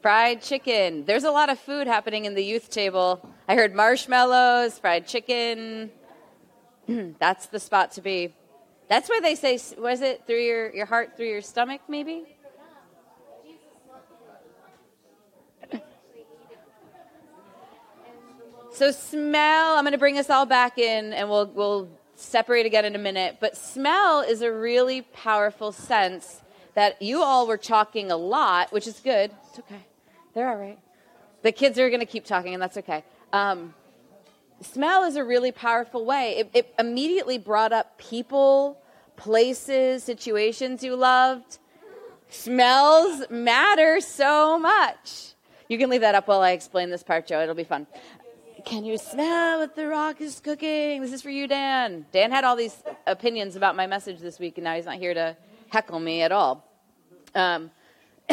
Fried 0.01 0.41
chicken. 0.41 1.05
There's 1.05 1.23
a 1.23 1.31
lot 1.31 1.49
of 1.49 1.57
food 1.57 1.87
happening 1.87 2.25
in 2.25 2.35
the 2.35 2.43
youth 2.43 2.69
table. 2.69 3.25
I 3.47 3.55
heard 3.55 3.73
marshmallows, 3.73 4.77
fried 4.77 5.07
chicken. 5.07 5.89
That's 7.19 7.47
the 7.47 7.59
spot 7.59 7.91
to 7.93 8.01
be. 8.01 8.33
That's 8.87 9.09
why 9.09 9.19
they 9.19 9.35
say, 9.35 9.59
was 9.77 10.01
it 10.01 10.27
through 10.27 10.43
your, 10.43 10.73
your 10.73 10.85
heart, 10.85 11.17
through 11.17 11.29
your 11.29 11.41
stomach, 11.41 11.81
maybe? 11.87 12.25
So 18.71 18.91
smell, 18.91 19.77
I'm 19.77 19.85
going 19.85 19.93
to 19.93 19.97
bring 19.97 20.17
us 20.17 20.29
all 20.29 20.45
back 20.45 20.77
in 20.77 21.13
and 21.13 21.29
we'll, 21.29 21.45
we'll 21.47 21.89
separate 22.15 22.65
again 22.65 22.83
in 22.83 22.93
a 22.93 22.99
minute. 22.99 23.37
But 23.39 23.55
smell 23.55 24.19
is 24.19 24.41
a 24.41 24.51
really 24.51 25.01
powerful 25.01 25.71
sense 25.71 26.41
that 26.73 27.01
you 27.01 27.23
all 27.23 27.47
were 27.47 27.57
talking 27.57 28.11
a 28.11 28.17
lot, 28.17 28.73
which 28.73 28.85
is 28.85 28.99
good. 28.99 29.31
It's 29.49 29.59
okay. 29.59 29.85
They're 30.33 30.49
all 30.49 30.57
right. 30.57 30.77
The 31.41 31.53
kids 31.53 31.79
are 31.79 31.89
going 31.89 32.01
to 32.01 32.05
keep 32.05 32.25
talking, 32.25 32.53
and 32.53 32.61
that's 32.61 32.75
okay. 32.77 33.05
Um, 33.31 33.73
smell 34.61 35.03
is 35.03 35.15
a 35.15 35.23
really 35.23 35.51
powerful 35.51 36.05
way. 36.05 36.37
It, 36.37 36.49
it 36.53 36.73
immediately 36.79 37.37
brought 37.37 37.73
up 37.73 37.97
people, 37.97 38.81
places, 39.15 40.03
situations 40.03 40.83
you 40.83 40.95
loved. 40.95 41.59
Smells 42.29 43.23
matter 43.29 43.99
so 44.01 44.57
much. 44.57 45.33
You 45.67 45.77
can 45.77 45.89
leave 45.89 46.01
that 46.01 46.15
up 46.15 46.27
while 46.27 46.41
I 46.41 46.51
explain 46.51 46.89
this 46.89 47.03
part, 47.03 47.27
Joe. 47.27 47.41
It'll 47.41 47.55
be 47.55 47.63
fun. 47.63 47.87
Can 48.65 48.83
you 48.83 48.97
smell 48.97 49.59
what 49.59 49.75
the 49.75 49.87
rock 49.87 50.21
is 50.21 50.39
cooking? 50.39 51.01
This 51.01 51.13
is 51.13 51.21
for 51.21 51.29
you, 51.29 51.47
Dan. 51.47 52.05
Dan 52.11 52.31
had 52.31 52.43
all 52.43 52.55
these 52.55 52.75
opinions 53.05 53.55
about 53.55 53.75
my 53.75 53.85
message 53.85 54.19
this 54.19 54.39
week, 54.39 54.57
and 54.57 54.63
now 54.63 54.75
he's 54.75 54.85
not 54.85 54.97
here 54.97 55.13
to 55.13 55.37
heckle 55.69 55.99
me 55.99 56.23
at 56.23 56.31
all. 56.31 56.67
Um, 57.35 57.69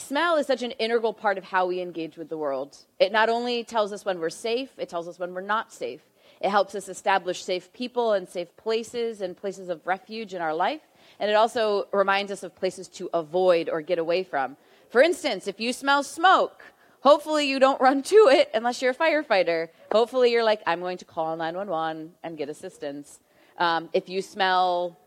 smell 0.00 0.36
is 0.36 0.46
such 0.46 0.62
an 0.62 0.72
integral 0.72 1.12
part 1.12 1.38
of 1.38 1.44
how 1.44 1.66
we 1.66 1.80
engage 1.80 2.16
with 2.16 2.28
the 2.28 2.38
world. 2.38 2.76
It 2.98 3.12
not 3.12 3.28
only 3.28 3.64
tells 3.64 3.92
us 3.92 4.04
when 4.04 4.20
we're 4.20 4.30
safe, 4.30 4.70
it 4.78 4.88
tells 4.88 5.08
us 5.08 5.18
when 5.18 5.34
we're 5.34 5.40
not 5.40 5.72
safe. 5.72 6.00
It 6.40 6.50
helps 6.50 6.74
us 6.74 6.88
establish 6.88 7.42
safe 7.42 7.72
people 7.72 8.12
and 8.12 8.28
safe 8.28 8.56
places 8.56 9.20
and 9.20 9.36
places 9.36 9.68
of 9.68 9.86
refuge 9.86 10.34
in 10.34 10.40
our 10.40 10.54
life. 10.54 10.82
And 11.18 11.30
it 11.30 11.34
also 11.34 11.88
reminds 11.92 12.30
us 12.30 12.42
of 12.42 12.54
places 12.54 12.88
to 12.88 13.10
avoid 13.12 13.68
or 13.68 13.82
get 13.82 13.98
away 13.98 14.22
from. 14.22 14.56
For 14.90 15.02
instance, 15.02 15.48
if 15.48 15.58
you 15.58 15.72
smell 15.72 16.02
smoke, 16.02 16.62
Hopefully, 17.00 17.48
you 17.48 17.60
don't 17.60 17.80
run 17.80 18.02
to 18.02 18.28
it 18.28 18.50
unless 18.54 18.82
you're 18.82 18.90
a 18.90 18.94
firefighter. 18.94 19.68
Hopefully, 19.92 20.32
you're 20.32 20.42
like, 20.42 20.60
I'm 20.66 20.80
going 20.80 20.98
to 20.98 21.04
call 21.04 21.36
911 21.36 22.12
and 22.24 22.36
get 22.36 22.48
assistance. 22.48 23.20
Um, 23.56 23.88
if 23.92 24.08
you 24.08 24.20
smell 24.20 24.98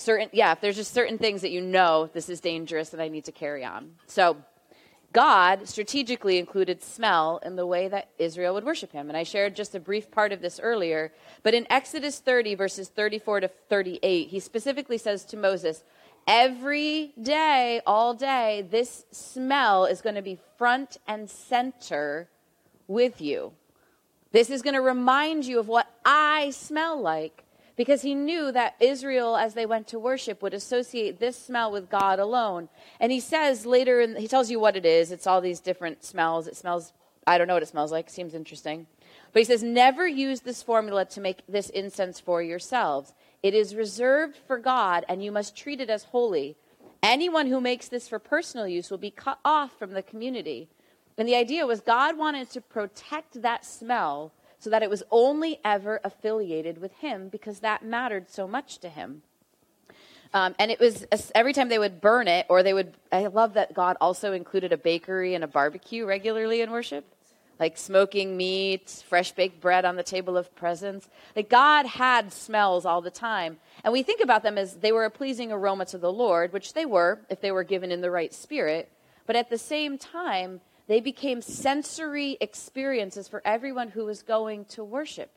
certain, 0.00 0.28
yeah, 0.32 0.52
if 0.52 0.60
there's 0.60 0.76
just 0.76 0.92
certain 0.92 1.18
things 1.18 1.42
that 1.42 1.50
you 1.50 1.60
know 1.60 2.08
this 2.12 2.28
is 2.28 2.40
dangerous 2.40 2.92
and 2.92 3.02
I 3.02 3.08
need 3.08 3.24
to 3.26 3.32
carry 3.32 3.64
on. 3.64 3.92
So, 4.06 4.36
God 5.12 5.66
strategically 5.68 6.38
included 6.38 6.82
smell 6.82 7.40
in 7.44 7.56
the 7.56 7.66
way 7.66 7.88
that 7.88 8.10
Israel 8.18 8.54
would 8.54 8.64
worship 8.64 8.92
him. 8.92 9.08
And 9.08 9.16
I 9.16 9.24
shared 9.24 9.56
just 9.56 9.74
a 9.74 9.80
brief 9.80 10.08
part 10.10 10.30
of 10.32 10.40
this 10.40 10.60
earlier. 10.62 11.12
But 11.42 11.52
in 11.52 11.66
Exodus 11.68 12.20
30, 12.20 12.54
verses 12.54 12.88
34 12.88 13.40
to 13.40 13.48
38, 13.48 14.28
he 14.28 14.38
specifically 14.38 14.98
says 14.98 15.24
to 15.26 15.36
Moses, 15.36 15.82
Every 16.28 17.12
day, 17.20 17.80
all 17.86 18.14
day, 18.14 18.64
this 18.70 19.04
smell 19.10 19.84
is 19.84 20.00
going 20.00 20.14
to 20.14 20.22
be 20.22 20.38
front 20.56 20.98
and 21.08 21.28
center 21.28 22.28
with 22.86 23.20
you. 23.20 23.52
This 24.30 24.48
is 24.48 24.62
going 24.62 24.74
to 24.74 24.80
remind 24.80 25.44
you 25.44 25.58
of 25.58 25.66
what 25.66 25.88
I 26.04 26.50
smell 26.50 27.00
like 27.00 27.44
because 27.80 28.02
he 28.02 28.14
knew 28.14 28.52
that 28.52 28.76
Israel, 28.78 29.38
as 29.38 29.54
they 29.54 29.64
went 29.64 29.86
to 29.86 29.98
worship, 29.98 30.42
would 30.42 30.52
associate 30.52 31.18
this 31.18 31.34
smell 31.34 31.72
with 31.72 31.88
God 31.88 32.18
alone. 32.18 32.68
And 33.00 33.10
he 33.10 33.20
says 33.20 33.64
later, 33.64 34.02
in, 34.02 34.16
he 34.16 34.28
tells 34.28 34.50
you 34.50 34.60
what 34.60 34.76
it 34.76 34.84
is. 34.84 35.10
It's 35.10 35.26
all 35.26 35.40
these 35.40 35.60
different 35.60 36.04
smells. 36.04 36.46
It 36.46 36.58
smells, 36.58 36.92
I 37.26 37.38
don't 37.38 37.48
know 37.48 37.54
what 37.54 37.62
it 37.62 37.70
smells 37.70 37.90
like. 37.90 38.10
Seems 38.10 38.34
interesting. 38.34 38.86
But 39.32 39.40
he 39.40 39.44
says, 39.46 39.62
never 39.62 40.06
use 40.06 40.40
this 40.40 40.62
formula 40.62 41.06
to 41.06 41.22
make 41.22 41.38
this 41.48 41.70
incense 41.70 42.20
for 42.20 42.42
yourselves. 42.42 43.14
It 43.42 43.54
is 43.54 43.74
reserved 43.74 44.36
for 44.46 44.58
God, 44.58 45.06
and 45.08 45.24
you 45.24 45.32
must 45.32 45.56
treat 45.56 45.80
it 45.80 45.88
as 45.88 46.04
holy. 46.04 46.56
Anyone 47.02 47.46
who 47.46 47.62
makes 47.62 47.88
this 47.88 48.06
for 48.06 48.18
personal 48.18 48.68
use 48.68 48.90
will 48.90 48.98
be 48.98 49.10
cut 49.10 49.38
off 49.42 49.78
from 49.78 49.92
the 49.92 50.02
community. 50.02 50.68
And 51.16 51.26
the 51.26 51.34
idea 51.34 51.66
was 51.66 51.80
God 51.80 52.18
wanted 52.18 52.50
to 52.50 52.60
protect 52.60 53.40
that 53.40 53.64
smell 53.64 54.34
so 54.60 54.70
that 54.70 54.84
it 54.84 54.90
was 54.90 55.02
only 55.10 55.58
ever 55.64 56.00
affiliated 56.04 56.78
with 56.78 56.92
Him 56.92 57.28
because 57.28 57.58
that 57.60 57.84
mattered 57.84 58.30
so 58.30 58.46
much 58.46 58.78
to 58.78 58.88
Him. 58.88 59.22
Um, 60.32 60.54
and 60.60 60.70
it 60.70 60.78
was 60.78 61.06
every 61.34 61.52
time 61.52 61.68
they 61.68 61.78
would 61.80 62.00
burn 62.00 62.28
it, 62.28 62.46
or 62.48 62.62
they 62.62 62.72
would. 62.72 62.94
I 63.10 63.26
love 63.26 63.54
that 63.54 63.74
God 63.74 63.96
also 64.00 64.32
included 64.32 64.72
a 64.72 64.76
bakery 64.76 65.34
and 65.34 65.42
a 65.42 65.48
barbecue 65.48 66.06
regularly 66.06 66.60
in 66.60 66.70
worship 66.70 67.04
like 67.60 67.76
smoking 67.76 68.38
meat, 68.38 69.04
fresh 69.06 69.32
baked 69.32 69.60
bread 69.60 69.84
on 69.84 69.96
the 69.96 70.02
table 70.02 70.36
of 70.38 70.52
presence. 70.56 71.08
Like 71.36 71.50
God 71.50 71.84
had 71.84 72.32
smells 72.32 72.86
all 72.86 73.02
the 73.02 73.10
time. 73.10 73.58
And 73.84 73.92
we 73.92 74.02
think 74.02 74.22
about 74.22 74.42
them 74.42 74.56
as 74.56 74.76
they 74.76 74.90
were 74.90 75.04
a 75.04 75.10
pleasing 75.10 75.52
aroma 75.52 75.84
to 75.86 75.98
the 75.98 76.10
Lord, 76.10 76.54
which 76.54 76.72
they 76.72 76.86
were 76.86 77.20
if 77.28 77.42
they 77.42 77.52
were 77.52 77.62
given 77.62 77.92
in 77.92 78.00
the 78.00 78.10
right 78.10 78.32
spirit. 78.32 78.90
But 79.26 79.36
at 79.36 79.50
the 79.50 79.58
same 79.58 79.98
time, 79.98 80.62
they 80.90 80.98
became 80.98 81.40
sensory 81.40 82.36
experiences 82.40 83.28
for 83.28 83.40
everyone 83.44 83.90
who 83.90 84.06
was 84.06 84.22
going 84.22 84.64
to 84.64 84.82
worship. 84.82 85.30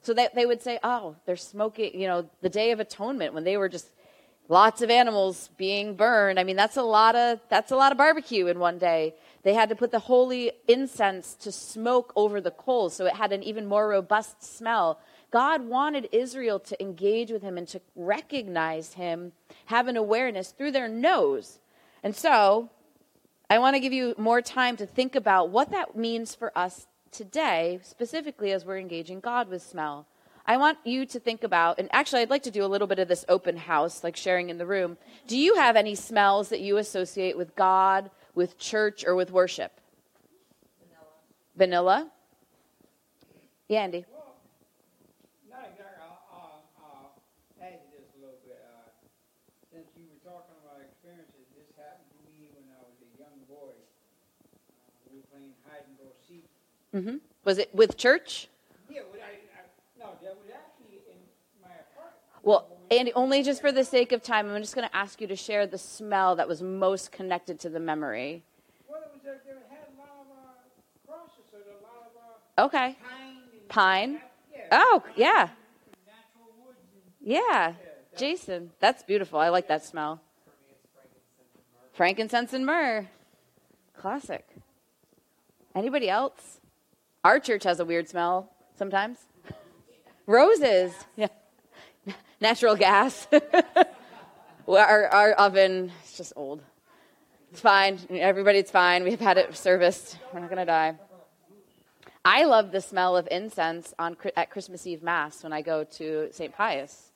So 0.00 0.12
that 0.14 0.34
they 0.34 0.44
would 0.44 0.60
say, 0.60 0.80
oh, 0.82 1.14
they're 1.24 1.36
smoking, 1.36 2.00
you 2.00 2.08
know, 2.08 2.28
the 2.40 2.48
Day 2.48 2.72
of 2.72 2.80
Atonement 2.80 3.32
when 3.32 3.44
they 3.44 3.56
were 3.56 3.68
just 3.68 3.86
lots 4.48 4.82
of 4.82 4.90
animals 4.90 5.50
being 5.56 5.94
burned. 5.94 6.40
I 6.40 6.42
mean, 6.42 6.56
that's 6.56 6.76
a 6.76 6.82
lot 6.82 7.14
of 7.14 7.38
that's 7.48 7.70
a 7.70 7.76
lot 7.76 7.92
of 7.92 7.98
barbecue 7.98 8.48
in 8.48 8.58
one 8.58 8.78
day. 8.78 9.14
They 9.44 9.54
had 9.54 9.68
to 9.68 9.76
put 9.76 9.92
the 9.92 10.00
holy 10.00 10.50
incense 10.66 11.34
to 11.34 11.52
smoke 11.52 12.12
over 12.16 12.40
the 12.40 12.50
coals 12.50 12.96
so 12.96 13.06
it 13.06 13.14
had 13.14 13.32
an 13.32 13.44
even 13.44 13.66
more 13.66 13.86
robust 13.86 14.42
smell. 14.42 14.98
God 15.30 15.62
wanted 15.64 16.08
Israel 16.10 16.58
to 16.58 16.82
engage 16.82 17.30
with 17.30 17.42
him 17.42 17.56
and 17.56 17.68
to 17.68 17.80
recognize 17.94 18.94
him, 18.94 19.30
have 19.66 19.86
an 19.86 19.96
awareness 19.96 20.50
through 20.50 20.72
their 20.72 20.88
nose. 20.88 21.60
And 22.02 22.16
so, 22.16 22.68
I 23.52 23.58
want 23.58 23.76
to 23.76 23.80
give 23.80 23.92
you 23.92 24.14
more 24.16 24.40
time 24.40 24.78
to 24.78 24.86
think 24.86 25.14
about 25.14 25.50
what 25.50 25.72
that 25.72 25.94
means 25.94 26.34
for 26.34 26.56
us 26.56 26.86
today, 27.10 27.80
specifically 27.82 28.50
as 28.50 28.64
we're 28.64 28.78
engaging 28.78 29.20
God 29.20 29.50
with 29.50 29.60
smell. 29.60 30.06
I 30.46 30.56
want 30.56 30.78
you 30.84 31.04
to 31.04 31.20
think 31.20 31.44
about, 31.44 31.78
and 31.78 31.90
actually, 31.92 32.22
I'd 32.22 32.30
like 32.30 32.44
to 32.44 32.50
do 32.50 32.64
a 32.64 32.66
little 32.72 32.86
bit 32.86 32.98
of 32.98 33.08
this 33.08 33.26
open 33.28 33.58
house, 33.58 34.02
like 34.02 34.16
sharing 34.16 34.48
in 34.48 34.56
the 34.56 34.64
room. 34.64 34.96
Do 35.26 35.36
you 35.36 35.56
have 35.56 35.76
any 35.76 35.94
smells 35.94 36.48
that 36.48 36.60
you 36.60 36.78
associate 36.78 37.36
with 37.36 37.54
God, 37.54 38.10
with 38.34 38.56
church 38.56 39.04
or 39.04 39.14
with 39.14 39.30
worship? 39.30 39.78
Vanilla. 41.54 42.06
Vanilla? 42.06 42.10
Yeah, 43.68 43.82
Andy. 43.82 44.06
Well, 44.10 44.32
not 45.50 45.68
exactly. 45.68 46.00
I'll, 46.00 46.24
I'll, 46.32 46.64
I'll 46.80 47.20
add 47.60 47.84
to 47.84 47.88
this 47.92 48.08
a 48.16 48.18
little 48.18 48.40
bit. 48.48 48.64
Uh, 48.64 48.88
since 49.68 49.92
you 49.92 50.08
were 50.08 50.24
talking 50.24 50.56
about 50.64 50.80
experiences, 50.80 51.52
this 51.52 51.68
happened 51.76 52.16
to 52.16 52.32
me 52.40 52.48
when 52.56 52.64
I 52.72 52.82
was 53.52 53.60
a 53.60 53.60
young 53.60 53.60
boy. 53.60 53.72
Uh, 53.72 55.12
we 55.12 55.16
were 55.18 55.26
playing 55.30 55.52
hide 55.68 55.84
and 55.86 55.96
go 55.98 56.04
seek. 56.26 56.44
Mm-hmm. 56.94 57.16
Was 57.44 57.58
it 57.58 57.74
with 57.74 57.96
church? 57.96 58.48
Yeah, 58.90 59.00
well, 59.12 59.20
I, 59.20 59.32
I, 59.58 60.06
Well, 62.42 62.66
Andy, 62.90 63.12
only 63.14 63.42
just 63.42 63.60
for 63.60 63.72
the 63.72 63.84
sake 63.84 64.12
of 64.12 64.22
time, 64.22 64.50
I'm 64.50 64.60
just 64.60 64.74
going 64.74 64.88
to 64.88 64.94
ask 64.96 65.20
you 65.20 65.26
to 65.28 65.36
share 65.36 65.66
the 65.66 65.78
smell 65.78 66.36
that 66.36 66.48
was 66.48 66.62
most 66.62 67.12
connected 67.12 67.58
to 67.60 67.68
the 67.70 67.80
memory. 67.80 68.42
Well, 68.88 69.00
it 69.00 69.10
was, 69.14 69.20
uh, 69.24 69.38
there 69.46 69.56
had 69.70 69.86
a 69.86 69.98
lot 69.98 70.10
of 70.20 70.26
uh, 70.36 71.06
crosses, 71.06 71.44
so 71.50 71.58
a 71.58 71.80
lot 71.82 72.10
of 72.10 72.62
uh, 72.62 72.66
Okay. 72.66 72.96
pine. 73.00 73.36
Pine. 73.68 74.20
Yeah, 74.54 74.68
Oh, 74.72 75.02
yeah. 75.16 75.48
natural 76.04 76.52
woods. 76.66 76.78
And, 76.92 77.02
Yeah. 77.20 77.74
Jason, 78.16 78.72
that's 78.78 79.02
beautiful. 79.02 79.38
I 79.38 79.48
like 79.48 79.68
that 79.68 79.84
smell. 79.84 80.20
Frankincense 81.94 82.52
and 82.52 82.66
myrrh. 82.66 83.06
Classic. 84.02 84.44
Anybody 85.76 86.10
else? 86.10 86.58
Our 87.22 87.38
church 87.38 87.62
has 87.62 87.78
a 87.78 87.84
weird 87.84 88.08
smell 88.08 88.50
sometimes. 88.76 89.16
Roses. 90.26 90.92
Yeah. 91.14 91.28
Natural 92.40 92.74
gas. 92.74 93.28
our, 94.66 95.06
our 95.06 95.32
oven 95.34 95.92
is 96.04 96.16
just 96.16 96.32
old. 96.34 96.62
It's 97.52 97.60
fine. 97.60 98.00
Everybody, 98.10 98.58
it's 98.58 98.72
fine. 98.72 99.04
We've 99.04 99.20
had 99.20 99.38
it 99.38 99.56
serviced. 99.56 100.18
We're 100.32 100.40
not 100.40 100.50
going 100.50 100.58
to 100.58 100.64
die. 100.64 100.98
I 102.24 102.42
love 102.42 102.72
the 102.72 102.80
smell 102.80 103.16
of 103.16 103.28
incense 103.30 103.94
on, 104.00 104.16
at 104.36 104.50
Christmas 104.50 104.84
Eve 104.84 105.04
Mass 105.04 105.44
when 105.44 105.52
I 105.52 105.62
go 105.62 105.84
to 105.84 106.28
St. 106.32 106.52
Pius. 106.52 107.12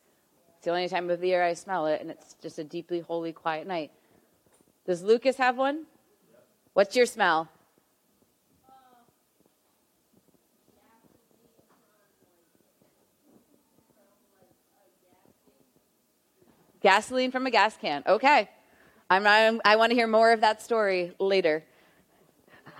It's 0.59 0.67
the 0.67 0.71
only 0.71 0.89
time 0.89 1.11
of 1.11 1.19
the 1.19 1.27
year 1.27 1.43
I 1.43 1.55
smell 1.55 1.87
it, 1.87 2.01
and 2.01 2.13
it's 2.13 2.37
just 2.41 2.61
a 2.61 2.65
deeply 2.65 3.01
holy, 3.01 3.33
quiet 3.33 3.67
night. 3.67 3.91
Does 4.87 5.03
Lucas 5.03 5.37
have 5.39 5.57
one? 5.57 5.87
What's 6.77 6.95
your 6.95 7.07
smell? 7.07 7.49
Gasoline 16.83 17.31
from 17.31 17.47
a 17.47 17.51
gas 17.51 17.79
can. 17.79 18.03
Okay. 18.07 18.51
I'm, 19.09 19.59
I 19.65 19.77
want 19.77 19.89
to 19.93 19.97
hear 19.97 20.07
more 20.07 20.33
of 20.33 20.43
that 20.43 20.61
story 20.61 21.15
later. 21.19 21.65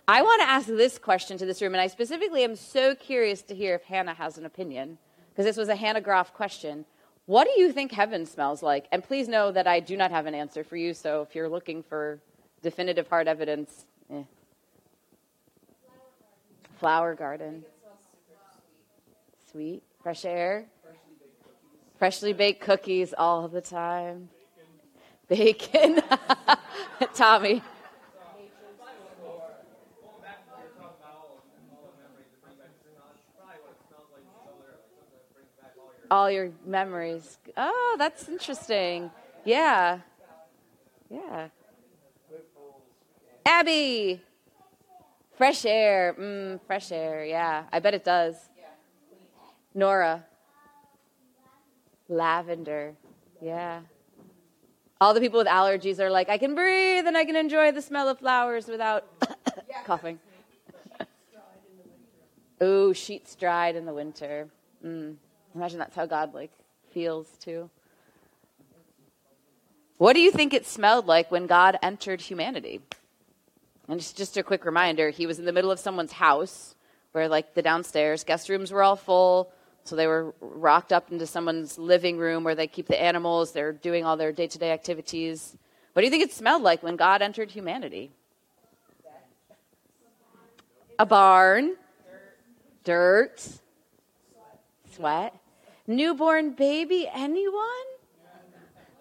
I 0.07 0.21
want 0.21 0.43
to 0.43 0.47
ask 0.47 0.67
this 0.67 0.99
question 0.99 1.39
to 1.39 1.47
this 1.47 1.63
room, 1.63 1.73
and 1.73 1.81
I 1.81 1.87
specifically 1.87 2.45
am 2.45 2.55
so 2.55 2.95
curious 2.95 3.41
to 3.45 3.55
hear 3.55 3.77
if 3.77 3.85
Hannah 3.85 4.13
has 4.13 4.37
an 4.37 4.45
opinion, 4.45 4.99
because 5.31 5.47
this 5.47 5.57
was 5.57 5.71
a 5.71 5.75
Hannah 5.75 6.03
Groff 6.03 6.35
question. 6.35 6.85
What 7.25 7.45
do 7.45 7.59
you 7.59 7.73
think 7.73 7.93
heaven 7.93 8.27
smells 8.27 8.63
like? 8.63 8.89
And 8.93 9.03
please 9.03 9.27
know 9.27 9.51
that 9.53 9.67
I 9.67 9.81
do 9.81 9.97
not 9.97 10.11
have 10.11 10.27
an 10.27 10.35
answer 10.35 10.65
for 10.65 10.77
you, 10.77 10.93
so 10.93 11.23
if 11.23 11.35
you're 11.35 11.49
looking 11.49 11.83
for 11.83 12.21
definitive 12.63 13.09
hard 13.09 13.29
evidence, 13.29 13.87
eh. 14.13 14.23
Flower 16.79 17.15
garden. 17.15 17.65
Sweet. 19.51 19.83
Fresh 20.03 20.25
air. 20.25 20.67
Freshly 21.99 22.33
baked 22.33 22.61
cookies 22.61 23.15
all 23.17 23.49
the 23.49 23.63
time. 23.63 24.29
Bacon. 25.29 26.03
Tommy. 27.15 27.63
all 36.11 36.31
your 36.31 36.51
memories. 36.65 37.39
Oh, 37.57 37.97
that's 37.99 38.29
interesting. 38.29 39.11
Yeah. 39.45 40.01
Yeah. 41.11 41.49
Abby. 43.47 44.21
Fresh 45.37 45.65
air. 45.65 46.15
Mm, 46.19 46.61
fresh 46.67 46.91
air. 46.91 47.25
Yeah. 47.25 47.65
I 47.73 47.79
bet 47.79 47.95
it 47.95 48.05
does. 48.05 48.35
Nora. 49.73 50.25
Lavender. 52.09 52.95
Yeah. 53.41 53.81
All 55.01 55.15
the 55.15 55.21
people 55.21 55.39
with 55.39 55.47
allergies 55.47 56.01
are 56.01 56.11
like, 56.11 56.29
I 56.29 56.39
can 56.39 56.55
breathe 56.55 57.07
and 57.07 57.17
I 57.17 57.25
can 57.25 57.37
enjoy 57.37 57.71
the 57.71 57.83
smell 57.83 58.09
of 58.09 58.19
flowers 58.19 58.67
without 58.67 59.05
coughing. 59.85 60.19
Ooh, 62.63 62.95
sheets 62.95 63.35
dried 63.37 63.77
in 63.77 63.85
the 63.85 63.93
winter. 63.93 64.49
Mm. 64.85 65.17
Imagine 65.55 65.79
that's 65.79 65.95
how 65.95 66.07
God 66.07 66.33
like 66.33 66.51
feels 66.91 67.29
too. 67.39 67.69
What 69.99 70.15
do 70.15 70.21
you 70.21 70.31
think 70.31 70.55
it 70.55 70.67
smelled 70.67 71.07
like 71.07 71.31
when 71.31 71.47
God 71.47 71.79
entered 71.83 72.23
humanity? 72.23 72.81
And 73.89 74.01
just, 74.01 74.17
just 74.17 74.37
a 74.37 74.43
quick 74.43 74.65
reminder, 74.65 75.11
he 75.11 75.27
was 75.27 75.39
in 75.39 75.45
the 75.45 75.53
middle 75.53 75.71
of 75.71 75.79
someone's 75.79 76.13
house 76.13 76.75
where 77.13 77.29
like 77.29 77.55
the 77.55 77.63
downstairs 77.63 78.25
guest 78.25 78.49
rooms 78.49 78.73
were 78.73 78.83
all 78.83 78.97
full. 78.97 79.53
So 79.85 79.95
they 79.95 80.07
were 80.09 80.35
rocked 80.41 80.93
up 80.93 81.13
into 81.13 81.27
someone's 81.27 81.79
living 81.79 82.19
room 82.19 82.43
where 82.43 82.57
they 82.57 82.67
keep 82.67 82.89
the 82.89 83.01
animals. 83.01 83.53
They're 83.53 83.73
doing 83.73 84.05
all 84.05 84.17
their 84.17 84.33
day 84.33 84.49
to 84.49 84.59
day 84.59 84.73
activities. 84.73 85.57
What 85.93 86.03
do 86.03 86.07
you 86.07 86.11
think 86.11 86.25
it 86.25 86.33
smelled 86.33 86.63
like 86.63 86.83
when 86.83 86.97
God 86.97 87.23
entered 87.23 87.53
humanity? 87.53 88.11
A 90.99 91.07
barn. 91.07 91.77
Dirt. 92.85 93.47
Sweat. 94.95 95.35
Newborn 95.87 96.51
baby. 96.53 97.09
Anyone? 97.15 97.87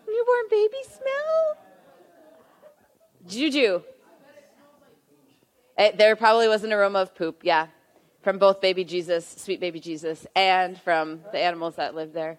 Newborn 0.08 0.46
baby 0.50 0.78
smell? 0.88 1.58
Juju. 3.28 3.82
Eh, 5.78 5.92
there 5.96 6.16
probably 6.16 6.48
was 6.48 6.64
an 6.64 6.72
aroma 6.72 7.00
of 7.00 7.16
poop, 7.16 7.42
yeah. 7.44 7.68
From 8.22 8.40
both 8.40 8.62
baby 8.62 8.84
Jesus, 8.84 9.28
sweet 9.28 9.60
baby 9.60 9.80
Jesus, 9.80 10.26
and 10.36 10.80
from 10.80 11.22
the 11.32 11.40
animals 11.40 11.76
that 11.76 11.94
lived 11.94 12.14
there. 12.14 12.38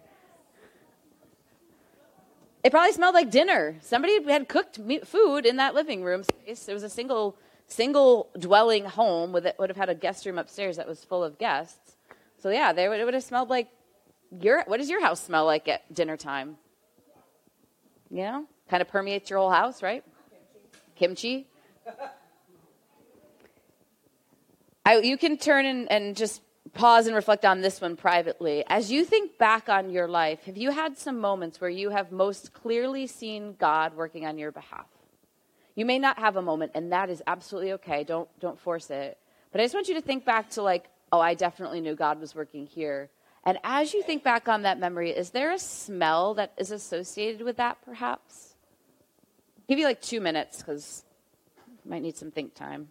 It 2.63 2.71
probably 2.71 2.91
smelled 2.91 3.13
like 3.15 3.31
dinner. 3.31 3.75
Somebody 3.81 4.21
had 4.23 4.49
cooked 4.49 4.79
food 5.05 5.45
in 5.45 5.57
that 5.57 5.73
living 5.73 6.03
room 6.03 6.23
space. 6.23 6.67
It 6.67 6.73
was 6.73 6.83
a 6.83 6.89
single 6.89 7.37
single 7.67 8.29
dwelling 8.39 8.85
home 8.85 9.31
with 9.33 9.45
it 9.45 9.55
would 9.59 9.69
have 9.69 9.77
had 9.77 9.89
a 9.89 9.95
guest 9.95 10.25
room 10.25 10.37
upstairs 10.37 10.77
that 10.77 10.87
was 10.87 11.03
full 11.03 11.23
of 11.23 11.37
guests. 11.37 11.97
So 12.39 12.49
yeah, 12.49 12.71
would, 12.71 12.99
it 12.99 13.05
would 13.05 13.13
have 13.13 13.23
smelled 13.23 13.49
like 13.49 13.67
your. 14.41 14.63
What 14.65 14.77
does 14.77 14.89
your 14.89 15.01
house 15.01 15.23
smell 15.23 15.45
like 15.45 15.67
at 15.67 15.93
dinner 15.93 16.17
time? 16.17 16.57
You 18.09 18.23
know, 18.23 18.45
kind 18.69 18.81
of 18.81 18.87
permeates 18.87 19.29
your 19.29 19.39
whole 19.39 19.51
house, 19.51 19.83
right? 19.83 20.03
Kimchi. 20.95 21.47
I, 24.87 24.99
you 24.99 25.17
can 25.17 25.35
turn 25.37 25.65
and, 25.65 25.91
and 25.91 26.15
just 26.15 26.41
pause 26.73 27.07
and 27.07 27.15
reflect 27.15 27.43
on 27.43 27.59
this 27.59 27.81
one 27.81 27.97
privately. 27.97 28.63
As 28.67 28.89
you 28.89 29.03
think 29.03 29.37
back 29.37 29.67
on 29.67 29.89
your 29.89 30.07
life, 30.07 30.45
have 30.45 30.55
you 30.55 30.71
had 30.71 30.97
some 30.97 31.19
moments 31.19 31.59
where 31.59 31.69
you 31.69 31.89
have 31.89 32.13
most 32.13 32.53
clearly 32.53 33.05
seen 33.05 33.55
God 33.59 33.97
working 33.97 34.25
on 34.25 34.37
your 34.37 34.53
behalf? 34.53 34.85
You 35.75 35.85
may 35.85 35.99
not 35.99 36.19
have 36.19 36.37
a 36.37 36.41
moment, 36.41 36.71
and 36.73 36.93
that 36.93 37.09
is 37.09 37.21
absolutely 37.27 37.73
okay. 37.73 38.05
Don't, 38.05 38.29
don't 38.39 38.57
force 38.57 38.89
it. 38.89 39.17
But 39.51 39.59
I 39.59 39.65
just 39.65 39.73
want 39.73 39.89
you 39.89 39.95
to 39.95 40.01
think 40.01 40.23
back 40.23 40.51
to, 40.51 40.61
like, 40.61 40.85
oh, 41.11 41.19
I 41.19 41.33
definitely 41.33 41.81
knew 41.81 41.93
God 41.93 42.21
was 42.21 42.33
working 42.33 42.65
here. 42.65 43.09
And 43.43 43.59
as 43.65 43.93
you 43.93 44.01
think 44.03 44.23
back 44.23 44.47
on 44.47 44.61
that 44.61 44.79
memory, 44.79 45.11
is 45.11 45.31
there 45.31 45.51
a 45.51 45.59
smell 45.59 46.33
that 46.35 46.53
is 46.57 46.71
associated 46.71 47.41
with 47.41 47.57
that, 47.57 47.77
perhaps? 47.83 48.55
Give 49.67 49.79
you 49.79 49.85
like 49.85 50.01
two 50.01 50.21
minutes 50.21 50.59
because 50.59 51.03
you 51.83 51.91
might 51.91 52.03
need 52.03 52.15
some 52.15 52.31
think 52.31 52.55
time. 52.55 52.87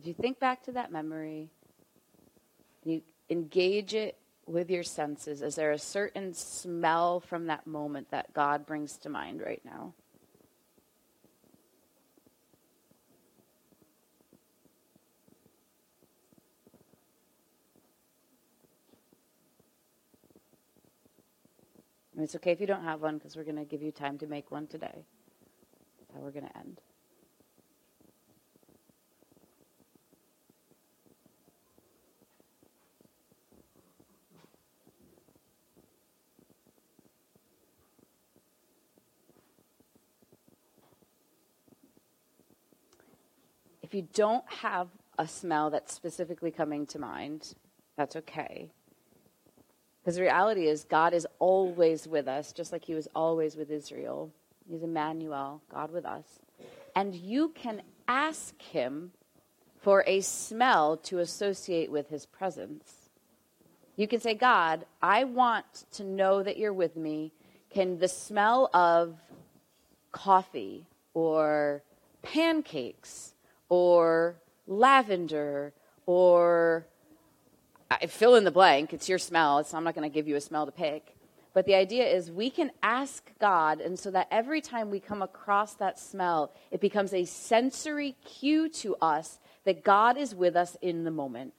If 0.00 0.06
you 0.06 0.14
think 0.14 0.40
back 0.40 0.62
to 0.62 0.72
that 0.72 0.90
memory, 0.90 1.50
you 2.84 3.02
engage 3.28 3.92
it 3.92 4.16
with 4.46 4.70
your 4.70 4.82
senses. 4.82 5.42
Is 5.42 5.56
there 5.56 5.72
a 5.72 5.78
certain 5.78 6.32
smell 6.32 7.20
from 7.20 7.48
that 7.48 7.66
moment 7.66 8.10
that 8.10 8.32
God 8.32 8.64
brings 8.64 8.96
to 8.98 9.10
mind 9.10 9.42
right 9.42 9.60
now? 9.62 9.92
It's 22.18 22.34
okay 22.36 22.52
if 22.52 22.60
you 22.60 22.66
don't 22.66 22.84
have 22.84 23.02
one 23.02 23.18
because 23.18 23.36
we're 23.36 23.44
going 23.44 23.56
to 23.56 23.64
give 23.64 23.82
you 23.82 23.92
time 23.92 24.16
to 24.18 24.26
make 24.26 24.50
one 24.50 24.66
today. 24.66 25.04
That's 25.98 26.12
how 26.14 26.20
we're 26.20 26.30
going 26.30 26.46
to 26.46 26.58
end. 26.58 26.80
If 43.90 43.94
you 43.96 44.06
don't 44.14 44.44
have 44.48 44.86
a 45.18 45.26
smell 45.26 45.68
that's 45.70 45.92
specifically 45.92 46.52
coming 46.52 46.86
to 46.86 47.00
mind, 47.00 47.54
that's 47.96 48.14
okay. 48.14 48.70
Because 50.00 50.14
the 50.14 50.22
reality 50.22 50.68
is, 50.68 50.84
God 50.84 51.12
is 51.12 51.26
always 51.40 52.06
with 52.06 52.28
us, 52.28 52.52
just 52.52 52.70
like 52.70 52.84
He 52.84 52.94
was 52.94 53.08
always 53.16 53.56
with 53.56 53.68
Israel. 53.68 54.30
He's 54.70 54.84
Emmanuel, 54.84 55.60
God 55.74 55.90
with 55.90 56.06
us. 56.06 56.22
And 56.94 57.16
you 57.16 57.48
can 57.48 57.82
ask 58.06 58.62
Him 58.62 59.10
for 59.82 60.04
a 60.06 60.20
smell 60.20 60.96
to 60.98 61.18
associate 61.18 61.90
with 61.90 62.10
His 62.10 62.26
presence. 62.26 63.10
You 63.96 64.06
can 64.06 64.20
say, 64.20 64.34
God, 64.34 64.86
I 65.02 65.24
want 65.24 65.86
to 65.94 66.04
know 66.04 66.44
that 66.44 66.58
you're 66.58 66.72
with 66.72 66.94
me. 66.94 67.32
Can 67.70 67.98
the 67.98 68.06
smell 68.06 68.70
of 68.72 69.16
coffee 70.12 70.86
or 71.12 71.82
pancakes 72.22 73.34
or 73.70 74.36
lavender 74.66 75.72
or 76.04 76.86
I 77.90 78.06
fill 78.06 78.36
in 78.36 78.44
the 78.44 78.50
blank. 78.50 78.92
It's 78.92 79.08
your 79.08 79.18
smell. 79.18 79.64
So 79.64 79.76
I'm 79.76 79.84
not 79.84 79.94
going 79.94 80.08
to 80.08 80.14
give 80.14 80.28
you 80.28 80.36
a 80.36 80.40
smell 80.40 80.66
to 80.66 80.72
pick. 80.72 81.16
But 81.52 81.66
the 81.66 81.74
idea 81.74 82.06
is 82.06 82.30
we 82.30 82.48
can 82.48 82.70
ask 82.80 83.28
God, 83.40 83.80
and 83.80 83.98
so 83.98 84.12
that 84.12 84.28
every 84.30 84.60
time 84.60 84.88
we 84.88 85.00
come 85.00 85.20
across 85.20 85.74
that 85.74 85.98
smell, 85.98 86.52
it 86.70 86.80
becomes 86.80 87.12
a 87.12 87.24
sensory 87.24 88.14
cue 88.24 88.68
to 88.68 88.94
us 88.96 89.40
that 89.64 89.82
God 89.82 90.16
is 90.16 90.32
with 90.32 90.54
us 90.54 90.76
in 90.80 91.02
the 91.02 91.10
moment. 91.10 91.52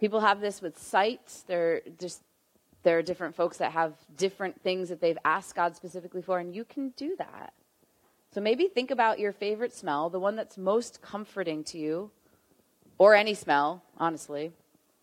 People 0.00 0.20
have 0.20 0.40
this 0.40 0.60
with 0.60 0.78
sight. 0.78 1.42
They're 1.46 1.82
just 2.00 2.22
there 2.82 2.98
are 2.98 3.02
different 3.02 3.34
folks 3.34 3.58
that 3.58 3.72
have 3.72 3.94
different 4.16 4.60
things 4.62 4.88
that 4.88 5.00
they've 5.00 5.18
asked 5.24 5.54
God 5.54 5.76
specifically 5.76 6.22
for, 6.22 6.38
and 6.38 6.54
you 6.54 6.64
can 6.64 6.90
do 6.90 7.14
that. 7.18 7.52
So 8.38 8.42
maybe 8.42 8.68
think 8.68 8.92
about 8.92 9.18
your 9.18 9.32
favorite 9.32 9.74
smell, 9.74 10.10
the 10.10 10.20
one 10.20 10.36
that's 10.36 10.56
most 10.56 11.02
comforting 11.02 11.64
to 11.64 11.76
you, 11.76 12.12
or 12.96 13.16
any 13.16 13.34
smell, 13.34 13.82
honestly. 13.96 14.52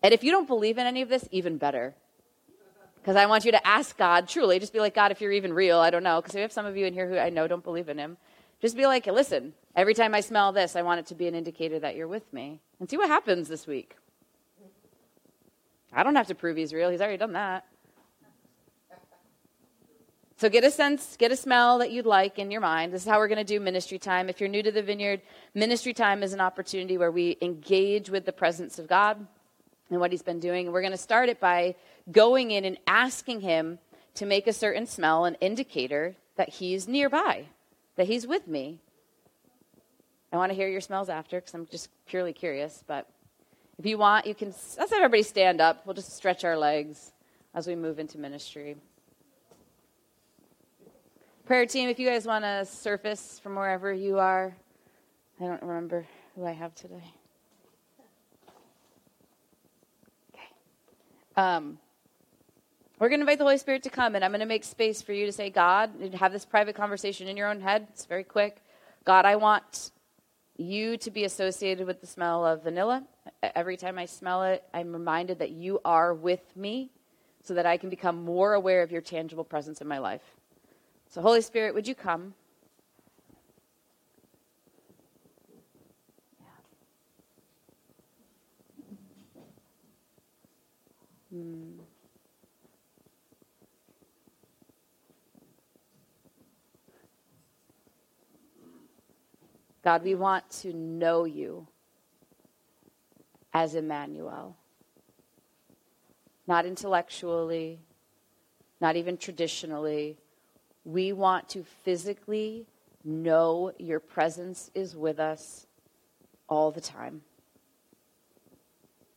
And 0.02 0.14
if 0.14 0.24
you 0.24 0.32
don't 0.32 0.48
believe 0.48 0.78
in 0.78 0.88
any 0.88 1.02
of 1.02 1.10
this, 1.10 1.28
even 1.32 1.58
better. 1.58 1.96
Because 2.96 3.18
I 3.18 3.26
want 3.26 3.44
you 3.44 3.52
to 3.52 3.68
ask 3.68 3.98
God, 3.98 4.30
truly, 4.30 4.58
just 4.58 4.72
be 4.72 4.80
like, 4.80 4.96
God, 4.96 5.12
if 5.12 5.20
you're 5.20 5.34
even 5.34 5.52
real, 5.52 5.80
I 5.80 5.90
don't 5.90 6.02
know. 6.02 6.22
Because 6.22 6.34
we 6.34 6.40
have 6.40 6.54
some 6.54 6.66
of 6.66 6.78
you 6.78 6.86
in 6.86 6.94
here 6.94 7.10
who 7.10 7.18
I 7.18 7.30
know 7.30 7.46
don't 7.46 7.62
believe 7.62 7.90
in 7.90 7.98
Him. 7.98 8.16
Just 8.62 8.78
be 8.78 8.86
like, 8.86 9.06
listen, 9.06 9.54
every 9.76 9.94
time 9.94 10.16
I 10.16 10.22
smell 10.22 10.54
this, 10.54 10.78
I 10.78 10.84
want 10.84 11.02
it 11.02 11.06
to 11.08 11.16
be 11.16 11.28
an 11.28 11.36
indicator 11.36 11.78
that 11.80 11.98
you're 11.98 12.08
with 12.08 12.32
me. 12.32 12.62
And 12.80 12.90
see 12.90 12.96
what 12.96 13.10
happens 13.10 13.50
this 13.50 13.68
week. 13.68 13.98
I 15.92 16.04
don't 16.04 16.16
have 16.16 16.28
to 16.28 16.36
prove 16.36 16.56
He's 16.56 16.74
real, 16.74 16.90
He's 16.90 17.02
already 17.02 17.18
done 17.18 17.34
that. 17.34 17.66
So 20.38 20.50
get 20.50 20.66
a 20.66 20.72
sense, 20.72 21.16
get 21.16 21.32
a 21.32 21.36
smell 21.38 21.78
that 21.78 21.92
you'd 21.92 22.06
like 22.06 22.40
in 22.40 22.52
your 22.52 22.60
mind. 22.60 22.92
This 22.92 23.04
is 23.04 23.08
how 23.08 23.20
we're 23.20 23.30
going 23.30 23.38
to 23.38 23.46
do 23.46 23.62
ministry 23.62 23.98
time. 23.98 24.28
If 24.28 24.42
you're 24.42 24.50
new 24.50 24.62
to 24.64 24.72
the 24.72 24.84
vineyard, 24.84 25.22
ministry 25.54 25.94
time 25.94 26.24
is 26.24 26.34
an 26.34 26.42
opportunity 26.42 26.98
where 26.98 27.12
we 27.12 27.38
engage 27.42 28.10
with 28.10 28.26
the 28.26 28.34
presence 28.34 28.78
of 28.78 28.88
God 28.88 29.26
and 29.90 30.00
what 30.02 30.12
he's 30.12 30.24
been 30.24 30.42
doing. 30.42 30.70
We're 30.74 30.82
going 30.82 30.92
to 30.92 30.98
start 30.98 31.30
it 31.30 31.40
by 31.40 31.76
going 32.12 32.52
in 32.52 32.66
and 32.66 32.78
asking 32.86 33.42
him 33.42 33.80
to 34.16 34.26
make 34.26 34.46
a 34.46 34.54
certain 34.54 34.86
smell 34.88 35.24
an 35.24 35.36
indicator 35.40 36.16
that 36.36 36.50
he's 36.50 36.86
nearby, 36.86 37.46
that 37.96 38.08
he's 38.08 38.28
with 38.28 38.46
me. 38.46 38.80
I 40.34 40.38
want 40.38 40.52
to 40.52 40.56
hear 40.56 40.68
your 40.68 40.82
smells 40.82 41.08
after 41.08 41.40
because 41.40 41.54
I'm 41.54 41.66
just 41.68 41.90
purely 42.08 42.34
curious. 42.34 42.84
But 42.86 43.08
if 43.80 43.86
you 43.86 43.98
want, 43.98 44.26
you 44.26 44.36
can, 44.36 44.50
let's 44.50 44.78
have 44.78 44.92
everybody 44.92 45.24
stand 45.24 45.62
up. 45.62 45.86
We'll 45.86 45.94
just 45.94 46.14
stretch 46.14 46.44
our 46.44 46.58
legs 46.58 47.14
as 47.54 47.68
we 47.68 47.76
move 47.76 48.00
into 48.00 48.18
ministry. 48.18 48.76
Prayer 51.46 51.68
team, 51.68 51.90
if 51.90 52.00
you 52.00 52.10
guys 52.10 52.26
want 52.26 52.44
to 52.44 52.66
surface 52.66 53.38
from 53.38 53.54
wherever 53.54 53.94
you 53.94 54.18
are, 54.18 54.58
I 55.40 55.44
don't 55.44 55.62
remember 55.62 56.08
who 56.34 56.44
I 56.44 56.54
have 56.54 56.74
today. 56.74 57.04
Okay. 60.34 60.44
Um, 61.38 61.78
we're 62.98 63.10
going 63.10 63.20
to 63.20 63.26
invite 63.26 63.38
the 63.38 63.44
Holy 63.44 63.60
Spirit 63.60 63.84
to 63.84 63.92
come, 63.92 64.16
and 64.16 64.26
I'm 64.26 64.32
going 64.32 64.40
to 64.40 64.48
make 64.48 64.64
space 64.64 65.04
for 65.04 65.14
you 65.14 65.28
to 65.28 65.32
say, 65.32 65.52
God, 65.52 66.00
and 66.00 66.16
have 66.16 66.32
this 66.32 66.46
private 66.46 66.76
conversation 66.76 67.28
in 67.28 67.38
your 67.38 67.48
own 67.48 67.62
head. 67.62 67.86
It's 67.92 68.06
very 68.06 68.24
quick. 68.24 68.64
God, 69.04 69.26
I 69.26 69.36
want 69.36 69.92
you 70.58 70.98
to 70.98 71.12
be 71.12 71.26
associated 71.26 71.86
with 71.86 72.02
the 72.02 72.08
smell 72.08 72.44
of 72.44 72.64
vanilla. 72.64 73.04
Every 73.44 73.78
time 73.78 74.00
I 74.00 74.08
smell 74.08 74.42
it, 74.46 74.64
I'm 74.74 74.92
reminded 74.92 75.38
that 75.38 75.52
you 75.52 75.80
are 75.86 76.12
with 76.12 76.42
me 76.56 76.90
so 77.44 77.54
that 77.54 77.68
I 77.68 77.78
can 77.78 77.92
become 77.92 78.26
more 78.26 78.56
aware 78.56 78.82
of 78.82 78.92
your 78.92 79.02
tangible 79.02 79.44
presence 79.44 79.80
in 79.80 79.88
my 79.88 80.00
life. 80.00 80.24
So, 81.16 81.22
Holy 81.22 81.40
Spirit, 81.40 81.74
would 81.74 81.88
you 81.88 81.96
come? 81.96 82.34
Hmm. 91.32 91.80
God, 99.86 100.04
we 100.04 100.16
want 100.16 100.50
to 100.50 100.74
know 100.74 101.24
you 101.24 101.66
as 103.54 103.76
Emmanuel. 103.76 104.58
Not 106.46 106.66
intellectually, 106.66 107.80
not 108.82 108.98
even 108.98 109.16
traditionally, 109.16 110.18
we 110.86 111.12
want 111.12 111.50
to 111.50 111.66
physically 111.84 112.68
know 113.04 113.74
your 113.80 114.00
presence 114.00 114.70
is 114.74 114.96
with 114.96 115.20
us 115.20 115.66
all 116.48 116.72
the 116.72 116.82
time. 116.82 117.22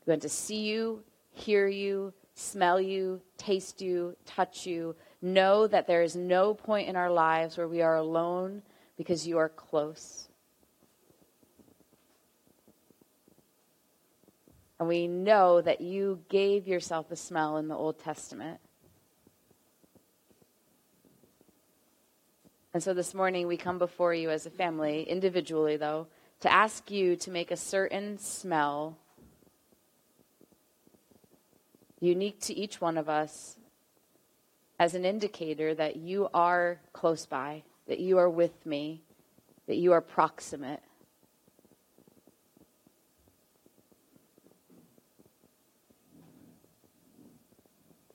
We 0.07 0.13
want 0.13 0.23
to 0.23 0.29
see 0.31 0.63
you, 0.63 1.03
hear 1.33 1.69
you, 1.69 2.15
smell 2.35 2.81
you, 2.81 3.21
taste 3.37 3.83
you, 3.83 4.17
touch 4.25 4.67
you. 4.67 4.97
Know 5.21 5.67
that 5.67 5.87
there 5.87 6.03
is 6.03 6.17
no 6.17 6.55
point 6.55 6.89
in 6.89 6.97
our 6.97 7.11
lives 7.11 7.59
where 7.59 7.69
we 7.69 7.83
are 7.83 7.97
alone 7.97 8.63
because 8.97 9.27
you 9.27 9.37
are 9.37 9.51
close. 9.51 10.29
And 14.79 14.89
we 14.89 15.07
know 15.07 15.61
that 15.61 15.81
you 15.81 16.21
gave 16.29 16.67
yourself 16.67 17.11
a 17.11 17.17
smell 17.17 17.57
in 17.57 17.69
the 17.69 17.75
Old 17.75 17.99
Testament. 17.99 18.61
And 22.75 22.83
so 22.83 22.93
this 22.93 23.15
morning 23.15 23.47
we 23.47 23.57
come 23.57 23.79
before 23.79 24.13
you 24.13 24.31
as 24.31 24.45
a 24.45 24.51
family, 24.51 25.03
individually 25.03 25.77
though, 25.77 26.07
to 26.41 26.53
ask 26.53 26.91
you 26.91 27.17
to 27.17 27.31
make 27.31 27.51
a 27.51 27.57
certain 27.57 28.19
smell 28.19 28.99
unique 32.01 32.41
to 32.41 32.55
each 32.55 32.81
one 32.81 32.99
of 32.99 33.09
us 33.09 33.57
as 34.79 34.95
an 34.95 35.05
indicator 35.05 35.75
that 35.75 35.97
you 35.97 36.29
are 36.33 36.79
close 36.93 37.27
by, 37.27 37.63
that 37.89 37.99
you 37.99 38.19
are 38.19 38.31
with 38.31 38.65
me, 38.65 39.03
that 39.67 39.77
you 39.77 39.93
are 39.93 40.01
proximate. 40.01 40.83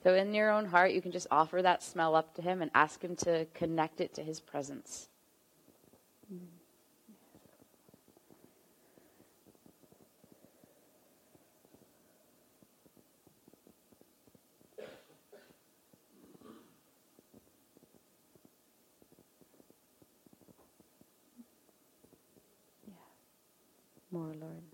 So, 0.04 0.14
in 0.14 0.34
your 0.34 0.50
own 0.50 0.66
heart, 0.66 0.92
you 0.92 1.02
can 1.02 1.12
just 1.12 1.28
offer 1.30 1.62
that 1.62 1.82
smell 1.82 2.14
up 2.14 2.34
to 2.34 2.42
Him 2.42 2.62
and 2.62 2.70
ask 2.74 3.02
Him 3.02 3.16
to 3.18 3.46
connect 3.54 4.02
it 4.02 4.14
to 4.16 4.22
His 4.22 4.38
presence. 4.38 5.08
Yeah. 22.86 22.94
More, 24.10 24.34
Lord. 24.40 24.73